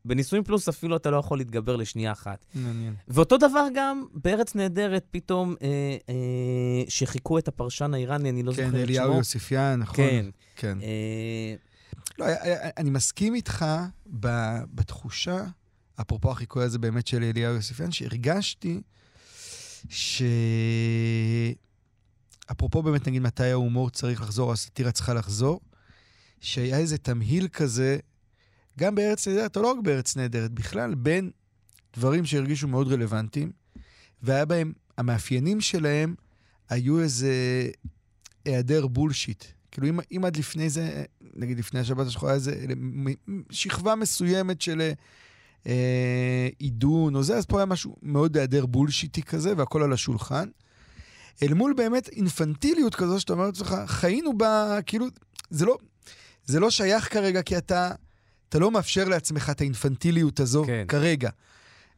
בנישואים 0.05 0.43
פלוס 0.43 0.69
אפילו 0.69 0.95
אתה 0.95 1.09
לא 1.09 1.17
יכול 1.17 1.37
להתגבר 1.37 1.75
לשנייה 1.75 2.11
אחת. 2.11 2.45
מעניין. 2.55 2.95
ואותו 3.07 3.37
דבר 3.37 3.67
גם 3.75 4.05
בארץ 4.13 4.55
נהדרת, 4.55 5.05
פתאום 5.11 5.55
אה, 5.61 5.67
אה, 6.09 6.83
שחיקו 6.89 7.37
את 7.37 7.47
הפרשן 7.47 7.93
האיראני, 7.93 8.29
אני 8.29 8.43
לא 8.43 8.51
זוכר 8.51 8.63
את 8.63 8.71
כן, 8.71 8.77
שמו. 8.77 8.83
אליהו 8.83 9.17
יוסיפיאן, 9.17 9.79
נכון? 9.79 9.95
כן. 9.95 10.25
כן. 10.55 10.77
אה, 10.81 11.55
לא, 12.19 12.25
אני 12.77 12.89
מסכים 12.89 13.35
איתך 13.35 13.65
בתחושה, 14.73 15.45
אפרופו 16.01 16.31
החיקוי 16.31 16.63
הזה 16.63 16.79
באמת 16.79 17.07
של 17.07 17.23
אליהו 17.23 17.55
יוסיפיאן, 17.55 17.91
שהרגשתי 17.91 18.81
ש... 19.89 20.23
אפרופו 22.51 22.83
באמת, 22.83 23.07
נגיד, 23.07 23.21
מתי 23.21 23.51
ההומור 23.51 23.89
צריך 23.89 24.21
לחזור, 24.21 24.51
הסאטירה 24.51 24.91
צריכה 24.91 25.13
לחזור, 25.13 25.59
שהיה 26.41 26.77
איזה 26.77 26.97
תמהיל 26.97 27.47
כזה, 27.47 27.97
גם 28.79 28.95
בארץ 28.95 29.27
נהדרת, 29.27 29.57
או 29.57 29.61
לא 29.61 29.71
רק 29.71 29.77
בארץ 29.83 30.15
נהדרת, 30.15 30.51
בכלל, 30.51 30.95
בין 30.95 31.31
דברים 31.95 32.25
שהרגישו 32.25 32.67
מאוד 32.67 32.87
רלוונטיים, 32.87 33.51
והיה 34.21 34.45
בהם, 34.45 34.73
המאפיינים 34.97 35.61
שלהם 35.61 36.15
היו 36.69 36.99
איזה 36.99 37.33
היעדר 38.45 38.87
בולשיט. 38.87 39.43
כאילו, 39.71 39.87
אם, 39.87 39.99
אם 40.11 40.25
עד 40.25 40.37
לפני 40.37 40.69
זה, 40.69 41.03
נגיד 41.35 41.59
לפני 41.59 41.79
השבת 41.79 42.07
השחורה, 42.07 42.31
היה 42.31 42.35
איזה 42.35 42.65
שכבה 43.49 43.95
מסוימת 43.95 44.61
של 44.61 44.91
אה, 45.67 46.49
עידון 46.59 47.15
או 47.15 47.23
זה, 47.23 47.37
אז 47.37 47.45
פה 47.45 47.57
היה 47.57 47.65
משהו 47.65 47.95
מאוד 48.01 48.37
היעדר 48.37 48.65
בולשיטי 48.65 49.23
כזה, 49.23 49.53
והכל 49.57 49.83
על 49.83 49.93
השולחן. 49.93 50.49
אל 51.43 51.53
מול 51.53 51.73
באמת 51.73 52.09
אינפנטיליות 52.09 52.95
כזו, 52.95 53.19
שאתה 53.19 53.33
אומר 53.33 53.45
לעצמך, 53.45 53.75
חיינו 53.85 54.37
בה, 54.37 54.79
כאילו, 54.85 55.05
זה 55.49 55.65
לא, 55.65 55.77
זה 56.45 56.59
לא 56.59 56.69
שייך 56.69 57.13
כרגע, 57.13 57.41
כי 57.41 57.57
אתה, 57.57 57.91
אתה 58.53 58.61
לא 58.61 58.71
מאפשר 58.71 59.03
לעצמך 59.05 59.49
את 59.49 59.61
האינפנטיליות 59.61 60.39
הזו 60.39 60.63
כן. 60.67 60.85
כרגע. 60.87 61.29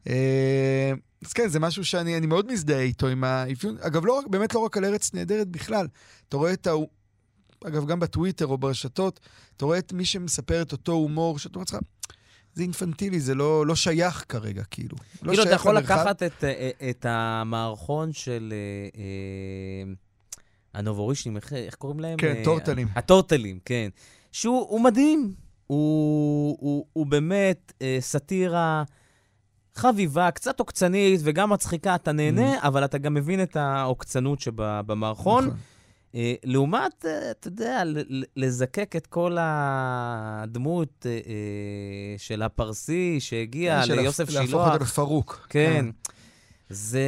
אה, 0.08 0.92
אז 1.24 1.32
כן, 1.32 1.48
זה 1.48 1.60
משהו 1.60 1.84
שאני 1.84 2.16
אני 2.16 2.26
מאוד 2.26 2.52
מזדהה 2.52 2.80
איתו, 2.80 3.06
עם 3.06 3.24
האפיון. 3.24 3.76
אגב, 3.80 4.06
לא, 4.06 4.20
באמת 4.30 4.54
לא 4.54 4.60
רק 4.60 4.76
על 4.76 4.84
ארץ 4.84 5.14
נהדרת 5.14 5.48
בכלל. 5.48 5.86
אתה 6.28 6.36
רואה 6.36 6.52
את 6.52 6.66
ה... 6.66 6.70
אגב, 7.64 7.86
גם 7.86 8.00
בטוויטר 8.00 8.46
או 8.46 8.58
ברשתות, 8.58 9.20
אתה 9.56 9.64
רואה 9.64 9.78
את 9.78 9.92
מי 9.92 10.04
שמספר 10.04 10.62
את 10.62 10.72
אותו 10.72 10.92
הומור, 10.92 11.38
שאתה 11.38 11.54
אומר 11.54 11.62
לעצמך, 11.62 11.80
זה 12.54 12.62
אינפנטילי, 12.62 13.20
זה 13.20 13.34
לא, 13.34 13.66
לא 13.66 13.76
שייך 13.76 14.24
כרגע, 14.28 14.62
כאילו. 14.70 14.96
לא 15.22 15.28
כאילו, 15.28 15.42
אתה 15.42 15.54
יכול 15.54 15.76
למרחב. 15.76 15.94
לקחת 15.94 16.22
את, 16.22 16.44
אה, 16.44 16.70
את 16.90 17.06
המערכון 17.08 18.12
של 18.12 18.52
אה, 18.52 19.00
אה, 19.00 19.92
הנובורישנים, 20.74 21.36
איך, 21.36 21.52
איך 21.52 21.74
קוראים 21.74 22.00
להם? 22.00 22.18
כן, 22.18 22.34
אה, 22.36 22.44
טורטלים. 22.44 22.88
הטורטלים, 22.94 23.58
כן. 23.64 23.88
שהוא 24.32 24.66
הוא 24.68 24.80
מדהים. 24.80 25.45
הוא, 25.66 26.56
הוא, 26.60 26.86
הוא 26.92 27.06
באמת 27.06 27.72
אה, 27.82 27.96
סאטירה 28.00 28.84
חביבה, 29.74 30.30
קצת 30.30 30.60
עוקצנית 30.60 31.20
וגם 31.24 31.50
מצחיקה. 31.52 31.94
אתה 31.94 32.12
נהנה, 32.12 32.58
אבל 32.62 32.84
אתה 32.84 32.98
גם 32.98 33.14
מבין 33.14 33.42
את 33.42 33.56
העוקצנות 33.56 34.40
שבמערכון. 34.40 35.44
נכון. 35.44 35.56
אה, 36.14 36.34
לעומת, 36.44 37.04
אה, 37.06 37.30
אתה 37.30 37.48
יודע, 37.48 37.82
לזקק 38.36 38.96
את 38.96 39.06
כל 39.06 39.36
הדמות 39.40 41.06
אה, 41.06 41.10
אה, 41.10 41.18
של 42.18 42.42
הפרסי 42.42 43.16
שהגיע 43.20 43.82
של 43.84 43.94
ליוסף 43.94 44.30
להפוך 44.30 44.46
שילוח. 44.50 44.72
אותו 44.72 44.84
לפרוק. 44.84 45.46
כן. 45.50 45.86
זה... 46.68 47.00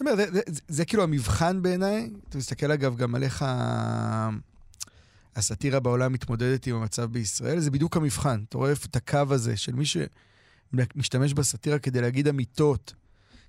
אני 0.00 0.10
אומר, 0.10 0.16
זה, 0.16 0.32
זה, 0.32 0.40
זה, 0.46 0.60
זה 0.68 0.84
כאילו 0.84 1.02
המבחן 1.02 1.62
בעיניי. 1.62 2.10
אתה 2.28 2.38
מסתכל 2.38 2.72
אגב 2.72 2.96
גם 2.96 3.14
על 3.14 3.22
איך 3.22 3.42
ה- 3.46 4.30
הסאטירה 5.36 5.80
בעולם 5.80 6.12
מתמודדת 6.12 6.66
עם 6.66 6.76
המצב 6.76 7.12
בישראל, 7.12 7.60
זה 7.60 7.70
בדיוק 7.70 7.96
המבחן. 7.96 8.44
אתה 8.48 8.58
רואה 8.58 8.72
את 8.72 8.96
הקו 8.96 9.24
הזה 9.30 9.56
של 9.56 9.72
מי 9.74 9.84
שמשתמש 9.86 11.32
בסאטירה 11.32 11.78
כדי 11.78 12.00
להגיד 12.00 12.28
אמיתות 12.28 12.94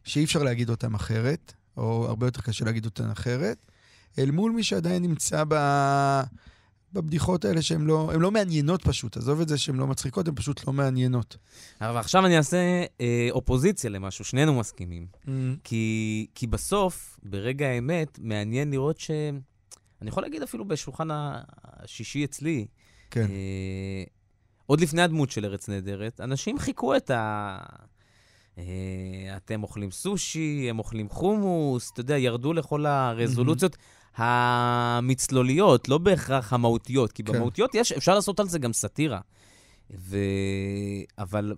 שאי 0.03 0.23
אפשר 0.23 0.43
להגיד 0.43 0.69
אותן 0.69 0.95
אחרת, 0.95 1.53
או 1.77 2.05
הרבה 2.07 2.27
יותר 2.27 2.41
קשה 2.41 2.65
להגיד 2.65 2.86
אותן 2.86 3.09
אחרת, 3.09 3.65
אל 4.19 4.32
מול 4.32 4.51
מי 4.51 4.63
שעדיין 4.63 5.03
נמצא 5.03 5.43
ב... 5.47 5.55
בבדיחות 6.93 7.45
האלה 7.45 7.61
שהן 7.61 7.82
לא, 7.82 8.11
לא 8.19 8.32
מעניינות 8.32 8.84
פשוט. 8.84 9.17
עזוב 9.17 9.41
את 9.41 9.47
זה 9.47 9.57
שהן 9.57 9.75
לא 9.75 9.88
מצחיקות, 9.88 10.27
הן 10.27 10.36
פשוט 10.36 10.67
לא 10.67 10.73
מעניינות. 10.73 11.38
אבל 11.82 11.97
עכשיו 11.97 12.25
אני 12.25 12.38
אעשה 12.38 12.57
אה, 13.01 13.27
אופוזיציה 13.32 13.89
למשהו, 13.89 14.25
שנינו 14.25 14.59
מסכימים. 14.59 15.07
כי, 15.63 16.27
כי 16.36 16.47
בסוף, 16.47 17.19
ברגע 17.23 17.67
האמת, 17.67 18.19
מעניין 18.21 18.71
לראות 18.71 18.99
ש... 18.99 19.11
אני 20.02 20.10
יכול 20.10 20.24
להגיד 20.24 20.41
אפילו 20.41 20.66
בשולחן 20.66 21.08
השישי 21.12 22.26
אצלי, 22.26 22.66
כן. 23.12 23.22
אה, 23.22 24.04
עוד 24.66 24.82
לפני 24.82 25.02
הדמות 25.02 25.32
של 25.32 25.45
ארץ 25.45 25.70
נהדרת, 25.70 26.22
אנשים 26.22 26.60
חיכו 26.60 26.95
את 26.95 27.10
ה... 27.10 27.58
אה, 28.58 28.64
אתם 29.38 29.64
אוכלים 29.64 29.91
סושי, 29.91 30.68
הם 30.70 30.80
אוכלים 30.80 31.10
חומוס, 31.10 31.91
אתה 31.91 32.02
יודע, 32.02 32.18
ירדו 32.18 32.54
לכל 32.54 32.86
הרזולוציות 32.86 33.78
המצלוליות, 34.16 35.89
לא 35.89 35.97
בהכרח 35.97 36.54
המהותיות, 36.54 37.12
כי 37.12 37.24
כן. 37.24 37.34
במהותיות 37.34 37.76
יש, 37.76 37.91
אפשר 37.91 38.16
לעשות 38.16 38.39
על 38.39 38.47
זה 38.47 38.60
גם 38.60 38.74
סאטירה. 38.74 39.20
ו... 39.97 40.18
אבל 41.18 41.56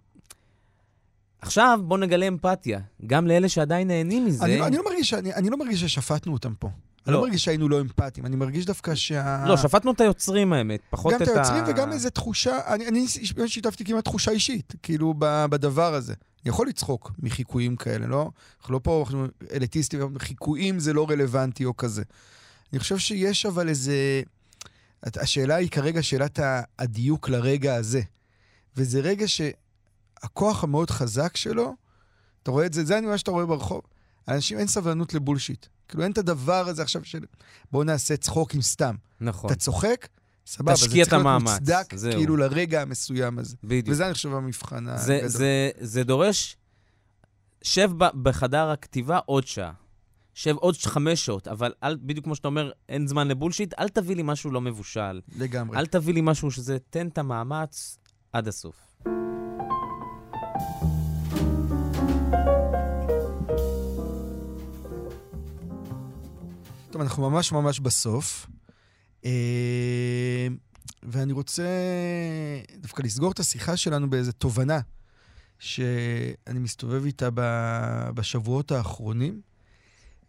עכשיו 1.42 1.80
בואו 1.84 2.00
נגלה 2.00 2.28
אמפתיה, 2.28 2.80
גם 3.08 3.28
לאלה 3.28 3.50
שעדיין 3.50 3.88
נהנים 3.88 4.26
מזה. 4.26 4.46
אני, 4.46 4.62
אני, 4.62 4.78
לא 4.78 4.84
מרגיש, 4.86 5.14
אני, 5.14 5.34
אני 5.34 5.50
לא 5.50 5.58
מרגיש 5.58 5.84
ששפטנו 5.84 6.34
אותם 6.34 6.54
פה. 6.60 6.70
אני 7.08 7.14
לא. 7.14 7.20
לא 7.20 7.26
מרגיש 7.26 7.44
שהיינו 7.44 7.70
לא 7.70 7.82
אמפתיים, 7.82 8.26
אני 8.26 8.36
מרגיש 8.36 8.66
דווקא 8.66 8.96
שה... 8.96 9.46
לא, 9.48 9.58
שפטנו 9.58 9.92
את 9.92 10.02
היוצרים 10.02 10.54
האמת, 10.54 10.80
פחות 10.90 11.14
את 11.14 11.22
גם 11.22 11.28
ה... 11.28 11.32
את 11.32 11.38
היוצרים 11.38 11.64
וגם 11.68 11.92
איזו 11.92 12.10
תחושה, 12.10 12.60
אני, 12.68 12.88
אני 12.88 13.06
שיתפתי 13.48 13.86
כמעט 13.86 14.04
תחושה 14.04 14.32
אישית, 14.32 14.74
כאילו, 14.84 15.14
בדבר 15.20 15.94
הזה. 15.94 16.14
אני 16.14 16.50
יכול 16.50 16.68
לצחוק 16.68 17.12
מחיקויים 17.20 17.76
כאלה, 17.76 18.08
לא? 18.08 18.30
אנחנו 18.60 18.74
לא 18.74 18.80
פה 18.84 19.04
אנחנו 19.06 19.26
אליטיסטים, 19.52 20.20
חיקויים 20.20 20.80
זה 20.80 20.94
לא 20.94 21.08
רלוונטי 21.10 21.66
או 21.66 21.78
כזה. 21.78 22.04
אני 22.74 22.80
חושב 22.80 22.98
שיש 22.98 23.46
אבל 23.46 23.70
איזה... 23.70 24.22
השאלה 25.04 25.56
היא 25.56 25.70
כרגע 25.70 26.04
שאלת 26.04 26.40
הדיוק 26.80 27.30
לרגע 27.30 27.76
הזה. 27.76 28.02
וזה 28.78 29.00
רגע 29.00 29.26
שהכוח 29.28 30.64
המאוד 30.64 30.90
חזק 30.90 31.38
שלו, 31.38 31.76
אתה 32.44 32.52
רואה 32.52 32.66
את 32.66 32.74
זה, 32.74 32.86
זה 32.86 33.02
מה 33.02 33.18
שאתה 33.18 33.32
רואה 33.32 33.46
ברחוב. 33.46 33.82
אנשים 34.28 34.58
אין 34.58 34.68
סבלנות 34.68 35.14
לבולשיט. 35.14 35.66
כאילו 35.88 36.04
אין 36.04 36.12
את 36.12 36.18
הדבר 36.18 36.68
הזה 36.68 36.82
עכשיו 36.82 37.04
של 37.04 37.26
בואו 37.72 37.84
נעשה 37.84 38.18
צחוק 38.18 38.54
עם 38.54 38.62
סתם. 38.62 38.96
נכון, 39.22 39.52
אתה 39.52 39.60
צוחק, 39.60 40.08
סבבה, 40.46 40.76
זה 40.76 40.82
תשקיע 40.82 41.06
צריך 41.06 41.08
את 41.08 41.14
להיות 41.14 41.26
המאמץ, 41.26 41.52
מוצדק 41.52 41.96
זהו. 41.96 42.12
כאילו 42.12 42.38
לרגע 42.38 42.82
המסוים 42.82 43.40
הזה. 43.40 43.56
בדיוק. 43.64 43.88
וזה 43.90 44.06
אני 44.06 44.14
חושב 44.14 44.34
המבחן 44.34 44.98
זה, 44.98 45.14
הגדול. 45.16 45.30
זה, 45.30 45.70
זה 45.80 46.04
דורש, 46.04 46.58
שב 47.62 47.92
בחדר 47.98 48.70
הכתיבה 48.70 49.20
עוד 49.26 49.48
שעה. 49.48 49.72
שב 50.34 50.56
עוד 50.56 50.78
חמש 50.78 51.26
שעות, 51.26 51.48
אבל 51.48 51.74
אל, 51.84 51.98
בדיוק 52.02 52.26
כמו 52.26 52.36
שאתה 52.36 52.48
אומר, 52.48 52.72
אין 52.90 53.08
זמן 53.08 53.28
לבולשיט, 53.28 53.74
אל 53.80 53.90
תביא 53.90 54.16
לי 54.16 54.22
משהו 54.26 54.52
לא 54.52 54.62
מבושל. 54.62 55.22
לגמרי. 55.38 55.78
אל 55.78 55.86
תביא 55.86 56.14
לי 56.14 56.22
משהו 56.24 56.52
שזה, 56.52 56.78
תן 56.90 57.08
את 57.08 57.18
המאמץ 57.18 57.98
עד 58.34 58.48
הסוף. 58.48 58.76
טוב, 66.94 67.02
אנחנו 67.02 67.30
ממש 67.30 67.52
ממש 67.52 67.80
בסוף. 67.80 68.48
אה, 69.26 70.48
ואני 71.04 71.34
רוצה 71.34 71.68
דווקא 72.82 73.02
לסגור 73.02 73.32
את 73.32 73.40
השיחה 73.40 73.78
שלנו 73.78 74.10
באיזו 74.10 74.32
תובנה 74.32 74.80
שאני 75.60 76.60
מסתובב 76.60 77.06
איתה 77.06 77.30
בשבועות 78.14 78.72
האחרונים. 78.72 79.42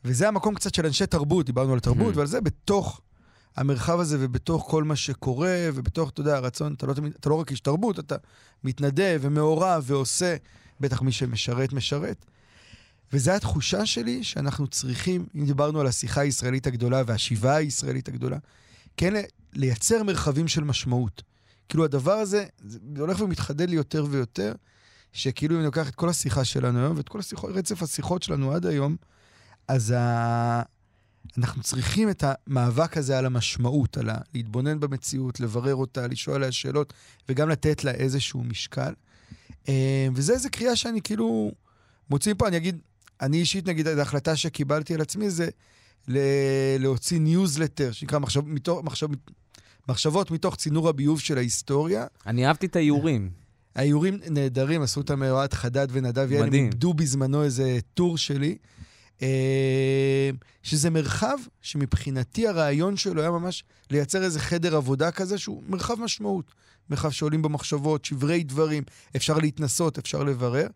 וזה 0.05 0.29
המקום 0.29 0.55
קצת 0.55 0.75
של 0.75 0.87
אנשי 0.87 1.07
תרבות, 1.07 1.47
דיברנו 1.47 1.73
על 1.73 1.81
תרבות, 1.81 2.15
Mhm. 2.15 2.17
ועל 2.17 2.27
זה 2.27 2.41
בתוך 2.41 3.01
המרחב 3.57 4.01
הזה 4.01 4.17
ובתוך 4.21 4.67
כל 4.71 4.85
מה 4.85 4.97
שקורה, 4.97 5.69
ובתוך, 5.75 6.11
אתה 6.11 6.21
יודע, 6.21 6.37
הרצון, 6.37 6.75
אתה 6.75 6.87
לא, 6.87 6.95
אתה 7.21 7.29
לא 7.29 7.35
רק 7.35 7.51
איש 7.51 7.61
תרבות, 7.61 7.99
אתה 7.99 8.17
מתנדב 8.65 9.19
ומעורב 9.23 9.85
ועושה, 9.87 10.37
בטח 10.81 11.03
מי 11.03 11.13
שמשרת, 11.13 11.73
משרת. 11.73 12.25
וזו 13.13 13.31
התחושה 13.31 13.87
שלי 13.87 14.25
שאנחנו 14.25 14.67
צריכים, 14.67 15.27
אם 15.35 15.47
דיברנו 15.47 15.81
על 15.81 15.87
השיחה 15.87 16.21
הישראלית 16.21 16.67
הגדולה 16.67 17.03
והשיבה 17.07 17.57
הישראלית 17.57 18.09
הגדולה, 18.09 18.39
כן 18.97 19.15
לייצר 19.53 20.03
מרחבים 20.03 20.49
של 20.49 20.65
משמעות. 20.65 21.23
כאילו 21.69 21.85
הדבר 21.85 22.13
הזה, 22.13 22.45
זה 22.65 22.79
הולך 22.99 23.21
ומתחדד 23.21 23.69
לי 23.69 23.77
יותר 23.77 24.07
ויותר, 24.11 24.53
שכאילו 25.13 25.55
אם 25.55 25.59
אני 25.59 25.67
לוקח 25.67 25.89
את 25.89 25.95
כל 25.95 26.09
השיחה 26.09 26.45
שלנו 26.45 26.79
היום 26.79 26.97
ואת 26.97 27.09
כל 27.09 27.19
השיחות, 27.19 27.51
רצף 27.55 27.83
השיחות 27.83 28.23
שלנו 28.23 28.53
עד 28.53 28.67
היום, 28.67 28.97
אז 29.69 29.91
ה... 29.91 30.63
אנחנו 31.39 31.63
צריכים 31.63 32.11
את 32.11 32.25
המאבק 32.27 32.97
הזה 32.97 33.19
על 33.19 33.27
המשמעות, 33.27 33.97
על 33.97 34.11
ה... 34.11 34.19
להתבונן 34.35 34.81
במציאות, 34.81 35.41
לברר 35.41 35.75
אותה, 35.75 36.07
לשאול 36.07 36.37
עליה 36.37 36.53
שאלות, 36.53 36.93
וגם 37.29 37.49
לתת 37.49 37.85
לה 37.85 37.91
איזשהו 37.91 38.45
משקל. 38.45 38.93
אה, 39.69 40.09
וזה 40.15 40.33
איזו 40.33 40.49
קריאה 40.53 40.77
שאני 40.77 41.01
כאילו 41.03 41.53
מוציא 42.11 42.35
פה, 42.39 42.49
אני 42.49 42.57
אגיד, 42.57 42.79
אני 43.21 43.37
אישית, 43.37 43.69
נגיד, 43.69 43.87
ההחלטה 43.87 44.37
שקיבלתי 44.37 44.95
על 44.95 45.01
עצמי 45.01 45.31
זה 45.31 45.49
ל- 46.09 46.19
להוציא 46.79 47.21
ניוזלטר, 47.21 47.93
שנקרא 47.93 48.19
מחשב, 48.19 48.41
מתוך, 48.47 48.85
מחשב, 48.85 49.09
מחשבות 49.89 50.31
מתוך 50.31 50.57
צינור 50.57 50.89
הביוב 50.89 51.21
של 51.21 51.39
ההיסטוריה. 51.39 52.07
אני 52.27 52.47
אהבתי 52.47 52.67
את 52.67 52.77
האיורים. 52.77 53.31
האיורים 53.75 54.19
נהדרים, 54.31 54.83
עשו 54.83 55.01
אותם 55.01 55.23
אוהד 55.23 55.55
חדד 55.55 55.89
ונדב 55.91 56.33
יעל, 56.33 56.45
הם. 56.47 56.55
עיבדו 56.55 56.95
בזמנו 56.95 57.43
איזה 57.43 57.79
טור 57.95 58.19
שלי. 58.19 58.57
אה, 59.23 60.31
שזה 60.63 60.91
מרחב 60.91 61.37
שמבחינתי 61.63 62.49
הרעיון 62.49 62.97
שלו 62.97 63.21
היה 63.21 63.31
ממש 63.31 63.65
לייצר 63.91 64.23
איזה 64.23 64.41
חדר 64.41 64.77
עבודה 64.77 65.11
כזה 65.11 65.39
שהוא 65.39 65.63
מרחב 65.69 66.01
משמעות. 66.01 66.55
מרחב 66.91 67.11
שעולים 67.11 67.43
בו 67.43 67.49
מחשבות, 67.49 68.05
שברי 68.05 68.43
דברים, 68.43 68.83
אפשר 69.17 69.39
להתנסות, 69.39 69.99
אפשר 69.99 70.23
לברר. 70.23 70.67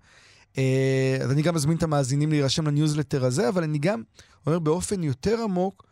אה, 0.59 1.19
אז 1.25 1.31
אני 1.33 1.43
גם 1.43 1.55
מזמין 1.55 1.77
את 1.77 1.83
המאזינים 1.83 2.31
להירשם 2.31 2.67
לניוזלטר 2.67 3.25
הזה, 3.25 3.49
אבל 3.49 3.63
אני 3.63 3.79
גם 3.79 4.03
אומר 4.47 4.59
באופן 4.59 5.03
יותר 5.03 5.43
עמוק, 5.43 5.87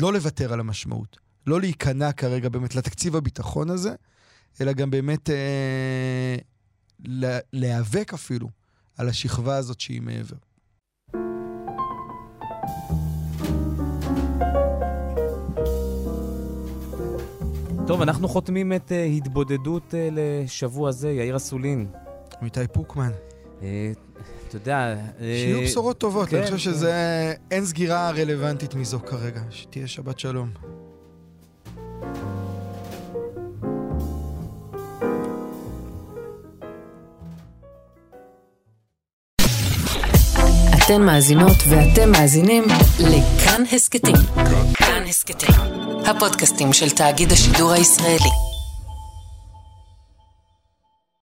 לא 0.00 0.12
לוותר 0.12 0.52
על 0.52 0.60
המשמעות. 0.60 1.16
לא 1.46 1.60
להיכנע 1.60 2.12
כרגע 2.12 2.48
באמת 2.48 2.74
לתקציב 2.74 3.16
הביטחון 3.16 3.70
הזה, 3.70 3.94
אלא 4.60 4.72
גם 4.72 4.90
באמת 4.90 5.30
אה, 5.30 6.36
לה- 7.04 7.38
להיאבק 7.52 8.14
אפילו 8.14 8.48
על 8.98 9.08
השכבה 9.08 9.56
הזאת 9.56 9.80
שהיא 9.80 10.02
מעבר. 10.02 10.36
טוב, 17.86 18.02
אנחנו 18.02 18.28
חותמים 18.28 18.72
את 18.72 18.88
uh, 18.90 18.94
התבודדות 18.94 19.82
uh, 19.94 19.96
לשבוע 20.12 20.92
זה, 20.92 21.10
יאיר 21.10 21.36
אסולין. 21.36 21.86
עמיתי 22.40 22.60
פוקמן, 22.72 23.10
אתה 23.60 24.56
יודע... 24.56 24.76
אה, 24.76 24.96
שיהיו 25.20 25.60
בשורות 25.62 25.98
טובות, 25.98 26.28
כן, 26.28 26.36
אני 26.36 26.50
חושב 26.50 26.70
כן. 26.70 26.76
שזה... 26.76 27.34
אין 27.50 27.66
סגירה 27.66 28.10
רלוונטית 28.10 28.74
מזו 28.74 28.98
כרגע. 29.06 29.40
שתהיה 29.50 29.86
שבת 29.86 30.18
שלום. 30.18 30.50
אתן 40.84 41.02
מאזינות 41.02 41.56
ואתם 41.68 42.10
מאזינים 42.12 42.64
לכאן 43.00 43.62
הסכתים. 43.72 44.16
כאן 44.74 45.02
הסכתים, 45.08 45.54
הפודקאסטים 46.06 46.72
של 46.72 46.90
תאגיד 46.90 47.32
השידור 47.32 47.72
הישראלי. 47.72 48.49